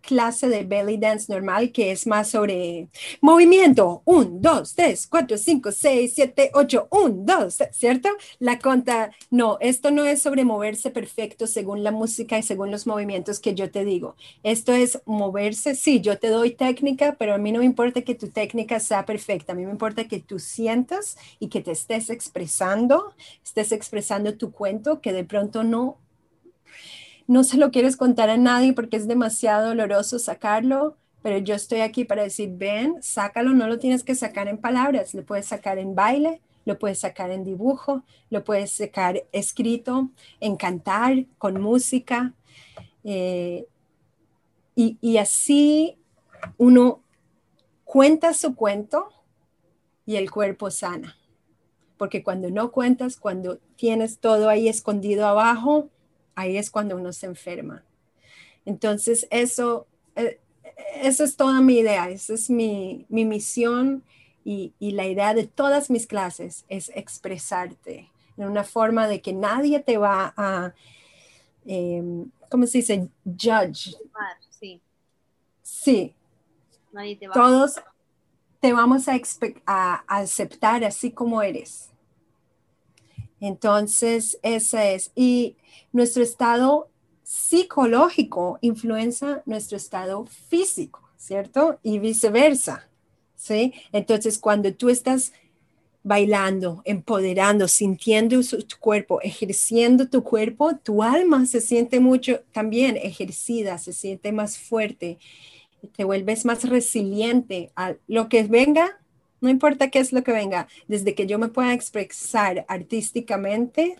clase 0.00 0.48
de 0.48 0.64
belly 0.64 0.96
dance 0.96 1.32
normal 1.32 1.72
que 1.72 1.90
es 1.92 2.06
más 2.06 2.30
sobre 2.30 2.88
movimiento. 3.20 4.02
Un, 4.04 4.40
dos, 4.40 4.74
tres, 4.74 5.06
cuatro, 5.06 5.38
cinco, 5.38 5.72
seis, 5.72 6.12
siete, 6.14 6.50
ocho, 6.54 6.88
un, 6.90 7.26
dos, 7.26 7.58
¿cierto? 7.72 8.08
La 8.38 8.58
conta, 8.58 9.10
no, 9.30 9.58
esto 9.60 9.90
no 9.90 10.04
es 10.04 10.22
sobre 10.22 10.44
moverse 10.44 10.90
perfecto 10.90 11.46
según 11.46 11.82
la 11.82 11.90
música 11.90 12.38
y 12.38 12.42
según 12.42 12.70
los 12.70 12.86
movimientos 12.86 13.40
que 13.40 13.54
yo 13.54 13.70
te 13.70 13.84
digo. 13.84 14.16
Esto 14.42 14.72
es 14.72 15.00
moverse, 15.06 15.74
sí, 15.74 16.00
yo 16.00 16.18
te 16.18 16.28
doy 16.28 16.52
técnica, 16.52 17.16
pero 17.18 17.34
a 17.34 17.38
mí 17.38 17.52
no 17.52 17.60
me 17.60 17.64
importa 17.64 18.02
que 18.02 18.14
tu 18.14 18.28
técnica 18.28 18.80
sea 18.80 19.04
perfecta, 19.06 19.52
a 19.52 19.56
mí 19.56 19.64
me 19.64 19.72
importa 19.72 20.08
que 20.08 20.20
tú 20.20 20.38
sientas 20.38 21.16
y 21.38 21.48
que 21.48 21.60
te 21.60 21.72
estés 21.72 22.10
expresando, 22.10 23.14
estés 23.44 23.72
expresando 23.72 24.36
tu 24.36 24.52
cuento, 24.52 25.00
que 25.00 25.12
de 25.12 25.24
pronto 25.24 25.64
no 25.64 25.98
no 27.28 27.44
se 27.44 27.58
lo 27.58 27.70
quieres 27.70 27.96
contar 27.96 28.30
a 28.30 28.38
nadie 28.38 28.72
porque 28.72 28.96
es 28.96 29.06
demasiado 29.06 29.68
doloroso 29.68 30.18
sacarlo, 30.18 30.96
pero 31.22 31.36
yo 31.36 31.54
estoy 31.54 31.80
aquí 31.80 32.04
para 32.04 32.22
decir, 32.22 32.50
ven, 32.54 32.96
sácalo, 33.02 33.50
no 33.50 33.68
lo 33.68 33.78
tienes 33.78 34.02
que 34.02 34.14
sacar 34.14 34.48
en 34.48 34.56
palabras, 34.56 35.12
lo 35.12 35.24
puedes 35.26 35.44
sacar 35.44 35.78
en 35.78 35.94
baile, 35.94 36.40
lo 36.64 36.78
puedes 36.78 37.00
sacar 37.00 37.30
en 37.30 37.44
dibujo, 37.44 38.02
lo 38.30 38.44
puedes 38.44 38.72
sacar 38.72 39.24
escrito, 39.30 40.10
en 40.40 40.56
cantar, 40.56 41.26
con 41.36 41.60
música. 41.60 42.32
Eh, 43.04 43.66
y, 44.74 44.96
y 45.02 45.18
así 45.18 45.98
uno 46.56 47.02
cuenta 47.84 48.32
su 48.32 48.54
cuento 48.54 49.10
y 50.06 50.16
el 50.16 50.30
cuerpo 50.30 50.70
sana. 50.70 51.18
Porque 51.98 52.22
cuando 52.22 52.50
no 52.50 52.72
cuentas, 52.72 53.18
cuando 53.18 53.58
tienes 53.76 54.18
todo 54.18 54.48
ahí 54.48 54.66
escondido 54.68 55.26
abajo, 55.26 55.90
ahí 56.38 56.56
es 56.56 56.70
cuando 56.70 56.96
uno 56.96 57.12
se 57.12 57.26
enferma. 57.26 57.82
Entonces, 58.64 59.26
eso, 59.30 59.88
eh, 60.14 60.38
eso 61.02 61.24
es 61.24 61.36
toda 61.36 61.60
mi 61.60 61.78
idea, 61.78 62.08
esa 62.10 62.34
es 62.34 62.48
mi, 62.48 63.06
misión 63.08 64.04
y, 64.44 64.72
la 64.78 65.06
idea 65.06 65.34
de 65.34 65.48
todas 65.48 65.90
mis 65.90 66.06
clases 66.06 66.64
es 66.68 66.92
expresarte 66.94 68.08
en 68.36 68.44
una 68.44 68.62
forma 68.62 69.08
de 69.08 69.20
que 69.20 69.32
nadie 69.32 69.80
te 69.80 69.98
va 69.98 70.32
a, 70.36 70.72
em, 71.66 72.30
¿cómo 72.48 72.66
se 72.68 72.78
dice? 72.78 73.08
Judge. 73.24 73.96
Sí. 74.48 74.80
Sí. 75.62 76.14
Todos 77.34 77.80
te 78.60 78.72
vamos 78.72 79.08
a, 79.08 79.20
a 79.66 79.94
aceptar 80.06 80.84
así 80.84 81.10
como 81.10 81.42
eres. 81.42 81.90
Entonces, 83.40 84.38
ese 84.42 84.94
es. 84.94 85.10
Y 85.14 85.56
nuestro 85.92 86.22
estado 86.22 86.90
psicológico 87.22 88.58
influencia 88.62 89.42
nuestro 89.44 89.76
estado 89.76 90.24
físico, 90.24 91.10
¿cierto? 91.18 91.78
Y 91.82 91.98
viceversa, 91.98 92.88
¿sí? 93.36 93.74
Entonces, 93.92 94.38
cuando 94.38 94.72
tú 94.72 94.88
estás 94.88 95.32
bailando, 96.02 96.80
empoderando, 96.86 97.68
sintiendo 97.68 98.40
tu 98.42 98.78
cuerpo, 98.78 99.20
ejerciendo 99.20 100.08
tu 100.08 100.24
cuerpo, 100.24 100.76
tu 100.76 101.02
alma 101.02 101.44
se 101.44 101.60
siente 101.60 102.00
mucho 102.00 102.40
también 102.52 102.96
ejercida, 102.96 103.76
se 103.76 103.92
siente 103.92 104.32
más 104.32 104.56
fuerte, 104.56 105.18
te 105.96 106.04
vuelves 106.04 106.46
más 106.46 106.66
resiliente 106.66 107.72
a 107.76 107.94
lo 108.06 108.30
que 108.30 108.42
venga, 108.44 108.98
no 109.42 109.50
importa 109.50 109.90
qué 109.90 109.98
es 109.98 110.14
lo 110.14 110.24
que 110.24 110.32
venga, 110.32 110.66
desde 110.86 111.14
que 111.14 111.26
yo 111.26 111.38
me 111.38 111.48
pueda 111.48 111.74
expresar 111.74 112.64
artísticamente, 112.68 113.98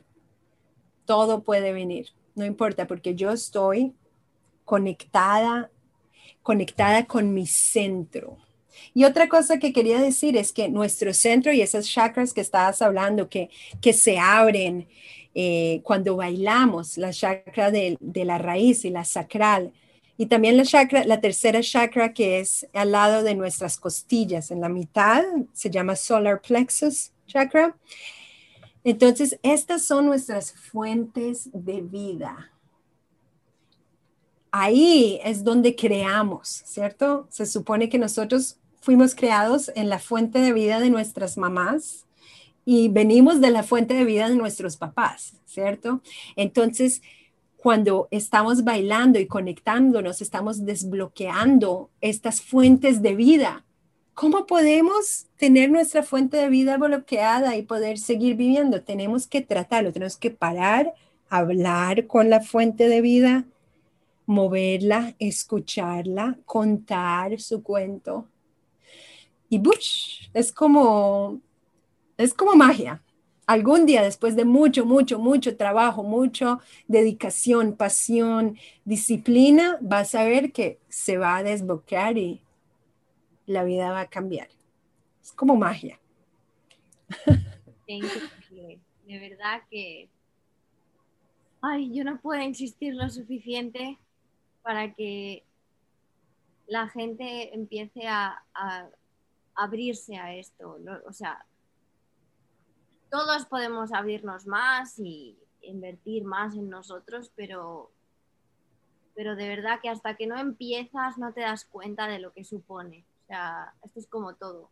todo 1.08 1.42
puede 1.42 1.72
venir. 1.72 2.10
No 2.34 2.44
importa, 2.44 2.86
porque 2.86 3.14
yo 3.14 3.30
estoy 3.30 3.94
conectada, 4.66 5.70
conectada 6.42 7.06
con 7.06 7.32
mi 7.32 7.46
centro. 7.46 8.36
Y 8.92 9.04
otra 9.04 9.26
cosa 9.26 9.58
que 9.58 9.72
quería 9.72 10.02
decir 10.02 10.36
es 10.36 10.52
que 10.52 10.68
nuestro 10.68 11.14
centro 11.14 11.50
y 11.50 11.62
esas 11.62 11.88
chakras 11.88 12.34
que 12.34 12.42
estabas 12.42 12.82
hablando, 12.82 13.30
que, 13.30 13.48
que 13.80 13.94
se 13.94 14.18
abren 14.18 14.86
eh, 15.34 15.80
cuando 15.82 16.14
bailamos, 16.14 16.98
la 16.98 17.10
chakra 17.10 17.70
de, 17.70 17.96
de 18.00 18.24
la 18.26 18.36
raíz 18.36 18.84
y 18.84 18.90
la 18.90 19.06
sacral, 19.06 19.72
y 20.18 20.26
también 20.26 20.58
la 20.58 20.64
chakra, 20.64 21.04
la 21.04 21.22
tercera 21.22 21.62
chakra 21.62 22.12
que 22.12 22.40
es 22.40 22.66
al 22.74 22.92
lado 22.92 23.22
de 23.22 23.34
nuestras 23.34 23.78
costillas, 23.78 24.50
en 24.50 24.60
la 24.60 24.68
mitad, 24.68 25.24
se 25.54 25.70
llama 25.70 25.96
solar 25.96 26.42
plexus 26.42 27.12
chakra. 27.26 27.74
Entonces, 28.88 29.38
estas 29.42 29.82
son 29.82 30.06
nuestras 30.06 30.50
fuentes 30.50 31.50
de 31.52 31.82
vida. 31.82 32.50
Ahí 34.50 35.20
es 35.22 35.44
donde 35.44 35.76
creamos, 35.76 36.62
¿cierto? 36.64 37.26
Se 37.28 37.44
supone 37.44 37.90
que 37.90 37.98
nosotros 37.98 38.56
fuimos 38.80 39.14
creados 39.14 39.70
en 39.74 39.90
la 39.90 39.98
fuente 39.98 40.38
de 40.38 40.54
vida 40.54 40.80
de 40.80 40.88
nuestras 40.88 41.36
mamás 41.36 42.06
y 42.64 42.88
venimos 42.88 43.42
de 43.42 43.50
la 43.50 43.62
fuente 43.62 43.92
de 43.92 44.06
vida 44.06 44.30
de 44.30 44.36
nuestros 44.36 44.78
papás, 44.78 45.34
¿cierto? 45.44 46.00
Entonces, 46.34 47.02
cuando 47.58 48.08
estamos 48.10 48.64
bailando 48.64 49.18
y 49.18 49.26
conectándonos, 49.26 50.22
estamos 50.22 50.64
desbloqueando 50.64 51.90
estas 52.00 52.40
fuentes 52.40 53.02
de 53.02 53.14
vida. 53.14 53.66
¿Cómo 54.18 54.46
podemos 54.46 55.28
tener 55.36 55.70
nuestra 55.70 56.02
fuente 56.02 56.38
de 56.38 56.48
vida 56.48 56.76
bloqueada 56.76 57.54
y 57.54 57.62
poder 57.62 57.98
seguir 57.98 58.34
viviendo? 58.34 58.82
Tenemos 58.82 59.28
que 59.28 59.42
tratarlo, 59.42 59.92
tenemos 59.92 60.16
que 60.16 60.32
parar, 60.32 60.92
hablar 61.28 62.08
con 62.08 62.28
la 62.28 62.40
fuente 62.40 62.88
de 62.88 63.00
vida, 63.00 63.44
moverla, 64.26 65.14
escucharla, 65.20 66.36
contar 66.46 67.38
su 67.38 67.62
cuento. 67.62 68.26
Y 69.48 69.58
¡bush! 69.58 70.28
es 70.34 70.50
como, 70.50 71.40
es 72.16 72.34
como 72.34 72.56
magia 72.56 73.00
algún 73.46 73.86
día, 73.86 74.02
después 74.02 74.34
de 74.34 74.44
mucho, 74.44 74.84
mucho, 74.84 75.20
mucho 75.20 75.56
trabajo, 75.56 76.02
mucha 76.02 76.58
dedicación, 76.88 77.76
pasión, 77.76 78.58
disciplina, 78.84 79.78
vas 79.80 80.16
a 80.16 80.24
ver 80.24 80.50
que 80.50 80.80
se 80.88 81.18
va 81.18 81.36
a 81.36 81.44
desbloquear 81.44 82.18
y 82.18 82.42
la 83.48 83.64
vida 83.64 83.90
va 83.90 84.00
a 84.00 84.10
cambiar. 84.10 84.48
Es 85.22 85.32
como 85.32 85.56
magia. 85.56 85.98
De 87.86 89.18
verdad 89.18 89.62
que, 89.70 90.10
ay, 91.62 91.90
yo 91.94 92.04
no 92.04 92.20
puedo 92.20 92.42
insistir 92.42 92.94
lo 92.94 93.08
suficiente 93.08 93.98
para 94.62 94.92
que 94.92 95.44
la 96.66 96.88
gente 96.88 97.54
empiece 97.54 98.06
a, 98.06 98.44
abrirse 99.54 100.16
a 100.16 100.34
esto. 100.34 100.78
O 101.06 101.12
sea, 101.14 101.46
todos 103.10 103.46
podemos 103.46 103.94
abrirnos 103.94 104.46
más 104.46 104.98
y 104.98 105.38
invertir 105.62 106.24
más 106.24 106.54
en 106.54 106.68
nosotros, 106.68 107.32
pero, 107.34 107.90
pero 109.14 109.36
de 109.36 109.48
verdad 109.48 109.80
que 109.80 109.88
hasta 109.88 110.16
que 110.16 110.26
no 110.26 110.38
empiezas 110.38 111.16
no 111.16 111.32
te 111.32 111.40
das 111.40 111.64
cuenta 111.64 112.06
de 112.06 112.18
lo 112.18 112.34
que 112.34 112.44
supone. 112.44 113.06
Sea, 113.28 113.74
esto 113.84 114.00
es 114.00 114.06
como 114.06 114.34
todo. 114.34 114.70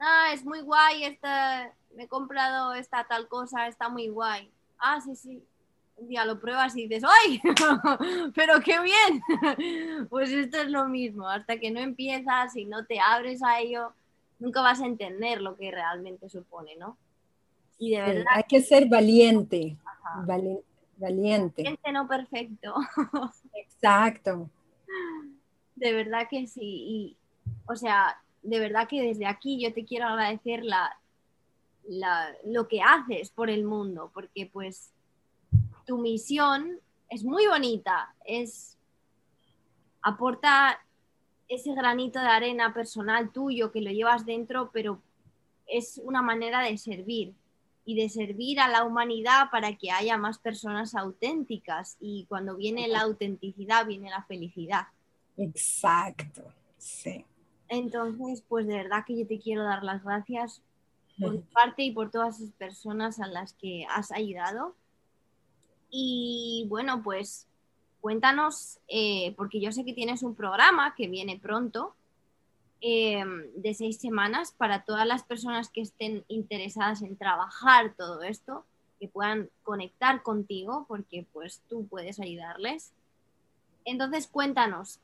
Ah, 0.00 0.30
es 0.32 0.44
muy 0.44 0.60
guay, 0.62 1.04
esta, 1.04 1.72
me 1.94 2.04
he 2.04 2.08
comprado 2.08 2.74
esta 2.74 3.04
tal 3.04 3.28
cosa, 3.28 3.68
está 3.68 3.88
muy 3.88 4.08
guay. 4.08 4.50
Ah, 4.78 5.00
sí, 5.00 5.14
sí. 5.14 5.44
Un 5.96 6.08
día 6.08 6.24
lo 6.24 6.40
pruebas 6.40 6.76
y 6.76 6.88
dices, 6.88 7.04
¡ay! 7.04 7.40
¡Pero 8.34 8.60
qué 8.60 8.80
bien! 8.80 9.22
Pues 10.08 10.30
esto 10.30 10.56
es 10.62 10.70
lo 10.70 10.86
mismo, 10.86 11.28
hasta 11.28 11.58
que 11.58 11.70
no 11.70 11.78
empiezas 11.78 12.56
y 12.56 12.64
no 12.64 12.84
te 12.84 12.98
abres 12.98 13.42
a 13.42 13.60
ello, 13.60 13.92
nunca 14.38 14.60
vas 14.60 14.80
a 14.80 14.86
entender 14.86 15.40
lo 15.40 15.56
que 15.56 15.70
realmente 15.70 16.28
supone, 16.28 16.74
¿no? 16.76 16.96
Y 17.78 17.92
de 17.92 18.00
verdad. 18.00 18.24
hay 18.30 18.44
que 18.44 18.60
ser 18.60 18.88
valiente. 18.88 19.76
valiente. 20.26 20.64
Valiente, 20.96 21.92
no 21.92 22.08
perfecto. 22.08 22.74
Exacto. 23.54 24.48
De 25.74 25.92
verdad 25.92 26.26
que 26.30 26.46
sí. 26.46 26.62
Y, 26.62 27.16
o 27.66 27.76
sea, 27.76 28.20
de 28.42 28.58
verdad 28.58 28.88
que 28.88 29.02
desde 29.02 29.26
aquí 29.26 29.60
yo 29.60 29.72
te 29.72 29.84
quiero 29.84 30.06
agradecer 30.06 30.62
la, 30.64 30.96
lo 32.44 32.68
que 32.68 32.82
haces 32.82 33.30
por 33.30 33.50
el 33.50 33.64
mundo, 33.64 34.10
porque 34.14 34.48
pues 34.52 34.92
tu 35.86 35.98
misión 35.98 36.78
es 37.08 37.24
muy 37.24 37.46
bonita, 37.46 38.14
es 38.24 38.76
aporta 40.02 40.80
ese 41.48 41.74
granito 41.74 42.20
de 42.20 42.26
arena 42.26 42.72
personal 42.72 43.30
tuyo 43.30 43.72
que 43.72 43.80
lo 43.80 43.90
llevas 43.90 44.26
dentro, 44.26 44.70
pero 44.72 45.00
es 45.66 46.00
una 46.04 46.22
manera 46.22 46.62
de 46.62 46.76
servir 46.78 47.34
y 47.86 47.96
de 47.96 48.08
servir 48.08 48.60
a 48.60 48.68
la 48.68 48.84
humanidad 48.84 49.50
para 49.50 49.76
que 49.76 49.90
haya 49.90 50.16
más 50.16 50.38
personas 50.38 50.94
auténticas 50.94 51.96
y 52.00 52.24
cuando 52.28 52.56
viene 52.56 52.88
la 52.88 53.02
autenticidad 53.02 53.86
viene 53.86 54.10
la 54.10 54.22
felicidad. 54.22 54.88
Exacto, 55.36 56.42
sí. 56.78 57.24
Entonces, 57.74 58.42
pues 58.48 58.66
de 58.66 58.76
verdad 58.76 59.04
que 59.06 59.18
yo 59.18 59.26
te 59.26 59.38
quiero 59.38 59.64
dar 59.64 59.82
las 59.82 60.04
gracias 60.04 60.62
por 61.18 61.32
mi 61.32 61.38
parte 61.38 61.82
y 61.82 61.92
por 61.92 62.10
todas 62.10 62.40
esas 62.40 62.54
personas 62.54 63.20
a 63.20 63.26
las 63.26 63.52
que 63.54 63.86
has 63.88 64.12
ayudado. 64.12 64.74
Y 65.90 66.66
bueno, 66.68 67.02
pues 67.02 67.46
cuéntanos, 68.00 68.78
eh, 68.88 69.34
porque 69.36 69.60
yo 69.60 69.72
sé 69.72 69.84
que 69.84 69.92
tienes 69.92 70.22
un 70.22 70.34
programa 70.34 70.94
que 70.94 71.08
viene 71.08 71.38
pronto, 71.38 71.94
em, 72.80 73.50
de 73.54 73.74
seis 73.74 73.98
semanas 73.98 74.52
para 74.52 74.84
todas 74.84 75.06
las 75.06 75.22
personas 75.22 75.70
que 75.70 75.80
estén 75.80 76.24
interesadas 76.28 77.02
en 77.02 77.16
trabajar 77.16 77.94
todo 77.96 78.22
esto, 78.22 78.64
que 79.00 79.08
puedan 79.08 79.50
conectar 79.62 80.22
contigo, 80.22 80.84
porque 80.88 81.26
pues 81.32 81.62
tú 81.68 81.86
puedes 81.86 82.20
ayudarles. 82.20 82.92
Entonces, 83.84 84.26
cuéntanos, 84.26 85.00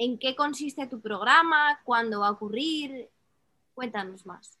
¿en 0.00 0.18
qué 0.18 0.34
consiste 0.34 0.86
tu 0.86 0.98
programa? 0.98 1.78
¿Cuándo 1.84 2.20
va 2.20 2.28
a 2.28 2.32
ocurrir? 2.32 3.10
Cuéntanos 3.74 4.24
más. 4.24 4.58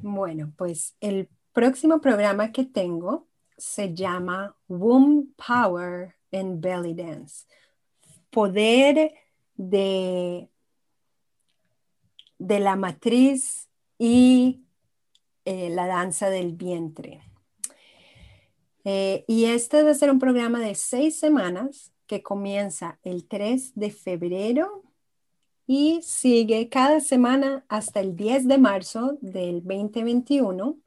Bueno, 0.00 0.50
pues 0.56 0.96
el 1.00 1.28
próximo 1.52 2.00
programa 2.00 2.52
que 2.52 2.64
tengo 2.64 3.28
se 3.58 3.94
llama 3.94 4.56
Womb 4.66 5.28
Power 5.36 6.16
en 6.30 6.58
Belly 6.62 6.94
Dance. 6.94 7.46
Poder 8.30 9.12
de, 9.56 10.48
de 12.38 12.60
la 12.60 12.76
matriz 12.76 13.68
y 13.98 14.64
eh, 15.44 15.68
la 15.68 15.86
danza 15.86 16.30
del 16.30 16.54
vientre. 16.54 17.22
Eh, 18.84 19.26
y 19.28 19.44
este 19.44 19.82
va 19.82 19.90
a 19.90 19.94
ser 19.94 20.10
un 20.10 20.18
programa 20.18 20.60
de 20.60 20.74
seis 20.74 21.18
semanas 21.18 21.92
que 22.06 22.22
comienza 22.22 22.98
el 23.02 23.26
3 23.26 23.72
de 23.74 23.90
febrero 23.90 24.82
y 25.66 26.00
sigue 26.02 26.68
cada 26.68 27.00
semana 27.00 27.64
hasta 27.68 28.00
el 28.00 28.16
10 28.16 28.46
de 28.48 28.58
marzo 28.58 29.18
del 29.20 29.62
2021. 29.62 30.78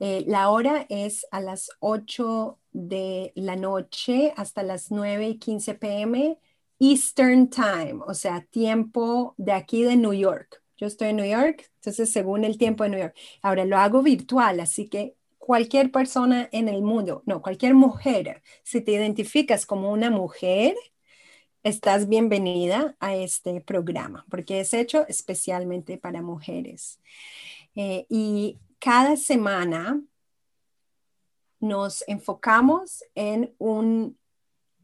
Eh, 0.00 0.24
la 0.26 0.50
hora 0.50 0.86
es 0.88 1.26
a 1.30 1.40
las 1.40 1.70
8 1.80 2.58
de 2.72 3.32
la 3.36 3.56
noche 3.56 4.32
hasta 4.36 4.62
las 4.62 4.90
9 4.90 5.28
y 5.28 5.38
15 5.38 5.74
pm 5.74 6.38
Eastern 6.78 7.48
Time, 7.48 8.00
o 8.06 8.14
sea, 8.14 8.42
tiempo 8.50 9.34
de 9.38 9.52
aquí 9.52 9.84
de 9.84 9.96
New 9.96 10.12
York. 10.12 10.62
Yo 10.76 10.86
estoy 10.86 11.08
en 11.08 11.16
New 11.16 11.26
York, 11.26 11.70
entonces 11.76 12.12
según 12.12 12.44
el 12.44 12.58
tiempo 12.58 12.84
de 12.84 12.90
New 12.90 12.98
York. 12.98 13.16
Ahora 13.42 13.64
lo 13.64 13.78
hago 13.78 14.02
virtual, 14.02 14.60
así 14.60 14.88
que 14.88 15.16
cualquier 15.44 15.90
persona 15.90 16.48
en 16.52 16.70
el 16.70 16.80
mundo, 16.80 17.22
no, 17.26 17.42
cualquier 17.42 17.74
mujer, 17.74 18.42
si 18.62 18.80
te 18.80 18.92
identificas 18.92 19.66
como 19.66 19.92
una 19.92 20.08
mujer, 20.08 20.74
estás 21.62 22.08
bienvenida 22.08 22.96
a 22.98 23.14
este 23.14 23.60
programa, 23.60 24.24
porque 24.30 24.60
es 24.60 24.72
hecho 24.72 25.06
especialmente 25.06 25.98
para 25.98 26.22
mujeres. 26.22 26.98
Eh, 27.74 28.06
y 28.08 28.58
cada 28.78 29.18
semana 29.18 30.00
nos 31.60 32.04
enfocamos 32.08 33.04
en 33.14 33.54
un, 33.58 34.18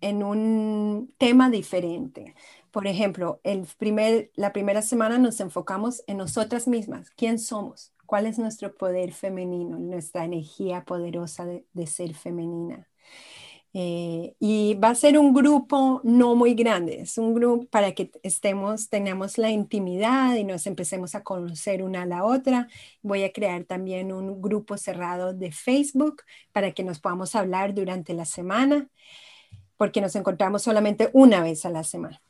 en 0.03 0.23
un 0.23 1.15
tema 1.17 1.49
diferente. 1.49 2.35
Por 2.71 2.87
ejemplo, 2.87 3.41
el 3.45 3.67
primer, 3.79 4.31
la 4.35 4.53
primera 4.53 4.83
semana 4.83 5.17
nos 5.17 5.41
enfocamos 5.41 6.03
en 6.07 6.19
nosotras 6.19 6.69
mismas. 6.69 7.11
¿Quién 7.17 7.39
somos? 7.39 7.95
¿Cuál 8.11 8.27
es 8.27 8.41
nuestro 8.41 8.75
poder 8.75 9.13
femenino, 9.13 9.79
nuestra 9.79 10.25
energía 10.25 10.85
poderosa 10.85 11.47
de, 11.47 11.65
de 11.73 11.87
ser 11.87 12.13
femenina? 12.13 12.89
Eh, 13.73 14.35
y 14.41 14.75
va 14.75 14.89
a 14.89 14.95
ser 14.97 15.17
un 15.17 15.33
grupo 15.33 16.01
no 16.03 16.35
muy 16.35 16.55
grande, 16.55 17.03
es 17.03 17.19
un 17.19 17.35
grupo 17.35 17.67
para 17.67 17.93
que 17.93 18.11
estemos, 18.25 18.89
tengamos 18.89 19.39
la 19.39 19.51
intimidad 19.51 20.35
y 20.35 20.43
nos 20.43 20.67
empecemos 20.67 21.15
a 21.15 21.23
conocer 21.23 21.85
una 21.85 22.03
a 22.03 22.07
la 22.07 22.25
otra. 22.25 22.67
Voy 23.01 23.23
a 23.23 23.33
crear 23.33 23.63
también 23.63 24.11
un 24.11 24.43
grupo 24.43 24.77
cerrado 24.77 25.33
de 25.33 25.53
Facebook 25.53 26.25
para 26.51 26.73
que 26.73 26.83
nos 26.83 26.99
podamos 26.99 27.37
hablar 27.37 27.75
durante 27.75 28.13
la 28.13 28.25
semana, 28.25 28.89
porque 29.77 30.01
nos 30.01 30.17
encontramos 30.17 30.63
solamente 30.63 31.11
una 31.13 31.45
vez 31.45 31.65
a 31.65 31.71
la 31.71 31.85
semana. 31.85 32.21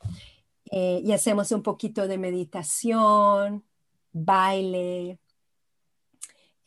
Eh, 0.71 1.01
y 1.03 1.13
hacemos 1.13 1.53
un 1.53 1.63
poquito 1.63 2.07
de 2.07 2.19
meditación, 2.19 3.65
baile, 4.13 5.19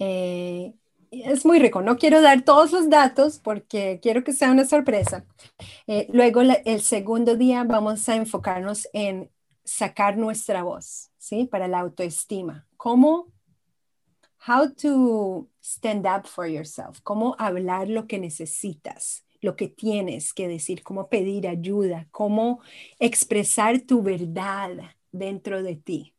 eh, 0.04 0.74
es 1.12 1.45
muy 1.45 1.60
rico. 1.60 1.82
No 1.82 1.97
quiero 1.97 2.22
dar 2.22 2.43
todos 2.43 2.72
los 2.72 2.89
datos 2.89 3.39
porque 3.39 3.99
quiero 4.01 4.24
que 4.24 4.34
sea 4.34 4.51
una 4.51 4.66
sorpresa. 4.66 5.26
Eh, 5.88 6.08
luego, 6.12 6.41
el 6.41 6.82
segundo 6.82 7.36
día 7.36 7.64
vamos 7.64 8.08
a 8.10 8.16
enfocarnos 8.16 8.88
en 8.93 9.30
sacar 9.64 10.18
nuestra 10.18 10.64
voz, 10.64 11.12
¿sí? 11.18 11.45
Para 11.45 11.68
la 11.68 11.80
autoestima. 11.80 12.68
¿Cómo? 12.78 13.28
How 14.45 14.74
to 14.74 15.47
stand 15.62 16.06
up 16.06 16.28
for 16.28 16.47
yourself. 16.47 16.99
Cómo 17.04 17.36
hablar 17.39 17.88
lo 17.88 18.08
que 18.08 18.20
necesitas, 18.20 19.26
lo 19.39 19.56
que 19.56 19.70
tienes 19.70 20.34
que 20.34 20.49
decir, 20.49 20.84
cómo 20.84 21.08
pedir 21.08 21.47
ayuda, 21.47 22.08
cómo 22.12 22.60
expresar 22.99 23.80
tu 23.82 24.01
verdad 24.04 24.72
dentro 25.12 25.64
de 25.64 25.76
ti. 25.78 26.14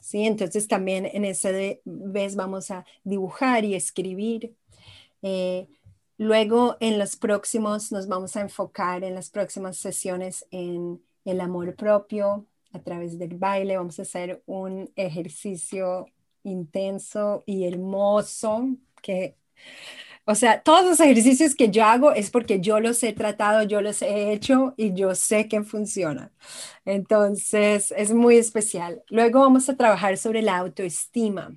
¿Sí? 0.00 0.26
Entonces 0.26 0.68
también 0.68 1.06
en 1.06 1.24
esa 1.24 1.50
vez 1.84 2.36
vamos 2.36 2.70
a 2.70 2.84
dibujar 3.04 3.64
y 3.64 3.74
escribir. 3.74 4.54
Eh, 5.22 5.68
luego 6.18 6.76
en 6.80 6.98
los 6.98 7.16
próximos 7.16 7.92
nos 7.92 8.08
vamos 8.08 8.36
a 8.36 8.40
enfocar 8.40 9.04
en 9.04 9.14
las 9.14 9.30
próximas 9.30 9.76
sesiones 9.76 10.46
en 10.50 11.02
el 11.24 11.40
amor 11.40 11.74
propio 11.76 12.46
a 12.72 12.80
través 12.80 13.18
del 13.18 13.36
baile. 13.36 13.76
Vamos 13.76 13.98
a 13.98 14.02
hacer 14.02 14.42
un 14.46 14.90
ejercicio 14.96 16.06
intenso 16.42 17.42
y 17.46 17.64
hermoso 17.64 18.68
que 19.02 19.36
o 20.30 20.34
sea, 20.36 20.62
todos 20.62 20.84
los 20.84 21.00
ejercicios 21.00 21.56
que 21.56 21.70
yo 21.70 21.84
hago 21.84 22.12
es 22.12 22.30
porque 22.30 22.60
yo 22.60 22.78
los 22.78 23.02
he 23.02 23.12
tratado, 23.12 23.64
yo 23.64 23.80
los 23.80 24.00
he 24.00 24.32
hecho 24.32 24.74
y 24.76 24.94
yo 24.94 25.16
sé 25.16 25.48
que 25.48 25.64
funciona. 25.64 26.30
Entonces, 26.84 27.92
es 27.96 28.12
muy 28.12 28.36
especial. 28.36 29.02
Luego 29.08 29.40
vamos 29.40 29.68
a 29.68 29.76
trabajar 29.76 30.16
sobre 30.16 30.42
la 30.42 30.58
autoestima. 30.58 31.52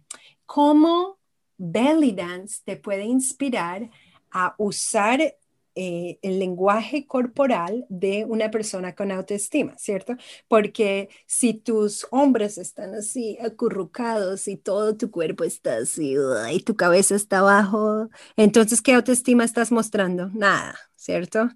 ¿Cómo 0.47 1.19
belly 1.57 2.13
dance 2.13 2.61
te 2.65 2.75
puede 2.75 3.03
inspirar 3.03 3.91
a 4.31 4.55
usar 4.57 5.35
eh, 5.75 6.19
el 6.21 6.39
lenguaje 6.39 7.07
corporal 7.07 7.85
de 7.89 8.25
una 8.25 8.51
persona 8.51 8.95
con 8.95 9.11
autoestima, 9.11 9.75
¿cierto? 9.77 10.15
Porque 10.47 11.09
si 11.25 11.53
tus 11.53 12.05
hombros 12.11 12.57
están 12.57 12.93
así 12.95 13.37
acurrucados 13.41 14.47
y 14.47 14.57
todo 14.57 14.95
tu 14.95 15.09
cuerpo 15.09 15.43
está 15.43 15.77
así 15.77 16.15
y 16.51 16.59
tu 16.61 16.75
cabeza 16.75 17.15
está 17.15 17.39
abajo, 17.39 18.09
entonces 18.37 18.81
¿qué 18.81 18.93
autoestima 18.93 19.43
estás 19.43 19.71
mostrando? 19.71 20.29
Nada, 20.33 20.75
¿cierto? 20.95 21.49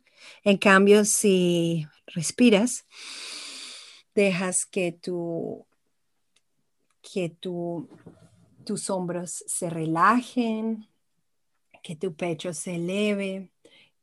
En 0.44 0.58
cambio, 0.58 1.06
si 1.06 1.86
respiras, 2.08 2.86
dejas 4.16 4.66
que 4.66 4.92
tu 4.92 5.68
que 7.14 7.30
tu, 7.30 7.88
tus 8.66 8.90
hombros 8.90 9.44
se 9.48 9.70
relajen, 9.70 10.88
que 11.82 11.96
tu 11.96 12.14
pecho 12.16 12.54
se 12.54 12.76
eleve, 12.76 13.50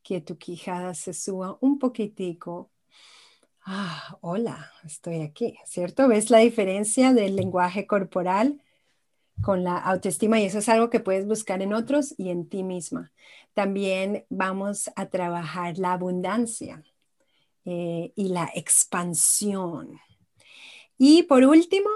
que 0.05 0.21
tu 0.21 0.39
quijada 0.39 0.95
se 0.95 1.15
suba 1.15 1.59
un 1.61 1.79
poquitico. 1.79 2.71
Ah, 3.65 4.19
hola, 4.21 4.71
estoy 4.85 5.23
aquí, 5.23 5.57
¿cierto? 5.65 6.07
¿Ves 6.07 6.31
la 6.31 6.39
diferencia 6.39 7.15
del 7.15 7.35
lenguaje 7.35 7.87
corporal 7.87 8.63
con 9.43 9.65
la 9.65 9.79
autoestima? 9.79 10.39
Y 10.39 10.45
eso 10.45 10.59
es 10.59 10.69
algo 10.69 10.91
que 10.91 11.01
puedes 11.01 11.27
buscar 11.27 11.63
en 11.63 11.73
otros 11.73 12.15
y 12.19 12.29
en 12.29 12.47
ti 12.49 12.63
misma. 12.63 13.13
También 13.55 14.27
vamos 14.29 14.91
a 14.95 15.07
trabajar 15.07 15.79
la 15.79 15.95
abundancia 15.95 16.85
eh, 17.65 18.13
y 18.15 18.29
la 18.29 18.51
expansión. 18.55 19.99
Y 20.99 21.23
por 21.23 21.45
último, 21.45 21.89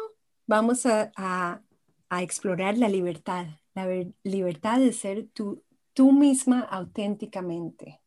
vamos 0.47 0.87
a, 0.87 1.63
explorar 2.11 2.79
la 2.79 2.89
libertad, 2.89 3.47
la 3.75 3.87
libertad 4.23 4.81
de 4.81 4.95
ser 4.95 5.29
tú, 5.35 5.63
tú 5.99 6.13
misma 6.13 6.61
auténticamente. 6.61 8.01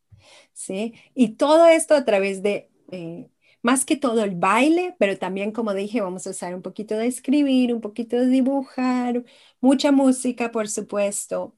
¿sí? 0.54 0.94
Y 1.14 1.36
todo 1.36 1.68
esto 1.68 1.94
a 1.94 2.06
través 2.06 2.42
de, 2.42 2.70
eh, 2.90 3.30
más 3.62 3.84
que 3.84 3.98
todo 3.98 4.24
el 4.24 4.34
baile, 4.34 4.96
pero 4.98 5.18
también, 5.18 5.52
como 5.52 5.74
dije, 5.74 6.00
vamos 6.00 6.26
a 6.26 6.30
usar 6.30 6.56
un 6.56 6.62
poquito 6.62 6.96
de 6.96 7.08
escribir, 7.08 7.74
un 7.74 7.82
poquito 7.82 8.16
de 8.16 8.28
dibujar, 8.28 9.26
mucha 9.60 9.92
música, 9.92 10.54
por 10.54 10.70
supuesto. 10.70 11.54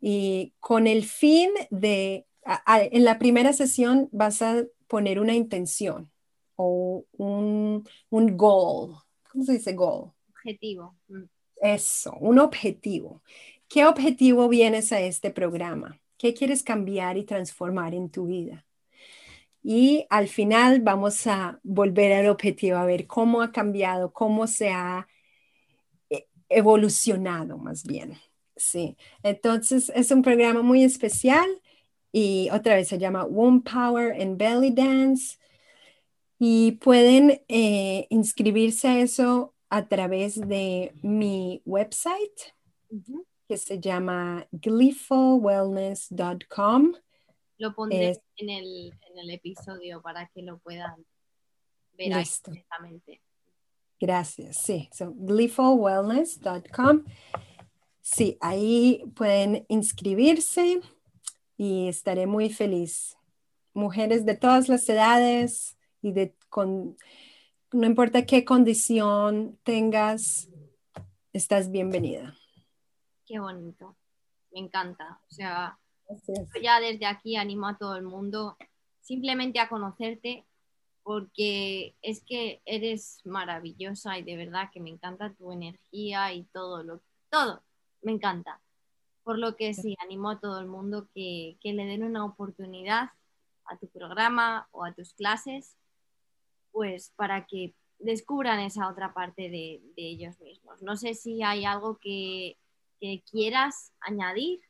Y 0.00 0.52
con 0.58 0.88
el 0.88 1.04
fin 1.04 1.50
de, 1.70 2.26
en 2.66 3.04
la 3.04 3.20
primera 3.20 3.52
sesión 3.52 4.08
vas 4.10 4.42
a 4.42 4.64
poner 4.88 5.20
una 5.20 5.34
intención 5.36 6.10
o 6.56 7.04
un, 7.12 7.88
un 8.10 8.36
goal. 8.36 8.96
¿Cómo 9.30 9.44
se 9.44 9.52
dice 9.52 9.74
goal? 9.74 10.10
objetivo. 10.28 10.96
Mm. 11.06 11.22
Eso, 11.62 12.16
un 12.18 12.40
objetivo. 12.40 13.22
¿Qué 13.68 13.84
objetivo 13.84 14.48
vienes 14.48 14.92
a 14.92 15.00
este 15.00 15.30
programa? 15.30 16.00
¿Qué 16.16 16.32
quieres 16.32 16.62
cambiar 16.62 17.18
y 17.18 17.24
transformar 17.24 17.94
en 17.94 18.08
tu 18.08 18.26
vida? 18.26 18.64
Y 19.62 20.06
al 20.08 20.28
final 20.28 20.80
vamos 20.80 21.26
a 21.26 21.60
volver 21.62 22.14
al 22.14 22.28
objetivo, 22.28 22.78
a 22.78 22.86
ver 22.86 23.06
cómo 23.06 23.42
ha 23.42 23.52
cambiado, 23.52 24.10
cómo 24.10 24.46
se 24.46 24.70
ha 24.70 25.06
eh, 26.08 26.26
evolucionado 26.48 27.58
más 27.58 27.84
bien. 27.84 28.16
Sí, 28.56 28.96
entonces 29.22 29.92
es 29.94 30.10
un 30.12 30.22
programa 30.22 30.62
muy 30.62 30.82
especial 30.82 31.46
y 32.10 32.48
otra 32.52 32.74
vez 32.74 32.88
se 32.88 32.98
llama 32.98 33.26
Womb 33.26 33.62
Power 33.70 34.18
and 34.18 34.38
Belly 34.38 34.70
Dance 34.70 35.36
y 36.38 36.72
pueden 36.72 37.42
eh, 37.48 38.06
inscribirse 38.08 38.88
a 38.88 39.00
eso 39.00 39.54
a 39.68 39.88
través 39.88 40.40
de 40.40 40.94
mi 41.02 41.60
website 41.66 42.54
que 43.48 43.56
se 43.56 43.80
llama 43.80 44.46
glyphowellness.com. 44.52 46.92
Lo 47.56 47.74
pondré 47.74 48.20
en, 48.36 48.50
el, 48.50 48.92
episodio 49.30 50.02
para 50.02 50.28
que 50.28 50.42
lo 50.42 50.58
puedan 50.58 50.94
ver 51.94 52.08
directamente. 52.08 53.22
Gracias, 53.98 54.58
sí. 54.58 54.90
So, 54.92 55.14
glyphowellness.com. 55.14 57.04
Sí, 58.00 58.36
ahí 58.40 59.02
pueden 59.16 59.66
inscribirse 59.68 60.80
y 61.56 61.88
estaré 61.88 62.26
muy 62.26 62.50
feliz. 62.50 63.16
Mujeres 63.74 64.24
de 64.24 64.36
todas 64.36 64.68
las 64.68 64.88
edades 64.88 65.76
y 66.00 66.12
de 66.12 66.36
con 66.48 66.96
no 67.72 67.86
importa 67.86 68.24
qué 68.24 68.44
condición 68.44 69.58
tengas, 69.62 70.48
estás 71.32 71.70
bienvenida. 71.70 72.37
Qué 73.28 73.38
bonito, 73.38 73.94
me 74.52 74.60
encanta. 74.60 75.20
O 75.28 75.30
sea, 75.30 75.78
ya 76.62 76.80
desde 76.80 77.04
aquí 77.04 77.36
animo 77.36 77.68
a 77.68 77.76
todo 77.76 77.96
el 77.96 78.04
mundo 78.04 78.56
simplemente 79.02 79.60
a 79.60 79.68
conocerte 79.68 80.46
porque 81.02 81.94
es 82.00 82.24
que 82.24 82.62
eres 82.64 83.20
maravillosa 83.24 84.18
y 84.18 84.22
de 84.22 84.36
verdad 84.36 84.70
que 84.72 84.80
me 84.80 84.90
encanta 84.90 85.34
tu 85.34 85.52
energía 85.52 86.32
y 86.32 86.44
todo 86.44 86.82
lo 86.82 87.02
todo 87.30 87.62
me 88.00 88.12
encanta. 88.12 88.62
Por 89.24 89.38
lo 89.38 89.56
que 89.56 89.74
sí, 89.74 89.94
animo 90.00 90.30
a 90.30 90.40
todo 90.40 90.58
el 90.60 90.66
mundo 90.66 91.08
que, 91.14 91.58
que 91.60 91.74
le 91.74 91.84
den 91.84 92.04
una 92.04 92.24
oportunidad 92.24 93.10
a 93.66 93.76
tu 93.76 93.88
programa 93.88 94.68
o 94.70 94.84
a 94.86 94.94
tus 94.94 95.12
clases 95.12 95.76
pues 96.72 97.12
para 97.16 97.46
que 97.46 97.74
descubran 97.98 98.60
esa 98.60 98.88
otra 98.88 99.12
parte 99.12 99.50
de, 99.50 99.82
ellos 99.96 100.40
mismos. 100.40 100.82
No 100.82 100.96
sé 100.96 101.14
si 101.14 101.42
hay 101.42 101.64
algo 101.64 101.98
que, 101.98 102.56
quieras 103.30 103.92
añadir, 104.00 104.60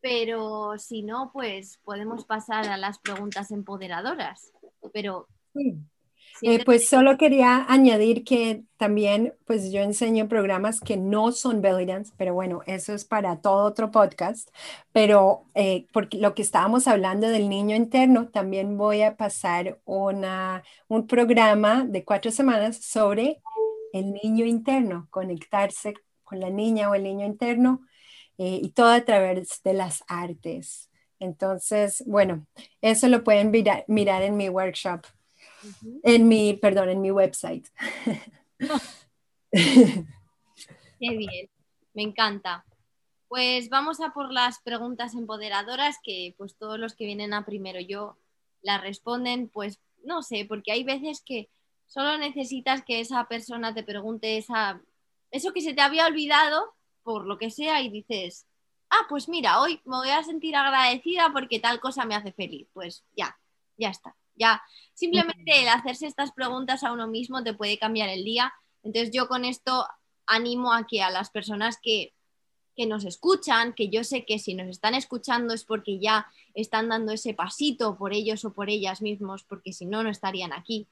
pero 0.00 0.78
si 0.78 1.02
no, 1.02 1.30
pues 1.32 1.78
podemos 1.84 2.24
pasar 2.24 2.68
a 2.68 2.76
las 2.76 2.98
preguntas 2.98 3.50
empoderadoras. 3.50 4.52
Pero 4.92 5.26
eh, 6.42 6.64
pues 6.64 6.88
solo 6.88 7.18
quería 7.18 7.66
añadir 7.68 8.22
que 8.22 8.62
también, 8.76 9.34
pues 9.44 9.72
yo 9.72 9.80
enseño 9.80 10.28
programas 10.28 10.80
que 10.80 10.96
no 10.96 11.32
son 11.32 11.60
belly 11.60 11.84
dance, 11.84 12.12
pero 12.16 12.32
bueno, 12.32 12.60
eso 12.66 12.94
es 12.94 13.04
para 13.04 13.40
todo 13.40 13.64
otro 13.64 13.90
podcast. 13.90 14.48
Pero 14.92 15.44
eh, 15.54 15.86
porque 15.92 16.18
lo 16.18 16.34
que 16.34 16.42
estábamos 16.42 16.86
hablando 16.86 17.28
del 17.28 17.48
niño 17.48 17.74
interno, 17.74 18.28
también 18.28 18.76
voy 18.76 19.02
a 19.02 19.16
pasar 19.16 19.80
una, 19.84 20.62
un 20.86 21.06
programa 21.06 21.84
de 21.84 22.04
cuatro 22.04 22.30
semanas 22.30 22.76
sobre 22.76 23.40
el 23.92 24.12
niño 24.12 24.44
interno, 24.44 25.08
conectarse 25.10 25.94
con 26.28 26.40
la 26.40 26.50
niña 26.50 26.90
o 26.90 26.94
el 26.94 27.02
niño 27.02 27.24
interno 27.26 27.86
eh, 28.36 28.60
y 28.62 28.70
todo 28.70 28.88
a 28.88 29.04
través 29.04 29.62
de 29.62 29.72
las 29.72 30.04
artes. 30.06 30.90
Entonces, 31.18 32.04
bueno, 32.06 32.46
eso 32.80 33.08
lo 33.08 33.24
pueden 33.24 33.50
mirar 33.88 34.22
en 34.22 34.36
mi 34.36 34.48
workshop 34.48 35.06
en 36.02 36.28
mi, 36.28 36.54
perdón, 36.54 36.88
en 36.90 37.00
mi 37.00 37.10
website. 37.10 37.66
Qué 39.50 40.06
bien, 41.00 41.50
me 41.94 42.02
encanta. 42.02 42.64
Pues 43.28 43.68
vamos 43.68 44.00
a 44.00 44.10
por 44.12 44.32
las 44.32 44.60
preguntas 44.60 45.14
empoderadoras 45.14 45.96
que 46.02 46.34
pues 46.38 46.56
todos 46.56 46.78
los 46.78 46.94
que 46.94 47.04
vienen 47.04 47.34
a 47.34 47.44
primero 47.44 47.80
yo 47.80 48.16
las 48.62 48.80
responden, 48.80 49.48
pues 49.48 49.80
no 50.02 50.22
sé, 50.22 50.46
porque 50.46 50.72
hay 50.72 50.84
veces 50.84 51.22
que 51.24 51.50
solo 51.86 52.16
necesitas 52.18 52.82
que 52.82 53.00
esa 53.00 53.26
persona 53.28 53.74
te 53.74 53.82
pregunte 53.82 54.38
esa, 54.38 54.80
eso 55.30 55.52
que 55.52 55.60
se 55.60 55.74
te 55.74 55.80
había 55.80 56.06
olvidado 56.06 56.74
por 57.02 57.26
lo 57.26 57.38
que 57.38 57.50
sea 57.50 57.80
y 57.82 57.88
dices, 57.88 58.46
ah, 58.90 59.06
pues 59.08 59.28
mira, 59.28 59.60
hoy 59.60 59.80
me 59.84 59.96
voy 59.96 60.10
a 60.10 60.22
sentir 60.22 60.56
agradecida 60.56 61.30
porque 61.32 61.60
tal 61.60 61.80
cosa 61.80 62.04
me 62.04 62.14
hace 62.14 62.32
feliz. 62.32 62.68
Pues 62.72 63.04
ya, 63.16 63.38
ya 63.76 63.90
está. 63.90 64.16
Ya 64.34 64.62
simplemente 64.94 65.62
el 65.62 65.68
hacerse 65.68 66.06
estas 66.06 66.32
preguntas 66.32 66.84
a 66.84 66.92
uno 66.92 67.08
mismo 67.08 67.42
te 67.42 67.54
puede 67.54 67.78
cambiar 67.78 68.08
el 68.08 68.24
día. 68.24 68.52
Entonces 68.82 69.10
yo 69.12 69.28
con 69.28 69.44
esto 69.44 69.86
animo 70.26 70.72
a 70.72 70.86
que 70.86 71.02
a 71.02 71.10
las 71.10 71.30
personas 71.30 71.78
que, 71.82 72.14
que 72.76 72.86
nos 72.86 73.04
escuchan, 73.04 73.72
que 73.72 73.88
yo 73.88 74.04
sé 74.04 74.24
que 74.24 74.38
si 74.38 74.54
nos 74.54 74.68
están 74.68 74.94
escuchando 74.94 75.54
es 75.54 75.64
porque 75.64 75.98
ya 75.98 76.26
están 76.54 76.88
dando 76.88 77.12
ese 77.12 77.34
pasito 77.34 77.96
por 77.96 78.12
ellos 78.12 78.44
o 78.44 78.52
por 78.52 78.70
ellas 78.70 79.02
mismos, 79.02 79.42
porque 79.42 79.72
si 79.72 79.86
no, 79.86 80.02
no 80.02 80.10
estarían 80.10 80.52
aquí. 80.52 80.88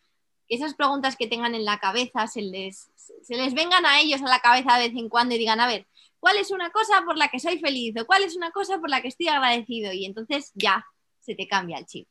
Que 0.49 0.57
esas 0.57 0.75
preguntas 0.75 1.17
que 1.17 1.27
tengan 1.27 1.55
en 1.55 1.65
la 1.65 1.79
cabeza 1.79 2.27
se 2.27 2.43
les, 2.43 2.91
se 3.23 3.37
les 3.37 3.55
vengan 3.55 3.85
a 3.87 4.01
ellos 4.01 4.23
a 4.23 4.29
la 4.29 4.41
cabeza 4.41 4.79
de 4.79 4.89
vez 4.89 4.97
en 4.97 5.09
cuando 5.09 5.35
y 5.35 5.39
digan, 5.39 5.61
a 5.61 5.67
ver, 5.67 5.87
¿cuál 6.21 6.37
es 6.37 6.51
una 6.51 6.71
cosa 6.71 7.03
por 7.05 7.17
la 7.17 7.29
que 7.29 7.41
soy 7.41 7.59
feliz 7.59 7.95
o 8.01 8.07
cuál 8.07 8.23
es 8.23 8.37
una 8.37 8.51
cosa 8.51 8.79
por 8.79 8.91
la 8.91 9.01
que 9.03 9.09
estoy 9.09 9.29
agradecido? 9.29 9.93
Y 9.93 10.05
entonces 10.05 10.53
ya 10.55 10.85
se 11.21 11.35
te 11.35 11.49
cambia 11.49 11.79
el 11.79 11.87
chip. 11.87 12.09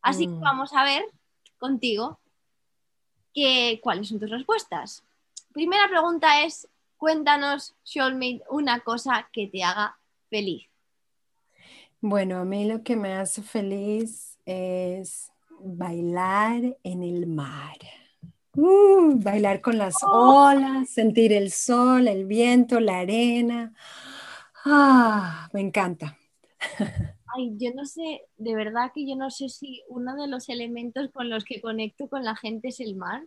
Así 0.00 0.26
que 0.26 0.32
mm. 0.32 0.40
vamos 0.40 0.72
a 0.72 0.84
ver 0.84 1.04
contigo 1.58 2.18
que, 3.32 3.80
cuáles 3.82 4.08
son 4.08 4.20
tus 4.20 4.30
respuestas. 4.30 5.04
Primera 5.52 5.88
pregunta 5.88 6.42
es, 6.44 6.68
cuéntanos, 6.96 7.74
Soulmate, 7.82 8.42
una 8.50 8.80
cosa 8.80 9.28
que 9.32 9.46
te 9.46 9.62
haga 9.62 9.96
feliz. 10.28 10.68
Bueno, 12.00 12.38
a 12.38 12.44
mí 12.44 12.64
lo 12.64 12.82
que 12.82 12.96
me 12.96 13.14
hace 13.14 13.42
feliz 13.42 14.38
es 14.44 15.31
bailar 15.64 16.76
en 16.82 17.02
el 17.02 17.26
mar. 17.26 17.78
Uh, 18.54 19.18
bailar 19.22 19.60
con 19.60 19.78
las 19.78 19.94
olas, 20.02 20.90
sentir 20.90 21.32
el 21.32 21.50
sol, 21.50 22.06
el 22.06 22.26
viento, 22.26 22.80
la 22.80 23.00
arena. 23.00 23.72
Ah, 24.64 25.48
me 25.52 25.60
encanta. 25.60 26.16
Ay, 27.34 27.56
yo 27.56 27.72
no 27.74 27.86
sé, 27.86 28.26
de 28.36 28.54
verdad 28.54 28.92
que 28.94 29.08
yo 29.08 29.16
no 29.16 29.30
sé 29.30 29.48
si 29.48 29.82
uno 29.88 30.14
de 30.16 30.28
los 30.28 30.48
elementos 30.48 31.10
con 31.12 31.30
los 31.30 31.44
que 31.44 31.60
conecto 31.62 32.08
con 32.08 32.24
la 32.24 32.36
gente 32.36 32.68
es 32.68 32.80
el 32.80 32.94
mar, 32.94 33.22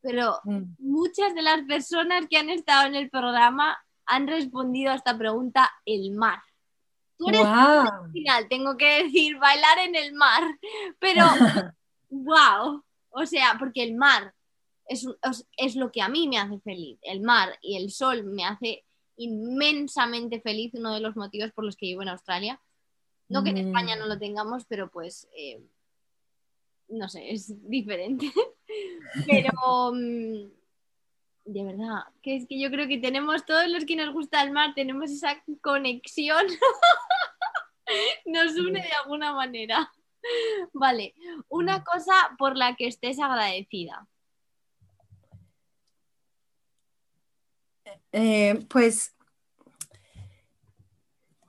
pero 0.00 0.40
Mm. 0.44 0.76
muchas 0.78 1.34
de 1.34 1.42
las 1.42 1.62
personas 1.62 2.26
que 2.28 2.38
han 2.38 2.48
estado 2.48 2.86
en 2.86 2.94
el 2.94 3.10
programa 3.10 3.76
han 4.06 4.26
respondido 4.26 4.92
a 4.92 4.96
esta 4.96 5.16
pregunta 5.16 5.70
el 5.84 6.12
mar. 6.12 6.38
Tú 7.16 7.28
eres 7.28 7.40
Wow. 7.42 8.10
final, 8.12 8.48
tengo 8.48 8.76
que 8.76 9.04
decir, 9.04 9.36
bailar 9.38 9.78
en 9.78 9.94
el 9.96 10.12
mar, 10.14 10.42
pero 10.98 11.24
wow, 12.10 12.82
o 13.10 13.26
sea, 13.26 13.56
porque 13.58 13.82
el 13.82 13.94
mar 13.94 14.34
es, 14.86 15.06
es- 15.56 15.76
lo 15.76 15.90
que 15.92 16.02
a 16.02 16.08
mí 16.08 16.28
me 16.28 16.38
hace 16.38 16.58
feliz, 16.60 16.98
el 17.02 17.20
mar 17.20 17.58
y 17.62 17.76
el 17.76 17.90
sol 17.90 18.24
me 18.24 18.44
hace 18.44 18.84
inmensamente 19.16 20.40
feliz, 20.40 20.72
uno 20.74 20.92
de 20.94 21.00
los 21.00 21.16
motivos 21.16 21.52
por 21.52 21.64
los 21.64 21.76
que 21.76 21.86
vivo 21.86 22.02
en 22.02 22.08
Australia. 22.08 22.60
No 23.28 23.42
que 23.42 23.50
en 23.50 23.56
Mm. 23.56 23.66
España 23.68 23.96
no 23.96 24.06
lo 24.06 24.18
tengamos, 24.18 24.64
pero 24.66 24.90
pues, 24.90 25.28
eh, 25.36 25.62
no 26.88 27.08
sé, 27.08 27.32
es 27.32 27.52
diferente. 27.70 28.26
Pero, 29.26 29.52
mm, 29.94 30.50
de 31.44 31.64
verdad, 31.64 32.04
que 32.22 32.36
es 32.36 32.46
que 32.46 32.58
yo 32.58 32.70
creo 32.70 32.88
que 32.88 32.98
tenemos, 32.98 33.44
todos 33.44 33.68
los 33.68 33.84
que 33.84 33.96
nos 33.96 34.12
gusta 34.12 34.42
el 34.42 34.50
mar, 34.50 34.74
tenemos 34.74 35.10
esa 35.10 35.42
conexión. 35.60 36.46
Nos 38.24 38.56
une 38.56 38.80
de 38.80 38.92
alguna 39.02 39.34
manera. 39.34 39.92
Vale, 40.72 41.14
una 41.48 41.84
cosa 41.84 42.14
por 42.38 42.56
la 42.56 42.76
que 42.76 42.86
estés 42.86 43.18
agradecida. 43.18 44.08
Eh, 48.12 48.64
pues 48.68 49.14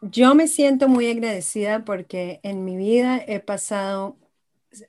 yo 0.01 0.35
me 0.35 0.47
siento 0.47 0.89
muy 0.89 1.09
agradecida 1.09 1.85
porque 1.85 2.39
en 2.43 2.65
mi 2.65 2.75
vida 2.75 3.23
he 3.25 3.39
pasado 3.39 4.17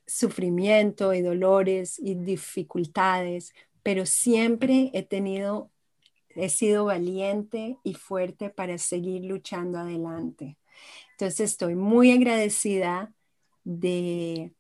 sufrimiento 0.07 1.15
y 1.15 1.23
dolores 1.23 1.99
y 1.99 2.15
dificultades, 2.15 3.55
pero 3.87 4.05
siempre 4.05 4.91
he 4.95 5.05
tenido, 5.05 5.71
he 6.31 6.49
sido 6.49 6.87
valiente 6.87 7.79
y 7.85 7.95
fuerte 7.95 8.51
para 8.51 8.79
seguir 8.79 9.25
luchando 9.27 9.79
adelante. 9.79 10.59
Entonces 11.13 11.53
estoy 11.53 11.77
muy 11.77 12.11
agradecida 12.11 13.15
de, 13.63 14.53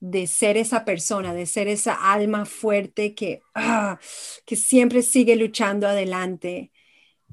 de 0.00 0.26
ser 0.26 0.56
esa 0.56 0.84
persona, 0.84 1.32
de 1.32 1.46
ser 1.46 1.68
esa 1.68 1.94
alma 2.12 2.44
fuerte 2.44 3.14
que, 3.14 3.40
ah, 3.54 4.00
que 4.44 4.56
siempre 4.56 5.02
sigue 5.02 5.36
luchando 5.36 5.86
adelante. 5.86 6.72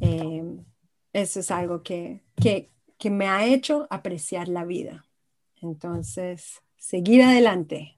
Eh, 0.02 0.44
eso 1.14 1.40
es 1.40 1.50
algo 1.50 1.82
que, 1.82 2.22
que, 2.40 2.70
que 3.00 3.10
me 3.10 3.28
ha 3.28 3.48
hecho 3.48 3.88
apreciar 3.90 4.50
la 4.50 4.66
vida. 4.66 5.04
Entonces, 5.64 6.62
seguir 6.78 7.24
adelante. 7.24 7.98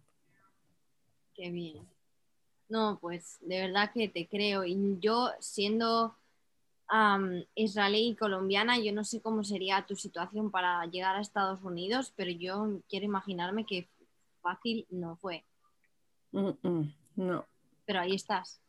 Qué 1.34 1.52
bien. 1.52 1.91
No, 2.72 2.99
pues 3.01 3.38
de 3.41 3.59
verdad 3.59 3.91
que 3.93 4.07
te 4.07 4.28
creo. 4.28 4.63
Y 4.63 4.97
yo 5.01 5.30
siendo 5.41 6.15
israelí 7.53 8.07
y 8.09 8.15
colombiana, 8.15 8.80
yo 8.80 8.93
no 8.93 9.03
sé 9.03 9.22
cómo 9.22 9.43
sería 9.43 9.86
tu 9.86 9.97
situación 9.97 10.51
para 10.51 10.86
llegar 10.86 11.17
a 11.17 11.22
Estados 11.22 11.61
Unidos, 11.63 12.13
pero 12.15 12.32
yo 12.32 12.80
quiero 12.89 13.05
imaginarme 13.05 13.65
que 13.65 13.89
fácil 14.41 14.86
no 14.89 15.17
fue. 15.17 15.43
Mm, 16.32 16.51
mm, 16.61 16.93
no. 17.17 17.45
Pero 17.86 17.99
ahí 17.99 18.15
estás, 18.15 18.61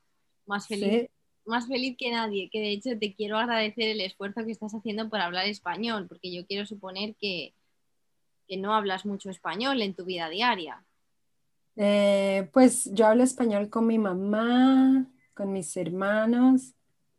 más 0.46 0.66
feliz, 0.66 1.02
Sí. 1.02 1.10
más 1.46 1.68
feliz 1.68 1.96
que 1.96 2.10
nadie, 2.10 2.50
que 2.50 2.58
de 2.60 2.72
hecho 2.72 2.98
te 2.98 3.14
quiero 3.14 3.38
agradecer 3.38 3.88
el 3.88 4.00
esfuerzo 4.00 4.44
que 4.44 4.50
estás 4.50 4.74
haciendo 4.74 5.08
por 5.08 5.20
hablar 5.20 5.46
español, 5.46 6.08
porque 6.08 6.32
yo 6.34 6.44
quiero 6.44 6.66
suponer 6.66 7.14
que, 7.14 7.54
que 8.48 8.56
no 8.56 8.74
hablas 8.74 9.06
mucho 9.06 9.30
español 9.30 9.80
en 9.80 9.94
tu 9.94 10.04
vida 10.04 10.28
diaria. 10.28 10.84
Eh, 11.76 12.48
pues 12.52 12.90
yo 12.92 13.06
hablo 13.06 13.22
español 13.24 13.70
con 13.70 13.86
mi 13.86 13.98
mamá, 13.98 15.06
con 15.34 15.52
mis 15.52 15.76
hermanos, 15.76 16.74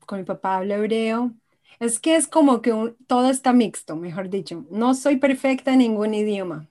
con 0.05 0.19
mi 0.19 0.25
papá 0.25 0.57
hablo 0.57 0.75
hebreo. 0.75 1.33
Es 1.79 1.99
que 1.99 2.15
es 2.15 2.27
como 2.27 2.61
que 2.61 2.71
un- 2.71 2.95
todo 3.07 3.29
está 3.29 3.51
mixto, 3.51 3.95
mejor 3.95 4.29
dicho. 4.29 4.65
No 4.69 4.93
soy 4.93 5.17
perfecta 5.17 5.73
en 5.73 5.79
ningún 5.79 6.13
idioma, 6.13 6.67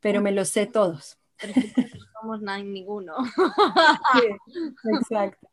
pero 0.00 0.20
me 0.20 0.32
los 0.32 0.48
sé 0.50 0.66
todos. 0.66 1.18
Pero 1.38 1.52
es 1.52 1.58
que 1.58 1.68
no 1.98 2.06
somos 2.20 2.42
na- 2.42 2.58
ninguno. 2.62 3.14
Exacto. 4.92 5.48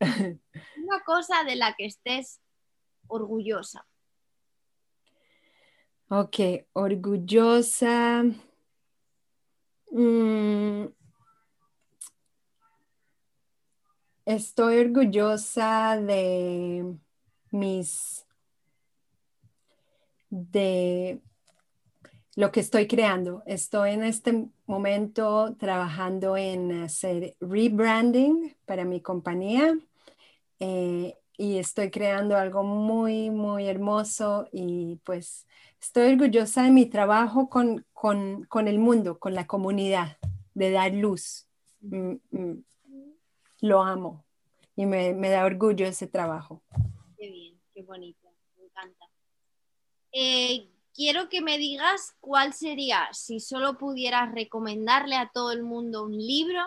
Una 0.00 1.00
cosa 1.06 1.44
de 1.44 1.56
la 1.56 1.74
que 1.74 1.86
estés 1.86 2.40
orgullosa. 3.06 3.86
Ok, 6.08 6.36
orgullosa. 6.72 8.24
Mm, 9.94 10.86
estoy 14.24 14.78
orgullosa 14.78 15.96
de 16.00 16.96
mis, 17.52 18.26
de 20.30 21.20
lo 22.34 22.50
que 22.50 22.58
estoy 22.58 22.88
creando. 22.88 23.44
Estoy 23.46 23.92
en 23.92 24.02
este 24.02 24.48
momento 24.66 25.54
trabajando 25.60 26.36
en 26.36 26.72
hacer 26.82 27.36
rebranding 27.38 28.56
para 28.66 28.84
mi 28.84 29.00
compañía 29.00 29.78
eh, 30.58 31.16
y 31.36 31.58
estoy 31.58 31.90
creando 31.90 32.36
algo 32.36 32.62
muy, 32.62 33.30
muy 33.30 33.66
hermoso 33.66 34.48
y 34.52 34.96
pues 35.04 35.46
estoy 35.80 36.12
orgullosa 36.12 36.62
de 36.62 36.70
mi 36.70 36.86
trabajo 36.86 37.48
con, 37.48 37.84
con, 37.92 38.44
con 38.44 38.68
el 38.68 38.78
mundo, 38.78 39.18
con 39.18 39.34
la 39.34 39.46
comunidad, 39.46 40.18
de 40.54 40.70
dar 40.70 40.92
luz. 40.92 41.46
Mm, 41.80 42.14
mm, 42.30 42.64
lo 43.60 43.82
amo 43.82 44.24
y 44.76 44.86
me, 44.86 45.14
me 45.14 45.30
da 45.30 45.44
orgullo 45.44 45.86
ese 45.86 46.06
trabajo. 46.06 46.62
Qué 47.16 47.30
bien, 47.30 47.60
qué 47.72 47.82
bonito, 47.82 48.28
me 48.56 48.64
encanta. 48.64 49.06
Eh, 50.12 50.68
quiero 50.94 51.28
que 51.28 51.42
me 51.42 51.58
digas 51.58 52.14
cuál 52.20 52.52
sería, 52.52 53.08
si 53.12 53.40
solo 53.40 53.78
pudieras 53.78 54.32
recomendarle 54.32 55.16
a 55.16 55.30
todo 55.32 55.50
el 55.52 55.62
mundo 55.62 56.04
un 56.04 56.16
libro, 56.16 56.62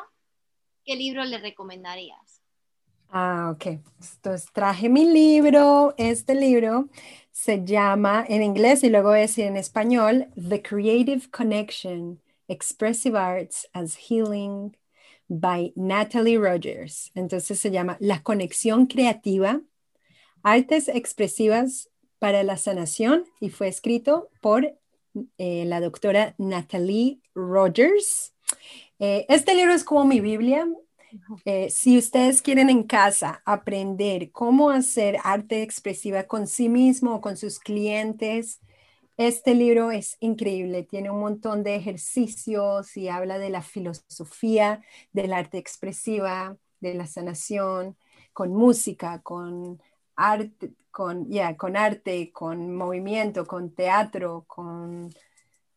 ¿qué 0.84 0.96
libro 0.96 1.24
le 1.24 1.38
recomendarías? 1.38 2.27
Ah, 3.10 3.52
ok. 3.54 3.80
Entonces 4.16 4.52
traje 4.54 4.90
mi 4.90 5.06
libro. 5.06 5.94
Este 5.98 6.36
libro 6.36 6.90
se 7.32 7.64
llama 7.64 8.26
en 8.28 8.44
inglés 8.44 8.84
y 8.84 8.90
luego 8.90 9.12
decir 9.12 9.46
en 9.46 9.58
español 9.58 10.28
The 10.36 10.62
Creative 10.62 11.30
Connection, 11.32 12.22
Expressive 12.48 13.18
Arts 13.18 13.68
as 13.74 13.96
Healing 13.96 14.76
by 15.30 15.74
Natalie 15.76 16.38
Rogers. 16.38 17.12
Entonces 17.16 17.60
se 17.60 17.72
llama 17.72 17.98
La 18.00 18.24
Conexión 18.24 18.88
Creativa, 18.88 19.62
Artes 20.44 20.88
Expresivas 20.88 21.90
para 22.20 22.44
la 22.44 22.58
Sanación 22.58 23.26
y 23.40 23.50
fue 23.50 23.68
escrito 23.68 24.30
por 24.42 24.74
eh, 25.38 25.66
la 25.66 25.80
doctora 25.80 26.36
Natalie 26.38 27.20
Rogers. 27.36 28.34
Eh, 29.00 29.26
este 29.30 29.54
libro 29.56 29.74
es 29.74 29.84
como 29.84 30.06
mi 30.06 30.20
Biblia. 30.20 30.68
Eh, 31.46 31.70
si 31.70 31.98
ustedes 31.98 32.42
quieren 32.42 32.70
en 32.70 32.84
casa 32.84 33.42
aprender 33.46 34.32
cómo 34.32 34.70
hacer 34.70 35.18
arte 35.24 35.62
expresiva 35.62 36.24
con 36.24 36.48
sí 36.48 36.70
mismo 36.70 37.16
o 37.16 37.22
con 37.22 37.38
sus 37.38 37.60
clientes, 37.60 38.60
este 39.18 39.56
libro 39.56 39.92
es 39.92 40.18
increíble. 40.20 40.84
Tiene 40.84 41.10
un 41.10 41.20
montón 41.20 41.64
de 41.64 41.76
ejercicios 41.76 42.96
y 42.98 43.08
habla 43.10 43.40
de 43.40 43.50
la 43.50 43.62
filosofía 43.62 44.84
del 45.12 45.34
arte 45.34 45.58
expresiva, 45.58 46.58
de 46.80 46.94
la 46.94 47.08
sanación, 47.08 47.98
con 48.34 48.54
música, 48.54 49.22
con 49.22 49.82
arte, 50.16 50.74
con, 50.92 51.30
con 51.58 51.78
arte, 51.78 52.32
con 52.32 52.76
movimiento, 52.76 53.46
con 53.48 53.72
teatro, 53.72 54.44
con, 54.48 55.10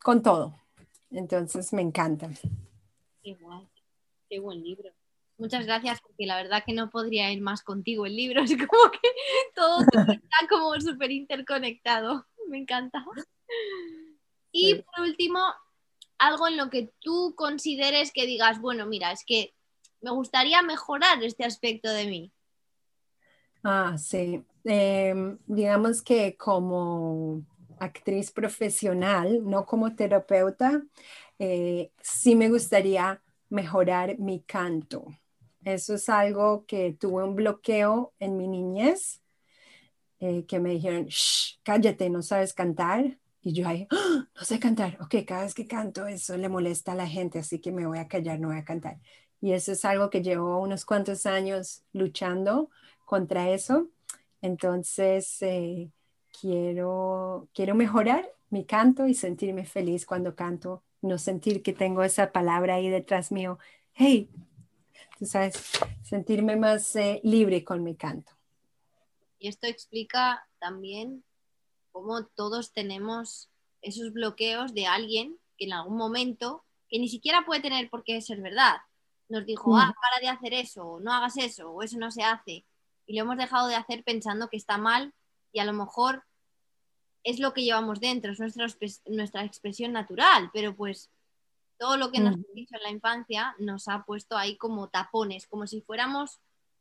con 0.03 0.23
todo. 0.23 0.55
Entonces 1.11 1.73
me 1.73 1.83
encanta. 1.83 2.29
Qué 3.23 3.35
guay, 3.35 3.67
qué 4.29 4.39
buen 4.39 4.63
libro. 4.63 4.91
Muchas 5.41 5.65
gracias, 5.65 6.03
porque 6.03 6.27
la 6.27 6.37
verdad 6.37 6.63
que 6.67 6.75
no 6.75 6.91
podría 6.91 7.33
ir 7.33 7.41
más 7.41 7.63
contigo 7.63 8.05
el 8.05 8.15
libro. 8.15 8.43
Es 8.45 8.51
como 8.51 8.91
que 8.91 9.09
todo 9.55 9.81
está 9.81 10.49
como 10.51 10.79
súper 10.81 11.11
interconectado. 11.11 12.27
Me 12.49 12.59
encanta. 12.59 13.03
Y 14.53 14.75
por 14.75 15.01
último, 15.01 15.41
algo 16.19 16.47
en 16.47 16.59
lo 16.59 16.69
que 16.69 16.93
tú 17.01 17.35
consideres 17.37 18.13
que 18.13 18.27
digas, 18.27 18.61
bueno, 18.61 18.85
mira, 18.85 19.13
es 19.13 19.25
que 19.25 19.55
me 20.03 20.11
gustaría 20.11 20.61
mejorar 20.61 21.23
este 21.25 21.45
aspecto 21.45 21.91
de 21.91 22.07
mí. 22.07 22.33
Ah, 23.65 23.97
sí. 23.97 24.45
Em, 24.65 25.39
digamos 25.47 26.03
que 26.03 26.37
como 26.37 27.43
actriz 27.79 28.31
profesional, 28.31 29.41
no 29.43 29.65
como 29.65 29.95
terapeuta, 29.95 30.83
eh, 31.39 31.93
sí 32.03 32.35
me 32.35 32.51
gustaría 32.51 33.23
mejorar 33.49 34.19
mi 34.19 34.43
canto. 34.43 35.07
Eso 35.65 35.95
es 35.95 36.09
algo 36.09 36.65
que 36.67 36.93
tuve 36.99 37.25
un 37.25 37.37
bloqueo 37.37 38.15
en 38.19 38.37
mi 38.37 38.49
niñez, 38.49 39.21
eh, 40.19 40.45
que 40.47 40.61
me 40.61 40.71
dijeron, 40.71 41.07
Shh, 41.07 41.59
cállate, 41.63 42.11
no 42.11 42.23
sabes 42.23 42.55
cantar. 42.55 43.19
Y 43.43 43.55
yo 43.55 43.67
ahí, 43.67 43.87
¡Ah! 43.91 44.29
no 44.35 44.45
sé 44.45 44.59
cantar. 44.59 44.99
Ok, 45.01 45.17
cada 45.27 45.43
vez 45.43 45.55
que 45.55 45.67
canto 45.67 46.07
eso 46.07 46.37
le 46.37 46.49
molesta 46.49 46.93
a 46.93 46.95
la 46.95 47.07
gente, 47.07 47.39
así 47.39 47.59
que 47.59 47.73
me 47.73 47.87
voy 47.87 47.99
a 47.99 48.09
callar, 48.09 48.39
no 48.39 48.49
voy 48.49 48.59
a 48.59 48.65
cantar. 48.65 48.99
Y 49.41 49.53
eso 49.53 49.73
es 49.73 49.85
algo 49.85 50.11
que 50.11 50.23
llevo 50.23 50.61
unos 50.61 50.85
cuantos 50.85 51.25
años 51.27 51.83
luchando 51.93 52.71
contra 53.07 53.51
eso. 53.51 53.89
Entonces, 54.43 55.41
eh, 55.43 55.91
quiero, 56.39 57.49
quiero 57.55 57.75
mejorar 57.75 58.31
mi 58.51 58.65
canto 58.65 59.07
y 59.07 59.15
sentirme 59.15 59.65
feliz 59.65 60.07
cuando 60.07 60.35
canto, 60.35 60.83
no 61.03 61.19
sentir 61.19 61.63
que 61.63 61.73
tengo 61.73 62.03
esa 62.03 62.33
palabra 62.33 62.75
ahí 62.75 62.89
detrás 62.91 63.33
mío. 63.33 63.59
Hey, 63.95 64.29
tú 65.21 65.27
sabes, 65.27 65.71
sentirme 66.03 66.57
más 66.57 66.97
eh, 66.97 67.21
libre 67.23 67.63
con 67.63 67.85
mi 67.85 67.95
canto. 67.95 68.33
Y 69.39 69.49
esto 69.49 69.67
explica 69.67 70.49
también 70.59 71.23
cómo 71.93 72.25
todos 72.25 72.73
tenemos 72.73 73.51
esos 73.83 74.15
bloqueos 74.15 74.73
de 74.73 74.87
alguien 74.87 75.39
que 75.59 75.67
en 75.67 75.75
algún 75.75 75.99
momento, 75.99 76.65
que 76.89 76.99
ni 76.99 77.09
siquiera 77.09 77.45
puede 77.45 77.61
tener 77.61 77.91
por 77.91 78.03
qué 78.03 78.23
ser 78.23 78.41
verdad, 78.41 78.79
nos 79.29 79.45
dijo, 79.45 79.77
ah, 79.77 79.95
para 80.01 80.21
de 80.23 80.29
hacer 80.29 80.55
eso, 80.55 80.99
no 81.01 81.13
hagas 81.13 81.37
eso, 81.37 81.71
o 81.71 81.83
eso 81.83 81.99
no 81.99 82.11
se 82.11 82.23
hace. 82.23 82.65
Y 83.07 83.15
lo 83.15 83.23
hemos 83.23 83.37
dejado 83.37 83.69
de 83.69 83.77
hacer 83.77 84.03
pensando 84.05 84.49
que 84.49 84.57
está 84.57 84.79
mal 84.79 85.13
y 85.53 85.61
a 85.61 85.65
lo 85.67 85.75
mejor 85.75 86.25
es 87.25 87.39
lo 87.39 87.53
que 87.53 87.63
llevamos 87.63 88.01
dentro, 88.01 88.33
es 88.33 88.41
nuestra, 88.41 88.67
nuestra 89.05 89.45
expresión 89.45 89.93
natural, 89.93 90.51
pero 90.55 90.75
pues 90.75 91.11
todo 91.81 91.97
lo 91.97 92.13
que 92.13 92.21
nos 92.21 92.35
han 92.35 92.45
dicho 92.55 92.77
en 92.77 92.83
la 92.83 92.91
infancia 92.91 93.57
nos 93.59 93.89
ha 93.89 94.05
puesto 94.05 94.37
ahí 94.37 94.59
como 94.59 94.91
tapones, 94.91 95.47
como 95.47 95.67
si 95.67 95.81
fuéramos 95.81 96.39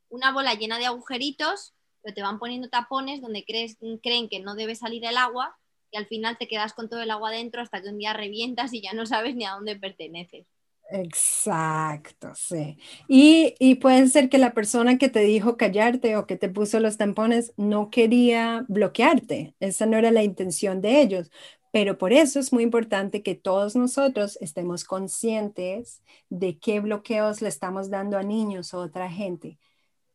una 0.09 0.33
bola 0.33 0.55
llena 0.55 0.77
de 0.77 0.87
agujeritos, 0.87 1.73
pero 2.01 2.13
te 2.13 2.21
van 2.21 2.37
poniendo 2.37 2.67
tapones 2.67 3.21
donde 3.21 3.45
crees, 3.45 3.77
creen 4.03 4.27
que 4.27 4.41
no 4.41 4.55
debe 4.55 4.75
salir 4.75 5.05
el 5.05 5.15
agua 5.15 5.57
y 5.89 5.97
al 5.97 6.05
final 6.05 6.37
te 6.37 6.49
quedas 6.49 6.73
con 6.73 6.89
todo 6.89 7.01
el 7.01 7.11
agua 7.11 7.31
dentro 7.31 7.61
hasta 7.61 7.81
que 7.81 7.87
un 7.87 7.97
día 7.97 8.11
revientas 8.11 8.73
y 8.73 8.81
ya 8.81 8.91
no 8.91 9.05
sabes 9.05 9.35
ni 9.35 9.45
a 9.45 9.51
dónde 9.51 9.77
perteneces. 9.77 10.45
Exacto, 10.91 12.33
sí. 12.33 12.77
Y, 13.07 13.53
y, 13.59 13.75
puede 13.75 14.07
ser 14.07 14.27
que 14.27 14.39
la 14.39 14.55
persona 14.55 14.97
que 14.97 15.07
te 15.07 15.19
dijo 15.19 15.55
callarte 15.55 16.17
o 16.17 16.25
que 16.25 16.35
te 16.35 16.49
puso 16.49 16.79
los 16.79 16.97
tampones 16.97 17.53
no 17.57 17.91
quería 17.91 18.65
bloquearte. 18.67 19.53
Esa 19.59 19.85
no 19.85 19.97
era 19.97 20.09
la 20.09 20.23
intención 20.23 20.81
de 20.81 20.99
ellos. 21.01 21.29
Pero 21.71 21.97
por 21.97 22.13
eso 22.13 22.39
es 22.39 22.51
muy 22.51 22.63
importante 22.63 23.21
que 23.21 23.35
todos 23.35 23.75
nosotros 23.75 24.37
estemos 24.41 24.83
conscientes 24.83 26.01
de 26.29 26.57
qué 26.57 26.79
bloqueos 26.79 27.41
le 27.41 27.49
estamos 27.49 27.89
dando 27.89 28.17
a 28.17 28.23
niños 28.23 28.73
o 28.73 28.79
a 28.81 28.85
otra 28.85 29.09
gente. 29.09 29.59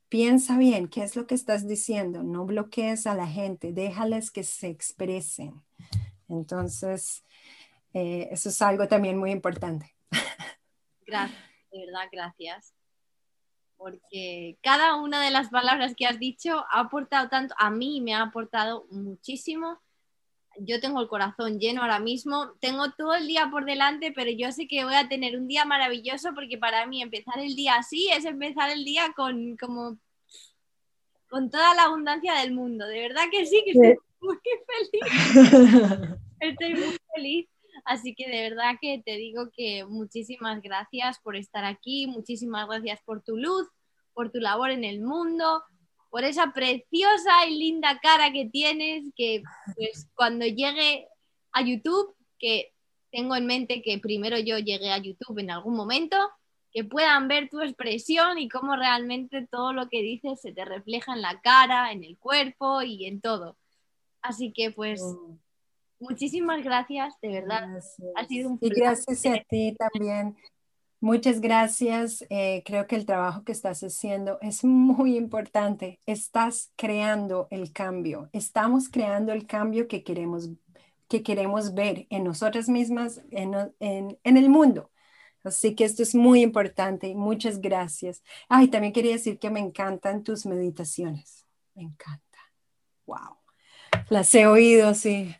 Piensa 0.08 0.58
bien, 0.58 0.88
¿qué 0.88 1.02
es 1.02 1.16
lo 1.16 1.26
que 1.26 1.34
estás 1.34 1.66
diciendo? 1.66 2.22
No 2.22 2.44
bloquees 2.44 3.06
a 3.06 3.14
la 3.14 3.26
gente, 3.26 3.72
déjales 3.72 4.30
que 4.30 4.44
se 4.44 4.68
expresen. 4.68 5.62
Entonces, 6.28 7.24
eh, 7.92 8.28
eso 8.30 8.48
es 8.48 8.62
algo 8.62 8.88
también 8.88 9.16
muy 9.16 9.30
importante. 9.30 9.94
Gracias, 11.06 11.38
de 11.70 11.86
verdad, 11.86 12.08
gracias. 12.10 12.74
Porque 13.76 14.58
cada 14.62 14.96
una 14.96 15.22
de 15.22 15.30
las 15.30 15.50
palabras 15.50 15.94
que 15.96 16.06
has 16.06 16.18
dicho 16.18 16.64
ha 16.70 16.80
aportado 16.80 17.28
tanto, 17.28 17.54
a 17.58 17.70
mí 17.70 18.00
me 18.00 18.14
ha 18.14 18.22
aportado 18.22 18.86
muchísimo. 18.90 19.80
Yo 20.58 20.80
tengo 20.80 21.00
el 21.00 21.08
corazón 21.08 21.58
lleno 21.58 21.82
ahora 21.82 21.98
mismo, 21.98 22.52
tengo 22.60 22.92
todo 22.92 23.14
el 23.14 23.26
día 23.26 23.48
por 23.50 23.64
delante, 23.64 24.12
pero 24.12 24.30
yo 24.30 24.52
sé 24.52 24.66
que 24.66 24.84
voy 24.84 24.94
a 24.94 25.08
tener 25.08 25.36
un 25.36 25.48
día 25.48 25.64
maravilloso 25.64 26.34
porque 26.34 26.58
para 26.58 26.86
mí 26.86 27.02
empezar 27.02 27.38
el 27.38 27.54
día 27.54 27.76
así 27.76 28.08
es 28.10 28.24
empezar 28.24 28.70
el 28.70 28.84
día 28.84 29.12
con 29.16 29.56
como 29.56 29.98
con 31.28 31.50
toda 31.50 31.74
la 31.74 31.84
abundancia 31.84 32.34
del 32.34 32.52
mundo. 32.52 32.86
De 32.86 33.00
verdad 33.00 33.24
que 33.30 33.46
sí, 33.46 33.62
que 33.64 33.72
estoy 33.72 33.96
muy 34.20 34.38
feliz. 34.90 36.18
Estoy 36.40 36.74
muy 36.74 36.96
feliz 37.14 37.48
Así 37.84 38.14
que 38.14 38.28
de 38.28 38.48
verdad 38.48 38.76
que 38.80 39.02
te 39.04 39.16
digo 39.16 39.50
que 39.54 39.84
muchísimas 39.84 40.62
gracias 40.62 41.18
por 41.18 41.36
estar 41.36 41.64
aquí, 41.64 42.06
muchísimas 42.06 42.66
gracias 42.66 43.00
por 43.04 43.22
tu 43.22 43.36
luz, 43.36 43.68
por 44.14 44.30
tu 44.30 44.38
labor 44.40 44.70
en 44.70 44.84
el 44.84 45.00
mundo, 45.00 45.62
por 46.14 46.22
esa 46.22 46.52
preciosa 46.52 47.44
y 47.48 47.58
linda 47.58 47.98
cara 48.00 48.30
que 48.32 48.46
tienes, 48.46 49.02
que 49.16 49.42
pues 49.74 50.06
cuando 50.14 50.46
llegue 50.46 51.08
a 51.50 51.60
YouTube, 51.60 52.14
que 52.38 52.72
tengo 53.10 53.34
en 53.34 53.46
mente 53.46 53.82
que 53.82 53.98
primero 53.98 54.38
yo 54.38 54.58
llegué 54.58 54.92
a 54.92 54.98
YouTube 54.98 55.40
en 55.40 55.50
algún 55.50 55.74
momento, 55.74 56.16
que 56.70 56.84
puedan 56.84 57.26
ver 57.26 57.48
tu 57.48 57.60
expresión 57.62 58.38
y 58.38 58.48
cómo 58.48 58.76
realmente 58.76 59.48
todo 59.50 59.72
lo 59.72 59.88
que 59.88 60.02
dices 60.02 60.40
se 60.40 60.52
te 60.52 60.64
refleja 60.64 61.14
en 61.14 61.22
la 61.22 61.40
cara, 61.40 61.90
en 61.90 62.04
el 62.04 62.16
cuerpo 62.16 62.82
y 62.82 63.06
en 63.06 63.20
todo. 63.20 63.56
Así 64.22 64.52
que 64.52 64.70
pues 64.70 65.02
oh. 65.02 65.36
Muchísimas 65.98 66.62
gracias, 66.62 67.14
de 67.22 67.28
verdad. 67.28 67.68
Ha 68.14 68.24
sido 68.26 68.50
un 68.50 68.58
Y 68.60 68.68
gracias 68.68 69.24
a 69.26 69.42
ti 69.48 69.74
también. 69.76 70.36
Muchas 71.04 71.42
gracias. 71.42 72.24
Eh, 72.30 72.62
creo 72.64 72.86
que 72.86 72.96
el 72.96 73.04
trabajo 73.04 73.44
que 73.44 73.52
estás 73.52 73.82
haciendo 73.82 74.38
es 74.40 74.64
muy 74.64 75.18
importante. 75.18 76.00
Estás 76.06 76.72
creando 76.76 77.46
el 77.50 77.74
cambio. 77.74 78.30
Estamos 78.32 78.88
creando 78.88 79.34
el 79.34 79.46
cambio 79.46 79.86
que 79.86 80.02
queremos, 80.02 80.48
que 81.06 81.22
queremos 81.22 81.74
ver 81.74 82.06
en 82.08 82.24
nosotras 82.24 82.70
mismas, 82.70 83.20
en, 83.30 83.54
en, 83.80 84.36
el 84.38 84.48
mundo. 84.48 84.90
Así 85.42 85.74
que 85.74 85.84
esto 85.84 86.02
es 86.02 86.14
muy 86.14 86.40
importante 86.40 87.14
muchas 87.14 87.60
gracias. 87.60 88.22
Ay, 88.48 88.68
también 88.68 88.94
quería 88.94 89.12
decir 89.12 89.38
que 89.38 89.50
me 89.50 89.60
encantan 89.60 90.22
tus 90.22 90.46
meditaciones. 90.46 91.44
Me 91.74 91.82
encanta. 91.82 92.38
Wow. 93.04 93.36
Las 94.08 94.34
he 94.34 94.46
oído 94.46 94.88
así 94.88 95.36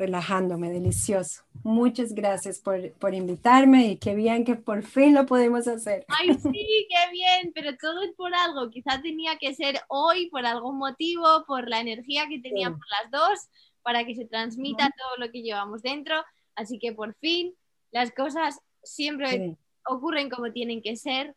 relajándome, 0.00 0.70
delicioso. 0.70 1.42
Muchas 1.62 2.14
gracias 2.14 2.58
por, 2.58 2.90
por, 2.94 3.12
invitarme 3.12 3.88
y 3.88 3.96
qué 3.98 4.14
bien 4.14 4.46
que 4.46 4.54
por 4.54 4.82
fin 4.82 5.14
lo 5.14 5.26
podemos 5.26 5.68
hacer. 5.68 6.06
Ay, 6.08 6.32
sí, 6.32 6.86
qué 6.88 7.12
bien, 7.12 7.52
pero 7.54 7.76
todo 7.76 8.02
es 8.02 8.12
por 8.14 8.34
algo. 8.34 8.70
Quizás 8.70 9.02
tenía 9.02 9.36
que 9.36 9.54
ser 9.54 9.78
hoy 9.88 10.30
por 10.30 10.46
algún 10.46 10.78
motivo, 10.78 11.44
por 11.46 11.68
la 11.68 11.80
energía 11.80 12.28
que 12.28 12.38
teníamos 12.38 12.80
las 13.02 13.10
dos, 13.10 13.38
para 13.82 14.06
que 14.06 14.14
se 14.14 14.24
transmita 14.24 14.90
todo 14.96 15.18
lo 15.18 15.30
que 15.30 15.42
llevamos 15.42 15.82
dentro. 15.82 16.24
Así 16.54 16.78
que 16.78 16.94
por 16.94 17.14
fin 17.16 17.54
las 17.90 18.10
cosas 18.10 18.58
siempre 18.82 19.58
ocurren 19.84 20.30
como 20.30 20.50
tienen 20.50 20.80
que 20.80 20.96
ser. 20.96 21.36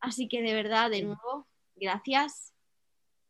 Así 0.00 0.28
que 0.28 0.42
de 0.42 0.52
verdad, 0.52 0.90
de 0.90 1.04
nuevo, 1.04 1.46
gracias. 1.74 2.52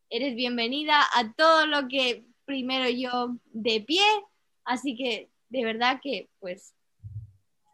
Eres 0.09 0.35
bienvenida 0.35 0.99
a 1.13 1.31
todo 1.31 1.65
lo 1.65 1.87
que 1.87 2.25
primero 2.43 2.89
yo 2.89 3.37
de 3.53 3.79
pie 3.79 4.03
Así 4.65 4.97
que 4.97 5.29
de 5.49 5.63
verdad 5.63 5.99
que 6.01 6.29
pues 6.39 6.75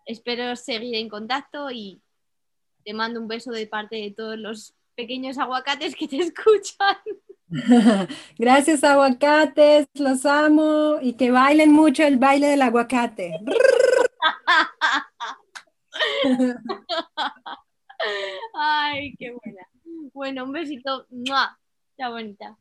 espero 0.06 0.56
seguir 0.56 0.96
en 0.96 1.10
contacto 1.10 1.72
y 1.72 2.02
te 2.84 2.94
mando 2.94 3.20
un 3.20 3.28
beso 3.28 3.52
de 3.52 3.68
parte 3.68 3.96
de 3.96 4.12
todos 4.12 4.38
los 4.38 4.76
pequeños 4.96 5.38
aguacates 5.38 5.96
que 5.96 6.08
te 6.08 6.18
escuchan. 6.22 6.98
Gracias 8.38 8.84
aguacates, 8.84 9.88
los 9.96 10.26
amo 10.26 11.00
y 11.02 11.14
que 11.14 11.32
bailen 11.32 11.72
mucho 11.72 12.04
el 12.04 12.18
baile 12.18 12.48
del 12.48 12.62
aguacate. 12.62 13.40
Ay, 18.54 19.16
qué 19.18 19.32
buena. 19.32 19.68
Bueno, 20.14 20.46
un 20.46 20.52
besito. 20.52 21.06
Chao, 21.98 22.12
bonita. 22.12 22.58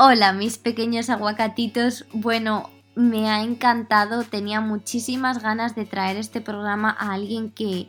Hola, 0.00 0.32
mis 0.32 0.58
pequeños 0.58 1.10
aguacatitos. 1.10 2.06
Bueno, 2.12 2.70
me 2.94 3.28
ha 3.28 3.42
encantado, 3.42 4.22
tenía 4.22 4.60
muchísimas 4.60 5.42
ganas 5.42 5.74
de 5.74 5.86
traer 5.86 6.16
este 6.16 6.40
programa 6.40 6.96
a 6.96 7.14
alguien 7.14 7.50
que 7.50 7.88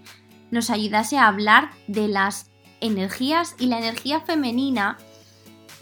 nos 0.49 0.71
ayudase 0.71 1.19
a 1.19 1.27
hablar 1.27 1.69
de 1.85 2.07
las 2.07 2.49
energías 2.81 3.55
y 3.59 3.67
la 3.67 3.77
energía 3.77 4.21
femenina, 4.21 4.97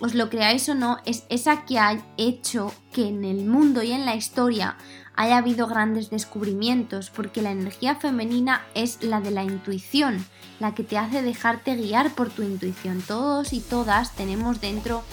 os 0.02 0.16
lo 0.16 0.30
creáis 0.30 0.68
o 0.68 0.76
no, 0.76 0.98
es 1.06 1.24
esa 1.30 1.64
que 1.64 1.80
ha 1.80 1.98
hecho 2.18 2.74
que 2.92 3.08
en 3.08 3.24
el 3.24 3.46
mundo 3.46 3.82
y 3.82 3.94
en 3.94 4.06
la 4.06 4.18
historia 4.18 4.76
haya 5.16 5.38
habido 5.38 5.66
grandes 5.68 6.10
descubrimientos, 6.10 7.10
porque 7.10 7.42
la 7.42 7.52
energía 7.52 7.96
femenina 7.96 8.66
es 8.76 9.02
la 9.02 9.22
de 9.22 9.32
la 9.32 9.46
intuición, 9.46 10.26
la 10.60 10.76
que 10.76 10.84
te 10.84 10.98
hace 10.98 11.22
dejarte 11.22 11.78
guiar 11.78 12.14
por 12.16 12.30
tu 12.30 12.44
intuición. 12.44 13.02
Todos 13.02 13.54
y 13.54 13.62
todas 13.62 14.14
tenemos 14.14 14.60
dentro 14.60 15.06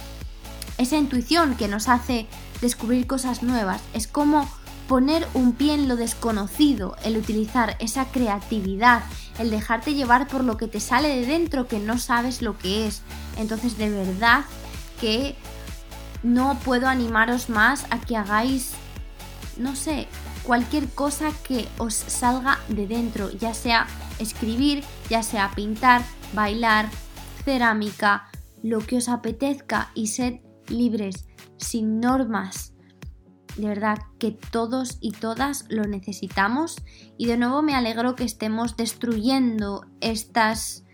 esa 0.79 0.97
intuición 0.97 1.57
que 1.57 1.68
nos 1.68 1.89
hace 1.89 2.27
descubrir 2.61 3.07
cosas 3.07 3.43
nuevas. 3.43 3.81
Es 3.93 4.07
como 4.07 4.49
poner 4.89 5.27
un 5.35 5.53
pie 5.53 5.75
en 5.75 5.89
lo 5.89 5.97
desconocido, 5.97 6.97
el 7.05 7.16
utilizar 7.16 7.77
esa 7.79 8.07
creatividad, 8.07 9.03
el 9.39 9.51
dejarte 9.51 9.95
llevar 9.95 10.29
por 10.29 10.45
lo 10.45 10.57
que 10.57 10.68
te 10.68 10.81
sale 10.81 11.09
de 11.09 11.27
dentro 11.27 11.66
que 11.66 11.79
no 11.79 11.99
sabes 11.99 12.43
lo 12.43 12.59
que 12.59 12.87
es. 12.87 13.03
Entonces 13.39 13.79
de 13.79 13.91
verdad 13.91 14.45
que 15.01 15.37
no 16.22 16.59
puedo 16.64 16.89
animaros 16.89 17.49
más 17.49 17.87
a 17.91 18.01
que 18.01 18.16
hagáis, 18.16 18.72
no 19.57 19.77
sé, 19.77 20.09
cualquier 20.43 20.89
cosa 20.89 21.33
que 21.47 21.68
os 21.79 21.95
salga 21.95 22.59
de 22.68 22.87
dentro, 22.87 23.31
ya 23.31 23.55
sea 23.55 23.87
escribir, 24.18 24.85
ya 25.09 25.22
sea 25.22 25.51
pintar, 25.55 26.03
bailar, 26.35 26.89
cerámica, 27.45 28.29
lo 28.62 28.81
que 28.81 28.99
os 28.99 29.09
apetezca 29.09 29.91
y 29.95 30.09
sed 30.09 30.41
libres, 30.69 31.27
sin 31.57 32.01
normas. 32.01 32.73
De 33.57 33.69
verdad 33.69 33.99
que 34.19 34.33
todos 34.33 34.99
y 35.01 35.12
todas 35.12 35.65
lo 35.69 35.85
necesitamos 35.85 36.77
y 37.17 37.27
de 37.27 37.37
nuevo 37.37 37.62
me 37.62 37.75
alegro 37.75 38.17
que 38.17 38.25
estemos 38.25 38.77
destruyendo 38.77 39.87
estas 40.01 40.85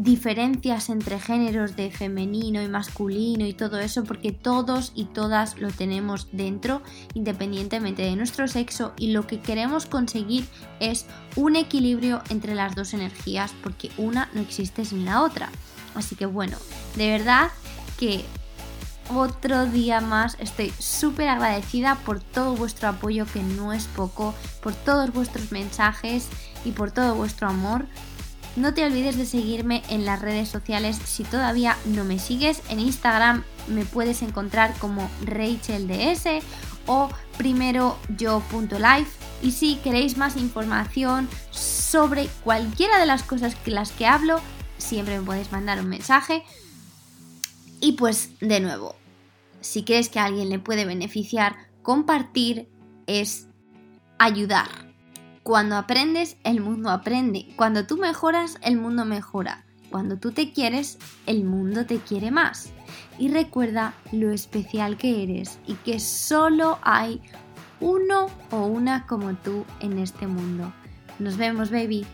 diferencias 0.00 0.90
entre 0.90 1.18
géneros 1.18 1.74
de 1.74 1.90
femenino 1.90 2.62
y 2.62 2.68
masculino 2.68 3.44
y 3.44 3.52
todo 3.52 3.80
eso 3.80 4.04
porque 4.04 4.30
todos 4.30 4.92
y 4.94 5.06
todas 5.06 5.58
lo 5.58 5.72
tenemos 5.72 6.28
dentro 6.30 6.82
independientemente 7.14 8.02
de 8.02 8.14
nuestro 8.14 8.46
sexo 8.46 8.92
y 8.96 9.10
lo 9.10 9.26
que 9.26 9.40
queremos 9.40 9.86
conseguir 9.86 10.46
es 10.78 11.04
un 11.34 11.56
equilibrio 11.56 12.22
entre 12.30 12.54
las 12.54 12.76
dos 12.76 12.94
energías 12.94 13.52
porque 13.60 13.90
una 13.98 14.30
no 14.34 14.40
existe 14.40 14.84
sin 14.84 15.04
la 15.04 15.22
otra. 15.22 15.50
Así 15.96 16.14
que 16.14 16.26
bueno, 16.26 16.56
de 16.96 17.08
verdad 17.08 17.50
que 17.98 18.24
otro 19.14 19.66
día 19.66 20.00
más 20.00 20.36
estoy 20.40 20.72
súper 20.78 21.28
agradecida 21.28 21.96
por 21.96 22.20
todo 22.20 22.54
vuestro 22.54 22.88
apoyo 22.88 23.26
que 23.26 23.42
no 23.42 23.72
es 23.72 23.84
poco, 23.86 24.34
por 24.62 24.74
todos 24.74 25.12
vuestros 25.12 25.52
mensajes 25.52 26.28
y 26.64 26.72
por 26.72 26.90
todo 26.90 27.14
vuestro 27.14 27.48
amor. 27.48 27.86
No 28.56 28.74
te 28.74 28.84
olvides 28.84 29.16
de 29.16 29.26
seguirme 29.26 29.82
en 29.88 30.04
las 30.04 30.20
redes 30.20 30.48
sociales 30.48 30.98
si 31.04 31.22
todavía 31.22 31.76
no 31.84 32.04
me 32.04 32.18
sigues. 32.18 32.62
En 32.68 32.80
Instagram 32.80 33.44
me 33.68 33.84
puedes 33.84 34.22
encontrar 34.22 34.74
como 34.78 35.08
RachelDS 35.24 36.44
o 36.86 37.08
primero 37.36 37.96
yo.life. 38.16 39.10
Y 39.42 39.52
si 39.52 39.76
queréis 39.76 40.16
más 40.16 40.36
información 40.36 41.28
sobre 41.50 42.26
cualquiera 42.42 42.98
de 42.98 43.06
las 43.06 43.22
cosas 43.22 43.54
que 43.54 43.70
las 43.70 43.92
que 43.92 44.06
hablo, 44.06 44.40
siempre 44.78 45.18
me 45.20 45.24
podéis 45.24 45.52
mandar 45.52 45.78
un 45.78 45.88
mensaje. 45.88 46.42
Y 47.80 47.92
pues 47.92 48.30
de 48.40 48.58
nuevo, 48.58 48.96
si 49.68 49.82
crees 49.82 50.08
que 50.08 50.18
a 50.18 50.24
alguien 50.24 50.48
le 50.48 50.58
puede 50.58 50.86
beneficiar, 50.86 51.56
compartir 51.82 52.70
es 53.06 53.48
ayudar. 54.18 54.66
Cuando 55.42 55.76
aprendes, 55.76 56.38
el 56.42 56.62
mundo 56.62 56.88
aprende. 56.88 57.48
Cuando 57.54 57.86
tú 57.86 57.98
mejoras, 57.98 58.56
el 58.62 58.78
mundo 58.78 59.04
mejora. 59.04 59.66
Cuando 59.90 60.18
tú 60.18 60.32
te 60.32 60.54
quieres, 60.54 60.96
el 61.26 61.44
mundo 61.44 61.84
te 61.84 61.98
quiere 61.98 62.30
más. 62.30 62.72
Y 63.18 63.28
recuerda 63.28 63.92
lo 64.10 64.32
especial 64.32 64.96
que 64.96 65.22
eres 65.22 65.58
y 65.66 65.74
que 65.74 66.00
solo 66.00 66.78
hay 66.80 67.20
uno 67.80 68.30
o 68.50 68.64
una 68.64 69.06
como 69.06 69.34
tú 69.34 69.66
en 69.80 69.98
este 69.98 70.26
mundo. 70.26 70.72
Nos 71.18 71.36
vemos, 71.36 71.70
baby. 71.70 72.06